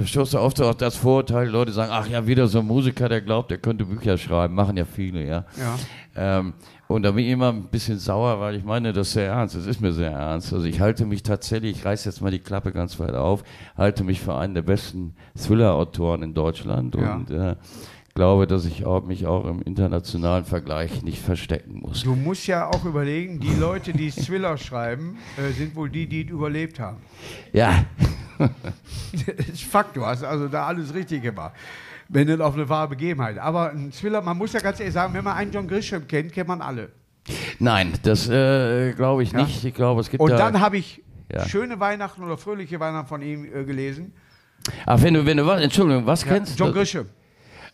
ich 0.00 0.10
stoße 0.10 0.40
oft 0.40 0.60
auf 0.60 0.76
das 0.76 0.96
Vorurteil, 0.96 1.48
Leute 1.48 1.72
sagen, 1.72 1.90
ach 1.92 2.06
ja, 2.08 2.26
wieder 2.26 2.46
so 2.46 2.58
ein 2.60 2.66
Musiker, 2.66 3.08
der 3.08 3.20
glaubt, 3.20 3.50
er 3.50 3.58
könnte 3.58 3.84
Bücher 3.84 4.18
schreiben, 4.18 4.54
machen 4.54 4.76
ja 4.76 4.84
viele, 4.84 5.24
ja. 5.26 5.44
Ja. 5.56 6.38
Ähm, 6.38 6.54
und 6.88 7.02
da 7.02 7.10
bin 7.10 7.24
ich 7.24 7.30
immer 7.32 7.48
ein 7.52 7.64
bisschen 7.64 7.98
sauer, 7.98 8.38
weil 8.38 8.54
ich 8.54 8.64
meine 8.64 8.92
das 8.92 9.10
sehr 9.12 9.26
ernst. 9.26 9.56
Das 9.56 9.66
ist 9.66 9.80
mir 9.80 9.92
sehr 9.92 10.12
ernst. 10.12 10.52
Also 10.52 10.66
ich 10.66 10.80
halte 10.80 11.04
mich 11.04 11.24
tatsächlich, 11.24 11.78
ich 11.78 11.84
reiß 11.84 12.04
jetzt 12.04 12.20
mal 12.22 12.30
die 12.30 12.38
Klappe 12.38 12.70
ganz 12.70 12.98
weit 13.00 13.14
auf, 13.14 13.42
halte 13.76 14.04
mich 14.04 14.20
für 14.20 14.36
einen 14.36 14.54
der 14.54 14.62
besten 14.62 15.14
Thriller-Autoren 15.36 16.22
in 16.22 16.32
Deutschland 16.32 16.94
Ja. 16.94 17.14
und 17.16 17.30
äh, 17.32 17.56
glaube, 18.16 18.46
dass 18.48 18.64
ich 18.64 18.84
auch, 18.84 19.04
mich 19.04 19.26
auch 19.26 19.44
im 19.44 19.62
internationalen 19.62 20.44
Vergleich 20.44 21.02
nicht 21.02 21.20
verstecken 21.22 21.80
muss. 21.82 22.02
Du 22.02 22.16
musst 22.16 22.46
ja 22.48 22.66
auch 22.68 22.84
überlegen, 22.84 23.38
die 23.38 23.54
Leute, 23.54 23.92
die 23.92 24.10
Thriller 24.10 24.56
schreiben, 24.58 25.18
äh, 25.36 25.52
sind 25.52 25.76
wohl 25.76 25.88
die, 25.88 26.08
die 26.08 26.24
es 26.24 26.30
überlebt 26.30 26.80
haben. 26.80 26.96
Ja, 27.52 27.84
Das 28.38 29.46
ist 29.48 29.62
Fakt, 29.64 29.96
du 29.96 30.04
hast 30.04 30.24
also 30.24 30.48
da 30.48 30.66
alles 30.66 30.92
richtig 30.92 31.22
gemacht. 31.22 31.52
Wenn 32.08 32.26
nicht 32.26 32.40
auf 32.40 32.54
eine 32.54 32.68
wahre 32.68 32.88
Begebenheit. 32.88 33.38
Aber 33.38 33.70
ein 33.70 33.90
Thriller, 33.92 34.20
man 34.22 34.36
muss 34.36 34.52
ja 34.52 34.60
ganz 34.60 34.78
ehrlich 34.78 34.94
sagen, 34.94 35.14
wenn 35.14 35.24
man 35.24 35.36
einen 35.36 35.52
John 35.52 35.66
Grisham 35.66 36.06
kennt, 36.06 36.32
kennt 36.32 36.48
man 36.48 36.60
alle. 36.60 36.90
nein, 37.58 37.92
das 38.02 38.28
äh, 38.28 38.92
glaube 38.92 39.22
ich 39.22 39.32
Ja. 39.32 39.42
nicht. 39.42 39.64
Ich 39.64 39.74
glaube, 39.74 40.00
es 40.00 40.10
gibt 40.10 40.20
Und 40.22 40.30
da, 40.30 40.36
dann 40.38 40.60
habe 40.60 40.76
ich 40.78 41.02
Ja. 41.32 41.46
schöne 41.48 41.80
Weihnachten 41.80 42.22
oder 42.22 42.36
fröhliche 42.38 42.78
Weihnachten 42.78 43.08
von 43.08 43.22
ihm 43.22 43.44
äh, 43.44 43.64
gelesen. 43.64 44.12
Ach, 44.84 45.00
wenn 45.02 45.14
du, 45.14 45.24
wenn 45.26 45.36
du 45.36 45.46
was, 45.46 45.60
Entschuldigung, 45.62 46.06
was 46.06 46.24
Ja, 46.24 46.32
kennst 46.34 46.58
John 46.58 46.68
du? 46.72 46.74
Grisham. 46.78 47.06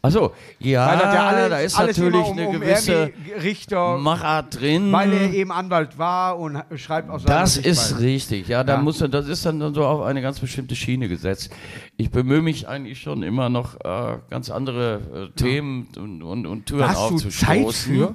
Achso, 0.05 0.33
ja, 0.59 1.01
ja 1.01 1.27
alles, 1.29 1.49
da 1.49 1.59
ist 1.61 1.79
natürlich 1.79 2.27
um, 2.27 2.37
eine 2.37 2.51
gewisse 2.51 3.13
Richter, 3.41 3.99
Machart 3.99 4.61
drin. 4.61 4.91
weil 4.91 5.13
er 5.13 5.33
eben 5.33 5.53
Anwalt 5.53 5.97
war 5.97 6.41
und 6.41 6.61
schreibt 6.75 7.09
aus 7.09 7.23
Das 7.25 7.57
ist 7.57 8.01
richtig, 8.01 8.49
ja, 8.49 8.65
da 8.65 8.75
Ja. 8.75 8.81
muss, 8.83 8.99
das 8.99 9.29
ist 9.29 9.47
dann 9.47 9.73
so 9.73 9.87
auf 9.87 10.03
eine 10.03 10.21
ganz 10.21 10.41
bestimmte 10.41 10.75
Schiene 10.75 11.09
gesetzt. 11.09 11.51
Ich 11.97 12.11
bemühe 12.11 12.43
mich 12.43 12.67
eigentlich 12.67 13.01
schon 13.01 13.23
immer 13.23 13.49
noch 13.49 13.77
äh, 13.85 14.19
ganz 14.29 14.51
andere 14.51 15.31
äh, 15.33 15.39
Themen 15.39 15.87
und, 15.97 16.21
und, 16.23 16.47
und 16.47 16.67
Türen 16.67 16.89
Hast 16.89 16.97
du 16.97 17.15
aufzustoßen. 17.15 17.47
Zeit 17.47 17.73
für? 17.73 18.15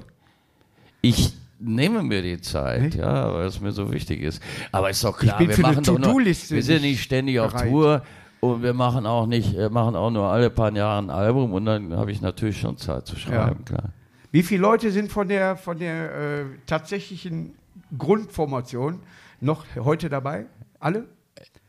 Ich 1.00 1.32
nehme 1.58 2.02
mir 2.02 2.20
die 2.20 2.40
Zeit, 2.40 2.96
ja, 2.96 3.32
weil 3.32 3.46
es 3.46 3.60
mir 3.60 3.72
so 3.72 3.90
wichtig 3.90 4.20
ist. 4.20 4.42
Aber 4.72 4.90
ist 4.90 5.02
doch 5.02 5.18
klar, 5.18 5.40
wir 5.40 5.58
machen 5.60 5.82
doch 5.84 5.98
nur, 5.98 6.20
wir 6.22 6.34
sind 6.34 6.82
nicht 6.82 7.02
ständig 7.02 7.40
auf 7.40 7.52
bereit. 7.52 7.68
Tour 7.70 8.02
und 8.40 8.62
wir 8.62 8.74
machen 8.74 9.06
auch 9.06 9.26
nicht, 9.26 9.54
äh, 9.56 9.68
machen 9.68 9.96
auch 9.96 10.10
nur 10.10 10.26
alle 10.26 10.50
paar 10.50 10.72
Jahre 10.72 11.02
ein 11.02 11.10
Album 11.10 11.52
und 11.52 11.64
dann 11.64 11.96
habe 11.96 12.12
ich 12.12 12.20
natürlich 12.20 12.60
schon 12.60 12.76
Zeit 12.76 13.06
zu 13.06 13.16
schreiben, 13.16 13.64
klar. 13.64 13.90
Wie 14.30 14.42
viele 14.42 14.60
Leute 14.60 14.90
sind 14.90 15.10
von 15.10 15.28
der, 15.28 15.56
von 15.56 15.78
der 15.78 16.14
äh, 16.14 16.44
tatsächlichen 16.66 17.54
Grundformation 17.96 19.00
noch 19.40 19.64
heute 19.76 20.08
dabei? 20.08 20.46
Alle? 20.78 21.06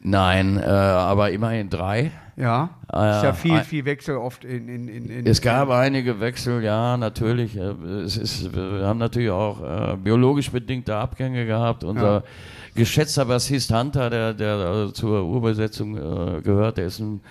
Nein, 0.01 0.57
äh, 0.57 0.63
aber 0.65 1.31
immerhin 1.31 1.69
drei. 1.69 2.11
Ja. 2.35 2.69
Ah, 2.87 3.17
ist 3.17 3.23
ja 3.23 3.29
ja. 3.29 3.33
viel, 3.33 3.59
viel 3.61 3.85
Wechsel 3.85 4.15
oft 4.15 4.45
in. 4.45 4.69
in, 4.69 4.87
in, 4.87 5.09
in 5.09 5.25
Es 5.25 5.41
gab 5.41 5.69
einige 5.69 6.19
Wechsel, 6.21 6.63
ja, 6.63 6.95
natürlich. 6.95 7.57
Äh, 7.57 7.73
Es 8.03 8.15
ist, 8.15 8.55
wir 8.55 8.85
haben 8.85 8.99
natürlich 8.99 9.29
auch 9.29 9.61
äh, 9.61 9.97
biologisch 9.97 10.49
bedingte 10.51 10.95
Abgänge 10.95 11.45
gehabt. 11.45 11.83
Unser 11.83 12.15
Ja. 12.15 12.23
Geschätzter 12.79 13.25
Bassist 13.25 13.71
Hunter, 13.73 14.09
der, 14.09 14.33
der 14.33 14.87
äh, 14.87 14.93
zur 14.93 15.23
Urbesetzung 15.25 15.97
äh, 15.97 16.41
gehört, 16.41 16.77
der 16.77 16.85
ist 16.85 16.99
ein, 16.99 17.21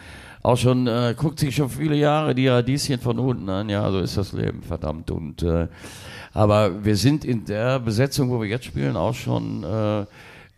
auch 0.42 0.56
schon, 0.56 0.86
äh, 0.86 1.14
guckt 1.16 1.40
sich 1.40 1.56
schon 1.56 1.68
viele 1.68 1.96
Jahre 1.96 2.34
die 2.34 2.46
Radieschen 2.46 3.00
von 3.00 3.18
unten 3.18 3.48
an. 3.48 3.68
Ja, 3.68 3.90
so 3.90 3.98
ist 3.98 4.16
das 4.16 4.32
Leben, 4.32 4.62
verdammt. 4.62 5.10
Und, 5.10 5.42
äh, 5.42 5.66
aber 6.32 6.84
wir 6.84 6.96
sind 6.96 7.24
in 7.24 7.44
der 7.44 7.80
Besetzung, 7.80 8.30
wo 8.30 8.40
wir 8.40 8.48
jetzt 8.48 8.66
spielen, 8.66 8.96
auch 8.96 9.14
schon 9.14 9.64
äh, 9.64 10.00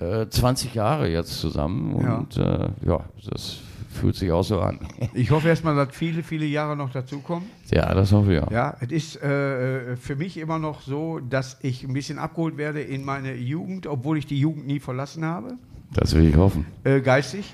äh, 0.04 0.28
20 0.28 0.74
Jahre 0.74 1.08
jetzt 1.08 1.40
zusammen. 1.40 2.02
Ja. 2.02 2.16
Und 2.16 2.36
äh, 2.36 2.68
ja, 2.86 3.00
das 3.30 3.60
fühlt 3.92 4.14
sich 4.14 4.30
auch 4.30 4.44
so 4.44 4.60
an. 4.60 4.78
Ich 5.14 5.30
hoffe 5.30 5.48
erstmal, 5.48 5.74
dass 5.74 5.94
viele, 5.94 6.22
viele 6.22 6.46
Jahre 6.46 6.76
noch 6.76 6.90
dazukommen. 6.92 7.48
ja, 7.70 7.92
das 7.92 8.12
hoffe 8.12 8.34
ich 8.34 8.40
auch. 8.40 8.50
Ja, 8.50 8.76
es 8.80 8.90
ist 8.92 9.22
äh, 9.22 9.96
für 9.96 10.14
mich 10.16 10.36
immer 10.38 10.58
noch 10.58 10.80
so, 10.82 11.18
dass 11.18 11.58
ich 11.62 11.82
ein 11.84 11.92
bisschen 11.92 12.18
abgeholt 12.18 12.56
werde 12.56 12.80
in 12.80 13.04
meine 13.04 13.34
Jugend, 13.34 13.86
obwohl 13.86 14.16
ich 14.18 14.26
die 14.26 14.38
Jugend 14.38 14.66
nie 14.66 14.78
verlassen 14.80 15.24
habe, 15.24 15.54
Das 15.92 16.14
will 16.14 16.24
ich 16.28 16.36
hoffen. 16.36 16.64
äh, 16.84 17.00
geistig. 17.00 17.52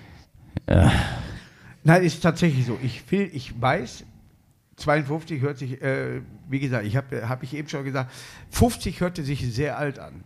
Ja. 0.69 0.93
Nein, 1.85 2.03
ist 2.05 2.21
tatsächlich 2.23 2.67
so. 2.67 2.79
Ich 2.83 3.11
will, 3.11 3.31
ich 3.33 3.61
weiß, 3.61 4.05
52 4.77 5.41
hört 5.41 5.57
sich, 5.59 5.81
äh, 5.81 6.21
wie 6.51 6.61
gesagt, 6.61 6.85
ich 6.85 6.97
habe 6.97 7.29
hab 7.29 7.43
ich 7.43 7.55
eben 7.55 7.69
schon 7.69 7.85
gesagt, 7.85 8.13
50 8.51 9.01
hörte 9.01 9.23
sich 9.23 9.41
sehr 9.55 9.79
alt 9.79 9.99
an. 9.99 10.25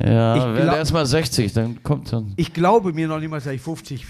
Ja, 0.00 0.36
Ich 0.36 0.42
wenn 0.44 0.54
glaub- 0.54 0.66
der 0.70 0.76
erst 0.78 0.92
mal 0.92 1.06
60, 1.06 1.52
dann 1.52 1.82
kommt 1.82 2.12
dann. 2.12 2.32
Ich 2.36 2.52
glaube 2.52 2.92
mir 2.92 3.06
noch 3.08 3.20
niemals, 3.20 3.44
dass 3.44 3.52
ich 3.52 3.60
50 3.62 4.06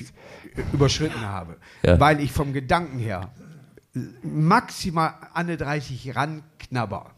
überschritten 0.72 1.20
habe, 1.20 1.56
Ja. 1.82 1.98
weil 1.98 2.20
ich 2.20 2.30
vom 2.32 2.52
Gedanken 2.52 2.98
her 2.98 3.30
maximal 4.22 5.14
an 5.32 5.46
die 5.48 5.56
30 5.56 6.14
ranknabber. 6.16 7.10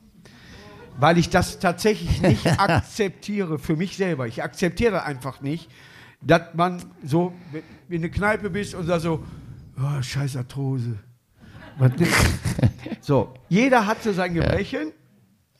Weil 0.98 1.18
ich 1.18 1.28
das 1.28 1.58
tatsächlich 1.58 2.22
nicht 2.22 2.46
akzeptiere 2.60 3.58
für 3.58 3.76
mich 3.76 3.96
selber. 3.96 4.26
Ich 4.26 4.42
akzeptiere 4.42 5.02
einfach 5.04 5.40
nicht, 5.42 5.70
dass 6.22 6.54
man 6.54 6.82
so 7.04 7.32
in 7.88 7.98
eine 8.02 8.10
Kneipe 8.10 8.48
bist 8.50 8.74
und 8.74 8.88
da 8.88 8.98
so, 9.00 9.22
oh, 9.78 10.02
scheiß 10.02 10.36
Arthrose. 10.36 10.98
So, 13.00 13.34
jeder 13.48 13.86
hat 13.86 14.02
so 14.02 14.12
sein 14.12 14.34
Gebrechen, 14.34 14.92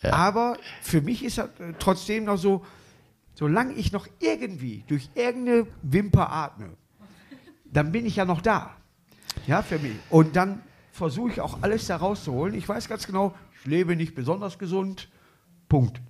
Ja. 0.02 0.12
aber 0.14 0.56
für 0.82 1.00
mich 1.00 1.24
ist 1.24 1.38
das 1.38 1.46
äh, 1.60 1.74
trotzdem 1.78 2.24
noch 2.24 2.38
so, 2.38 2.64
solange 3.36 3.74
ich 3.74 3.92
noch 3.92 4.08
irgendwie 4.18 4.82
durch 4.88 5.10
irgendeine 5.14 5.66
Wimper 5.82 6.32
atme, 6.32 6.70
dann 7.64 7.92
bin 7.92 8.06
ich 8.06 8.16
ja 8.16 8.24
noch 8.24 8.40
da. 8.40 8.74
Ja, 9.46 9.62
für 9.62 9.78
mich. 9.78 9.96
Und 10.10 10.34
dann 10.34 10.62
versuche 10.90 11.30
ich 11.30 11.40
auch 11.40 11.62
alles 11.62 11.86
da 11.86 11.96
rauszuholen. 11.96 12.54
Ich 12.54 12.68
weiß 12.68 12.88
ganz 12.88 13.06
genau, 13.06 13.34
ich 13.60 13.66
lebe 13.66 13.94
nicht 13.94 14.14
besonders 14.14 14.58
gesund. 14.58 15.08
Punkt. 15.68 16.00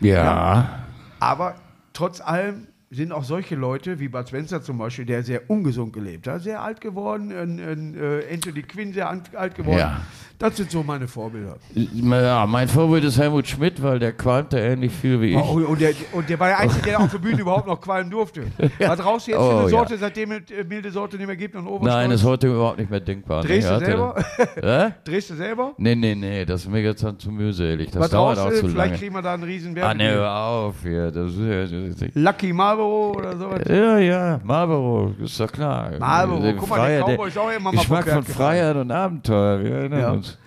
Ja. 0.00 0.86
Aber 1.18 1.56
trotz 1.92 2.20
allem 2.20 2.68
sind 2.90 3.12
auch 3.12 3.24
solche 3.24 3.54
Leute, 3.54 4.00
wie 4.00 4.08
Bud 4.08 4.28
Spencer 4.28 4.62
zum 4.62 4.78
Beispiel, 4.78 5.04
der 5.04 5.22
sehr 5.22 5.50
ungesund 5.50 5.92
gelebt 5.92 6.26
hat, 6.26 6.42
sehr 6.42 6.62
alt 6.62 6.80
geworden, 6.80 7.30
ein, 7.32 7.94
äh, 7.94 8.22
Anthony 8.32 8.62
Quinn 8.62 8.92
sehr 8.92 9.08
alt 9.10 9.54
geworden. 9.54 9.78
Ja. 9.78 10.00
Das 10.38 10.56
sind 10.56 10.70
so 10.70 10.84
meine 10.84 11.08
Vorbilder. 11.08 11.56
ja. 11.74 12.46
Mein 12.46 12.68
Vorbild 12.68 13.02
ist 13.02 13.18
Helmut 13.18 13.48
Schmidt, 13.48 13.82
weil 13.82 13.98
der 13.98 14.12
qualmte 14.12 14.56
ähnlich 14.60 14.92
viel 14.92 15.20
wie 15.20 15.30
ich. 15.32 15.36
Oh, 15.36 15.54
und, 15.66 15.80
der, 15.80 15.90
und 16.12 16.28
der 16.30 16.38
war 16.38 16.46
der 16.46 16.60
Einzige, 16.60 16.82
der 16.90 17.00
auf 17.00 17.10
der 17.10 17.18
Bühne 17.18 17.40
überhaupt 17.40 17.66
noch 17.66 17.80
qualmen 17.80 18.08
durfte. 18.08 18.42
Was 18.78 18.98
du 18.98 19.10
jetzt 19.10 19.26
für 19.26 19.36
Oh, 19.40 19.50
eine 19.50 19.62
ja. 19.62 19.68
Sorte, 19.68 19.98
seitdem 19.98 20.30
es 20.30 20.48
äh, 20.52 20.62
milde 20.62 20.92
Sorte 20.92 21.16
nicht 21.16 21.26
mehr 21.26 21.34
gibt 21.34 21.56
und 21.56 21.66
Oberstolz? 21.66 21.92
Nein, 21.92 22.10
ist 22.12 22.22
heute 22.22 22.46
überhaupt 22.46 22.78
nicht 22.78 22.88
mehr 22.88 23.00
denkbar. 23.00 23.42
Drehst 23.42 23.68
du 23.68 23.78
selber? 23.80 24.14
Hä? 24.62 24.90
Drehst 25.04 25.30
du 25.30 25.34
selber? 25.34 25.72
Nee, 25.76 25.96
nee, 25.96 26.14
nee, 26.14 26.44
das 26.44 26.62
ist 26.62 26.70
mir 26.70 26.82
jetzt 26.82 27.02
dann 27.02 27.18
zu 27.18 27.32
mühselig. 27.32 27.90
Das 27.90 28.02
Was 28.02 28.10
dauert 28.10 28.38
rauchst 28.38 28.46
auch 28.46 28.60
zu 28.60 28.68
Vielleicht 28.68 28.76
lange. 28.76 28.96
kriegen 28.98 29.14
wir 29.16 29.22
da 29.22 29.34
einen 29.34 29.42
riesen 29.42 29.76
Ah, 29.82 29.92
nee, 29.92 30.08
hör 30.08 30.32
auf 30.32 30.76
hier. 30.84 31.10
Das 31.10 31.32
ist, 31.32 31.40
ja- 31.40 31.62
das 31.62 31.72
ist, 32.00 32.14
Lucky 32.14 32.52
Marlboro 32.78 33.18
oder 33.18 33.36
sowas? 33.36 33.62
ja, 33.68 33.98
ja, 33.98 34.40
Marlboro, 34.44 35.14
ist 35.20 35.38
doch 35.40 35.50
klar. 35.50 35.90
Marlboro, 35.98 36.40
Der 36.42 36.54
guck 36.54 36.68
mal, 36.68 36.76
der 36.76 36.84
Freiheit, 37.02 37.16
Cowboy 37.16 37.28
ist 37.28 37.38
auch 37.38 37.50
immer 37.50 37.72
mal 37.72 37.80
Geschmack 37.80 38.08
von. 38.08 38.22
Freiheit 38.24 38.76
und 38.76 38.90
Abenteuer. 38.90 39.64
Wir 39.64 39.70
erinnern 39.72 40.00
Ja. 40.00 40.10
uns. 40.12 40.38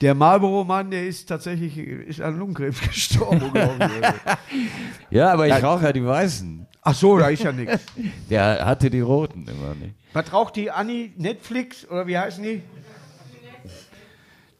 Der 0.00 0.14
Marlboro-Mann, 0.14 0.92
der 0.92 1.06
ist 1.08 1.28
tatsächlich 1.28 1.76
ist 1.76 2.20
an 2.20 2.38
Lungenkrebs 2.38 2.80
gestorben. 2.88 3.50
Ja, 5.10 5.32
aber 5.32 5.48
ich 5.48 5.54
Ja. 5.54 5.58
rauche 5.58 5.84
ja 5.86 5.92
die 5.92 6.04
Weißen. 6.06 6.66
Ach 6.82 6.94
so, 6.94 7.18
da 7.18 7.28
ist 7.28 7.42
ja 7.42 7.50
nichts. 7.52 7.84
Der 8.30 8.64
hatte 8.64 8.88
die 8.88 9.00
Roten 9.00 9.46
immer 9.48 9.74
nicht. 9.74 9.94
Was 10.12 10.32
raucht 10.32 10.54
die 10.56 10.70
Anni? 10.70 11.12
Netflix 11.16 11.86
oder 11.90 12.06
wie 12.06 12.16
heißen 12.16 12.42
die? 12.44 12.62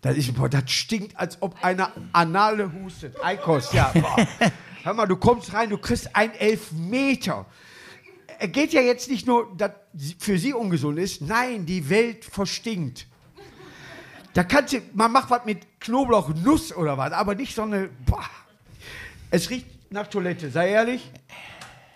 Das, 0.03 0.17
ist, 0.17 0.35
boah, 0.37 0.49
das 0.49 0.71
stinkt, 0.71 1.19
als 1.19 1.41
ob 1.41 1.55
einer 1.65 1.91
anale 2.13 2.71
hustet. 2.73 3.17
Eikos, 3.23 3.73
ja. 3.73 3.91
Boah. 3.95 4.17
Hör 4.89 4.95
mal, 4.95 5.05
du 5.05 5.17
kommst 5.17 5.53
rein, 5.53 5.69
du 5.69 5.77
kriegst 5.77 6.17
einen 6.17 6.33
Elfmeter. 6.33 7.45
Er 8.39 8.49
geht 8.49 8.73
ja 8.73 8.81
jetzt 8.81 9.11
nicht 9.11 9.27
nur, 9.27 9.55
dass 9.55 9.73
für 10.19 10.39
sie 10.39 10.55
ungesund 10.55 10.99
ist. 10.99 11.21
Nein, 11.21 11.67
die 11.67 11.91
Welt 11.91 12.25
verstinkt. 12.25 13.07
Da 14.33 14.45
kannst 14.45 14.73
du, 14.73 14.81
man 14.95 15.13
macht 15.13 15.29
was 15.29 15.45
mit 15.45 15.79
Knoblauch, 15.79 16.31
Nuss 16.37 16.75
oder 16.75 16.97
was, 16.97 17.13
aber 17.13 17.35
nicht 17.35 17.55
so 17.55 17.65
eine. 17.65 17.91
Boah. 18.07 18.25
Es 19.31 19.51
riecht 19.51 19.67
nach 19.93 20.07
Toilette, 20.07 20.51
sei 20.51 20.71
ehrlich. 20.71 21.13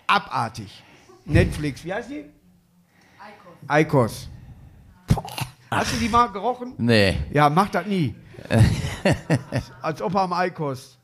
Abartig. 0.06 0.82
Netflix, 1.24 1.82
wie 1.86 1.94
heißt 1.94 2.10
die? 2.10 2.26
Eikos. 3.68 4.28
Boah. 5.06 5.24
Hast 5.70 5.94
du 5.94 5.96
die 5.96 6.10
mal 6.10 6.26
gerochen? 6.26 6.74
Nee. 6.76 7.20
Ja, 7.32 7.48
mach 7.48 7.70
das 7.70 7.86
nie. 7.86 8.14
Als 9.80 10.02
ob 10.02 10.14
er 10.14 10.20
am 10.20 10.34
Eikos. 10.34 10.98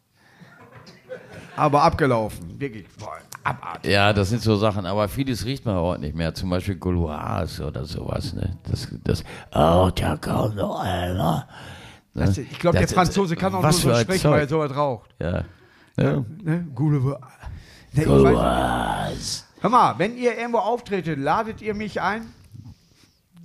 Aber 1.59 1.83
abgelaufen. 1.83 2.59
Wirklich. 2.61 2.87
Boah, 2.99 3.19
abartig. 3.45 3.91
Ja, 3.91 4.13
das 4.13 4.29
sind 4.31 4.43
so 4.43 4.57
Sachen, 4.57 4.87
aber 4.87 5.09
vieles 5.09 5.45
riecht 5.45 5.65
man 5.67 5.77
heute 5.77 6.01
nicht 6.03 6.15
mehr. 6.15 6.33
Zum 6.35 6.51
Beispiel 6.51 6.77
Gauloise 6.77 7.67
oder 7.67 7.85
sowas. 7.85 8.33
Ne? 8.35 8.57
Das, 8.71 8.89
das, 9.05 9.25
oh, 9.55 9.91
da 9.95 10.17
kommt 10.17 10.57
noch 10.57 10.81
einer. 10.81 11.49
Ne? 12.15 12.25
Das- 12.25 12.39
Ich 12.39 12.59
glaube, 12.59 12.79
der 12.79 12.89
Franzose 12.89 13.37
kann 13.37 13.55
auch 13.55 13.63
nur 13.63 13.73
so 13.73 13.95
sprechen, 13.95 14.21
Zeug. 14.23 14.33
weil 14.33 14.41
er 14.41 14.49
sowas 14.49 14.75
raucht. 14.77 15.11
Ja. 15.21 15.45
ja. 15.97 16.25
Ne? 16.43 16.67
Gute 16.75 17.19
Ne, 17.93 18.05
Gauloise. 18.05 19.45
Hör 19.61 19.71
mal, 19.71 19.95
wenn 19.99 20.17
ihr 20.17 20.37
irgendwo 20.39 20.59
auftretet, 20.59 21.19
ladet 21.19 21.63
ihr 21.63 21.75
mich 21.75 22.01
ein? 22.01 22.27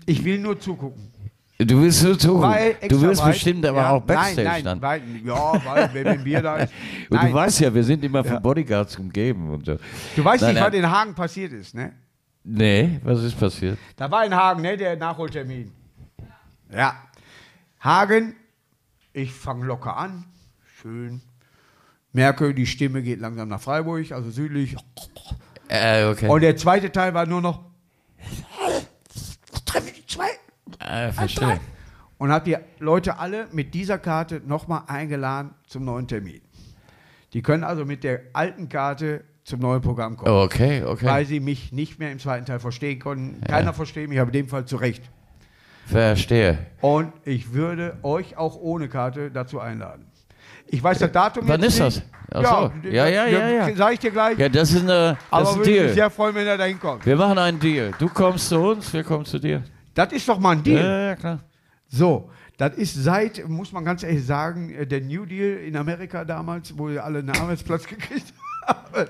Ich 0.06 0.24
will 0.26 0.38
nur 0.40 0.60
zugucken. 0.60 1.13
Du 1.60 1.82
willst 1.82 2.04
nur 2.04 2.18
zugucken. 2.18 2.50
Weil 2.50 2.76
Du 2.90 3.00
willst 3.02 3.22
weit- 3.22 3.32
bestimmt 3.34 3.66
aber 3.66 3.78
ja, 3.78 3.90
auch 3.92 4.02
Backstage 4.02 4.44
nein, 4.44 4.64
nein, 4.64 4.64
dann. 4.66 4.82
Weil, 4.82 5.02
ja, 5.24 5.66
weil, 5.66 5.94
wenn 5.94 6.08
ein 6.08 6.24
Bier 6.24 6.42
da 6.42 6.58
ist. 6.58 6.74
Und 7.10 7.22
du 7.24 7.34
weißt 7.34 7.60
ja, 7.62 7.74
wir 7.74 7.84
sind 7.84 8.04
immer 8.04 8.24
von 8.24 8.34
Ja. 8.34 8.40
Bodyguards 8.40 8.98
umgeben 8.98 9.50
und 9.52 9.66
so. 9.66 9.78
Du 10.16 10.26
weißt 10.26 10.42
Nein, 10.44 10.56
nicht, 10.56 10.64
was 10.66 10.74
in 10.74 10.90
Hagen 10.90 11.14
passiert 11.14 11.54
ist, 11.54 11.76
ne? 11.76 11.94
Nee, 12.44 13.00
was 13.04 13.22
ist 13.24 13.40
passiert? 13.40 13.78
Da 13.96 14.10
war 14.12 14.26
in 14.26 14.36
Hagen, 14.36 14.62
ne, 14.64 14.76
der 14.76 14.98
Nachholtermin. 14.98 15.72
Ja. 16.76 16.96
Hagen, 17.80 18.36
ich 19.14 19.32
fange 19.32 19.66
locker 19.66 19.96
an, 19.96 20.26
schön. 20.82 21.22
Merke, 22.12 22.54
die 22.54 22.66
Stimme 22.66 23.02
geht 23.02 23.20
langsam 23.22 23.48
nach 23.48 23.62
Freiburg, 23.62 24.12
also 24.12 24.30
südlich. 24.32 24.76
Äh, 25.70 26.06
okay. 26.06 26.28
Und 26.28 26.42
der 26.42 26.58
zweite 26.58 26.92
Teil 26.92 27.14
war 27.14 27.26
nur 27.26 27.42
noch. 27.42 27.62
Treffe 29.66 29.90
ich 29.92 30.06
zwei. 30.08 30.28
Äh, 30.88 31.12
verstehe. 31.12 31.60
Und 32.18 32.32
habe 32.32 32.46
die 32.46 32.58
Leute 32.80 33.18
alle 33.18 33.48
mit 33.52 33.74
dieser 33.74 33.98
Karte 33.98 34.42
nochmal 34.46 34.84
eingeladen 34.88 35.52
zum 35.68 35.86
neuen 35.86 36.08
Termin. 36.08 36.42
Die 37.34 37.42
können 37.42 37.64
also 37.64 37.86
mit 37.86 38.04
der 38.04 38.22
alten 38.34 38.70
Karte 38.70 39.24
zum 39.44 39.60
neuen 39.60 39.82
Programm 39.82 40.16
kommen. 40.16 40.32
Okay, 40.32 40.84
okay. 40.84 41.06
Weil 41.06 41.26
sie 41.26 41.40
mich 41.40 41.72
nicht 41.74 42.00
mehr 42.00 42.12
im 42.12 42.20
zweiten 42.20 42.46
Teil 42.46 42.60
verstehen 42.60 43.00
konnten. 43.00 43.42
Keiner 43.42 43.74
versteht 43.74 44.08
mich, 44.08 44.20
aber 44.20 44.30
in 44.30 44.34
dem 44.34 44.48
Fall 44.48 44.66
zu 44.66 44.78
Recht. 44.78 45.04
Verstehe. 45.86 46.60
Und 46.80 47.12
ich 47.26 47.54
würde 47.54 47.98
euch 48.04 48.38
auch 48.38 48.56
ohne 48.56 48.88
Karte 48.88 49.32
dazu 49.32 49.60
einladen. 49.60 50.06
Ich 50.68 50.82
weiß 50.82 51.00
das 51.00 51.12
Datum 51.12 51.48
Wann 51.48 51.62
jetzt 51.62 51.74
ist 51.74 51.80
das? 51.80 51.96
nicht. 51.98 52.08
Ach 52.32 52.72
so. 52.84 52.90
Ja, 52.90 53.08
ja, 53.08 53.28
ja, 53.28 53.50
ja. 53.50 53.76
Sag 53.76 53.94
ich 53.94 54.00
dir 54.00 54.12
gleich. 54.12 54.38
Ja, 54.40 54.50
das 54.50 54.72
ist, 54.72 54.82
eine, 54.82 54.88
das 54.88 55.18
aber 55.30 55.42
ist 55.44 55.50
ein 55.50 55.56
würde 55.58 55.72
mich 55.72 55.80
Deal. 55.82 55.94
sehr 55.94 56.10
freuen, 56.10 56.36
wenn 56.36 56.48
er 56.48 56.58
da 56.58 56.64
hinkommt. 56.64 57.06
Wir 57.06 57.16
machen 57.16 57.38
einen 57.38 57.60
Deal. 57.60 57.92
Du 58.00 58.08
kommst 58.08 58.50
zu 58.50 58.60
uns, 58.60 58.92
wir 58.94 59.04
kommen 59.04 59.26
zu 59.26 59.40
dir. 59.40 59.62
Das 59.94 60.12
ist 60.12 60.28
doch 60.28 60.40
mal 60.40 60.52
ein 60.52 60.64
Deal. 60.64 60.84
Ja, 60.84 61.02
ja, 61.10 61.16
klar. 61.16 61.40
So, 61.88 62.30
das 62.58 62.76
ist 62.76 62.96
seit, 62.96 63.48
muss 63.48 63.72
man 63.72 63.86
ganz 63.86 64.04
ehrlich 64.04 64.26
sagen, 64.26 64.72
äh, 64.74 64.86
der 64.88 65.02
New 65.02 65.26
Deal 65.26 65.58
in 65.60 65.76
Amerika 65.78 66.26
damals, 66.26 66.76
wo 66.78 66.90
wir 66.90 67.04
alle 67.04 67.20
einen 67.20 67.30
Arbeitsplatz 67.30 67.86
gekriegt 67.88 68.34
haben. 68.66 69.08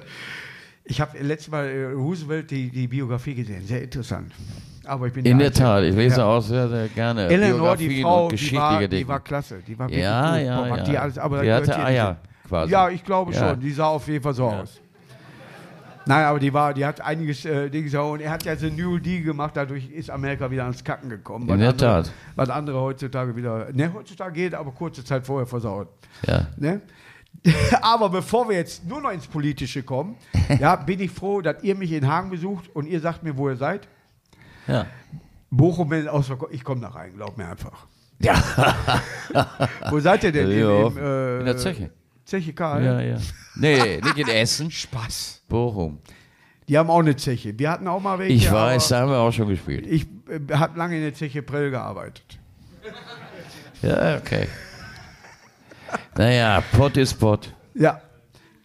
Ich 0.86 1.00
habe 1.00 1.18
letztes 1.20 1.50
Mal 1.50 1.66
äh, 1.66 1.86
Roosevelt 1.94 2.52
die, 2.52 2.70
die 2.70 2.88
Biografie 2.88 3.36
gesehen, 3.36 3.66
sehr 3.66 3.82
interessant. 3.84 4.34
Aber 4.86 5.08
ich 5.08 5.14
bin 5.14 5.24
In 5.26 5.38
der 5.38 5.48
Einzige. 5.48 5.64
Tat, 5.66 5.84
ich 5.84 5.96
lese 5.96 6.18
Ja. 6.18 6.26
auch 6.26 6.42
sehr, 6.42 6.68
sehr 6.68 6.90
gerne 6.90 7.28
Eleanor, 7.28 7.78
die 7.78 8.02
Frau, 8.02 8.28
die 8.30 8.54
war, 8.54 8.86
die 8.88 9.08
war 9.08 9.20
klasse. 9.22 9.60
Die 9.66 9.80
war 9.80 9.90
ja, 9.90 10.32
gut. 10.36 10.46
ja, 10.46 10.76
ja. 10.76 10.84
Die, 10.84 10.98
alles, 10.98 11.18
aber 11.18 11.42
die 11.42 11.54
hatte 11.54 11.78
Eier 11.82 12.18
quasi. 12.46 12.72
Ja, 12.74 12.90
ich 12.90 13.02
glaube 13.04 13.32
Ja. 13.32 13.52
schon. 13.52 13.62
Die 13.62 13.72
sah 13.72 13.86
auf 13.88 14.06
jeden 14.10 14.22
Fall 14.22 14.34
so 14.34 14.46
aus. 14.46 14.82
Nein, 16.06 16.26
aber 16.26 16.40
die 16.40 16.54
war, 16.54 16.74
die 16.74 16.86
hat 16.86 17.02
einiges 17.02 17.46
äh, 17.46 17.70
Dinge 17.70 17.90
so 17.90 18.02
und 18.02 18.22
er 18.22 18.32
hat 18.32 18.44
ja 18.44 18.56
so 18.56 18.68
New 18.68 19.00
Deal 19.00 19.24
gemacht, 19.24 19.56
dadurch 19.56 19.90
ist 19.90 20.10
Amerika 20.10 20.52
wieder 20.52 20.64
ans 20.64 20.84
Kacken 20.84 21.10
gekommen. 21.10 21.48
In 21.48 21.50
was 21.50 21.60
der 21.60 21.70
andere, 21.70 22.04
Tat. 22.04 22.14
Was 22.36 22.50
andere 22.50 22.82
heutzutage 22.82 23.36
wieder, 23.36 23.72
ne, 23.72 23.94
heutzutage 23.94 24.34
geht, 24.34 24.54
aber 24.54 24.72
kurze 24.72 25.04
Zeit 25.06 25.26
vorher 25.26 25.48
versaut. 25.48 25.88
Ja. 26.28 26.48
Ne? 26.58 26.82
Aber 27.82 28.10
bevor 28.10 28.48
wir 28.48 28.56
jetzt 28.56 28.86
nur 28.86 29.02
noch 29.02 29.12
ins 29.12 29.28
Politische 29.28 29.84
kommen, 29.84 30.16
ja, 30.60 30.76
bin 30.76 31.00
ich 31.00 31.12
froh, 31.12 31.42
dass 31.42 31.64
ihr 31.64 31.76
mich 31.76 31.92
in 31.92 32.08
Hagen 32.08 32.30
besucht 32.30 32.70
und 32.74 32.88
ihr 32.88 33.00
sagt 33.00 33.24
mir, 33.24 33.36
wo 33.36 33.50
ihr 33.50 33.56
seid. 33.56 33.88
Ja. 34.68 34.86
Bochum, 35.50 35.90
wenn 35.90 36.08
ausverkauft. 36.08 36.54
Ich 36.54 36.64
komme 36.64 36.82
da 36.82 36.90
rein, 36.90 37.14
glaub 37.16 37.38
mir 37.38 37.48
einfach. 37.48 37.88
Ja. 38.20 38.42
Wo 39.90 40.00
seid 40.00 40.24
ihr 40.24 40.32
denn? 40.32 40.50
Ja, 40.50 40.88
im, 40.88 40.98
äh, 40.98 41.40
in 41.40 41.46
der 41.46 41.58
Zeche. 41.58 41.92
Zeche 42.26 42.54
Karl? 42.54 42.84
Ja, 42.84 43.02
ja. 43.02 43.18
Nee, 43.56 44.02
nicht 44.02 44.18
in 44.18 44.28
Essen. 44.28 44.72
Spaß. 44.72 45.44
Bochum. 45.48 46.00
Die 46.68 46.78
haben 46.78 46.90
auch 46.90 47.00
eine 47.00 47.16
Zeche. 47.16 47.58
Wir 47.58 47.70
hatten 47.70 47.88
auch 47.88 48.02
mal 48.02 48.20
welche. 48.20 48.34
Ich 48.34 48.52
weiß, 48.52 48.88
da 48.88 49.02
haben 49.02 49.10
wir 49.10 49.18
auch 49.18 49.32
schon 49.32 49.50
gespielt. 49.50 49.86
Ich 49.86 50.08
äh, 50.30 50.54
habe 50.54 50.78
lange 50.78 50.96
in 50.96 51.02
der 51.02 51.14
Zeche 51.14 51.42
Prell 51.42 51.70
gearbeitet. 51.72 52.40
Ja, 53.82 54.18
okay. 54.18 54.48
Naja, 56.18 56.64
Pott 56.72 56.96
ist 56.98 57.16
Pott. 57.16 57.54
Ja. 57.74 58.02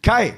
Kai, 0.00 0.34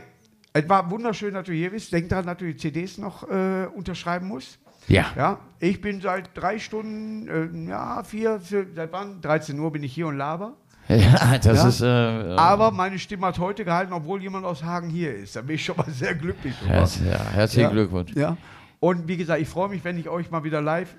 es 0.53 0.68
war 0.68 0.91
wunderschön, 0.91 1.35
dass 1.35 1.45
du 1.45 1.53
hier 1.53 1.71
bist. 1.71 1.93
Denk 1.93 2.09
daran, 2.09 2.27
dass 2.27 2.39
du 2.39 2.47
die 2.47 2.57
CDs 2.57 2.99
noch 2.99 3.29
äh, 3.29 3.66
unterschreiben 3.66 4.27
musst. 4.27 4.59
Ja. 4.89 5.12
Ja, 5.16 5.39
ich 5.61 5.81
bin 5.81 6.01
seit 6.01 6.31
drei 6.35 6.59
Stunden, 6.59 7.29
äh, 7.29 7.71
ja, 7.71 8.03
vier, 8.03 8.41
vier, 8.41 8.66
seit 8.75 8.91
wann? 8.93 9.21
13 9.21 9.59
Uhr 9.59 9.71
bin 9.71 9.83
ich 9.83 9.93
hier 9.93 10.07
und 10.07 10.16
laber. 10.16 10.57
Ja, 10.89 11.39
das 11.39 11.45
Ja. 11.62 11.68
ist. 11.68 11.81
Äh, 11.83 12.35
Aber 12.37 12.70
meine 12.72 12.99
Stimme 12.99 13.26
hat 13.26 13.39
heute 13.39 13.64
gehalten, 13.64 13.93
obwohl 13.93 14.20
jemand 14.22 14.45
aus 14.45 14.62
Hagen 14.64 14.89
hier 14.91 15.14
ist. 15.14 15.37
Da 15.37 15.43
bin 15.43 15.55
ich 15.55 15.64
schon 15.64 15.76
mal 15.76 15.87
sehr 15.91 16.14
glücklich 16.14 16.55
drüber. 16.59 16.72
Herz, 16.72 16.99
ja, 17.05 17.18
herzlichen. 17.33 17.70
Glückwunsch. 17.70 18.12
Ja. 18.14 18.37
Und 18.81 19.07
wie 19.07 19.16
gesagt, 19.16 19.41
ich 19.41 19.49
freue 19.49 19.68
mich, 19.68 19.85
wenn 19.85 19.99
ich 19.99 20.09
euch 20.09 20.31
mal 20.31 20.43
wieder 20.43 20.61
live 20.61 20.95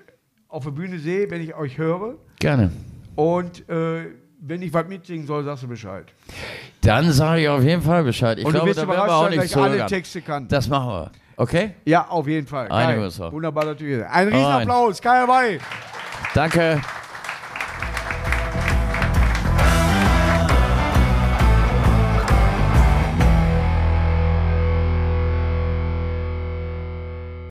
auf 0.48 0.64
der 0.64 0.70
Bühne 0.70 0.98
sehe, 0.98 1.30
wenn 1.30 1.42
ich 1.42 1.54
euch 1.54 1.76
höre. 1.78 2.14
Gerne. 2.38 2.70
Und 3.16 3.68
äh, 3.68 4.06
wenn 4.40 4.62
ich 4.62 4.72
was 4.72 4.86
mitsingen 4.88 5.26
soll, 5.26 5.44
sagst 5.44 5.62
du 5.64 5.68
Bescheid. 5.68 6.06
Dann 6.80 7.12
sage 7.12 7.42
ich 7.42 7.48
auf 7.48 7.62
jeden 7.62 7.82
Fall 7.82 8.02
Bescheid. 8.04 8.38
Ich 8.38 8.44
und 8.44 8.52
du 8.52 8.58
glaube, 8.58 8.68
wirst 8.70 8.78
da 8.78 8.82
werden 8.82 8.90
wir 8.90 9.04
überrascht 9.04 9.12
auch 9.12 9.28
sein, 9.30 9.36
dass 9.36 9.44
ich 9.46 9.56
alle. 9.56 9.86
Texte 9.86 10.22
kann. 10.22 10.48
Das 10.48 10.68
machen 10.68 10.88
wir. 10.88 11.12
Okay? 11.36 11.74
ja, 11.84 12.06
auf 12.08 12.26
jeden 12.28 12.46
Fall. 12.46 12.68
Drauf. 12.68 13.32
Wunderbar 13.32 13.64
natürlich. 13.64 14.04
Ein. 14.06 14.28
Riesenapplaus. 14.28 15.00
Kai 15.00 15.18
Hawaii. 15.20 15.58
Danke. 16.34 16.80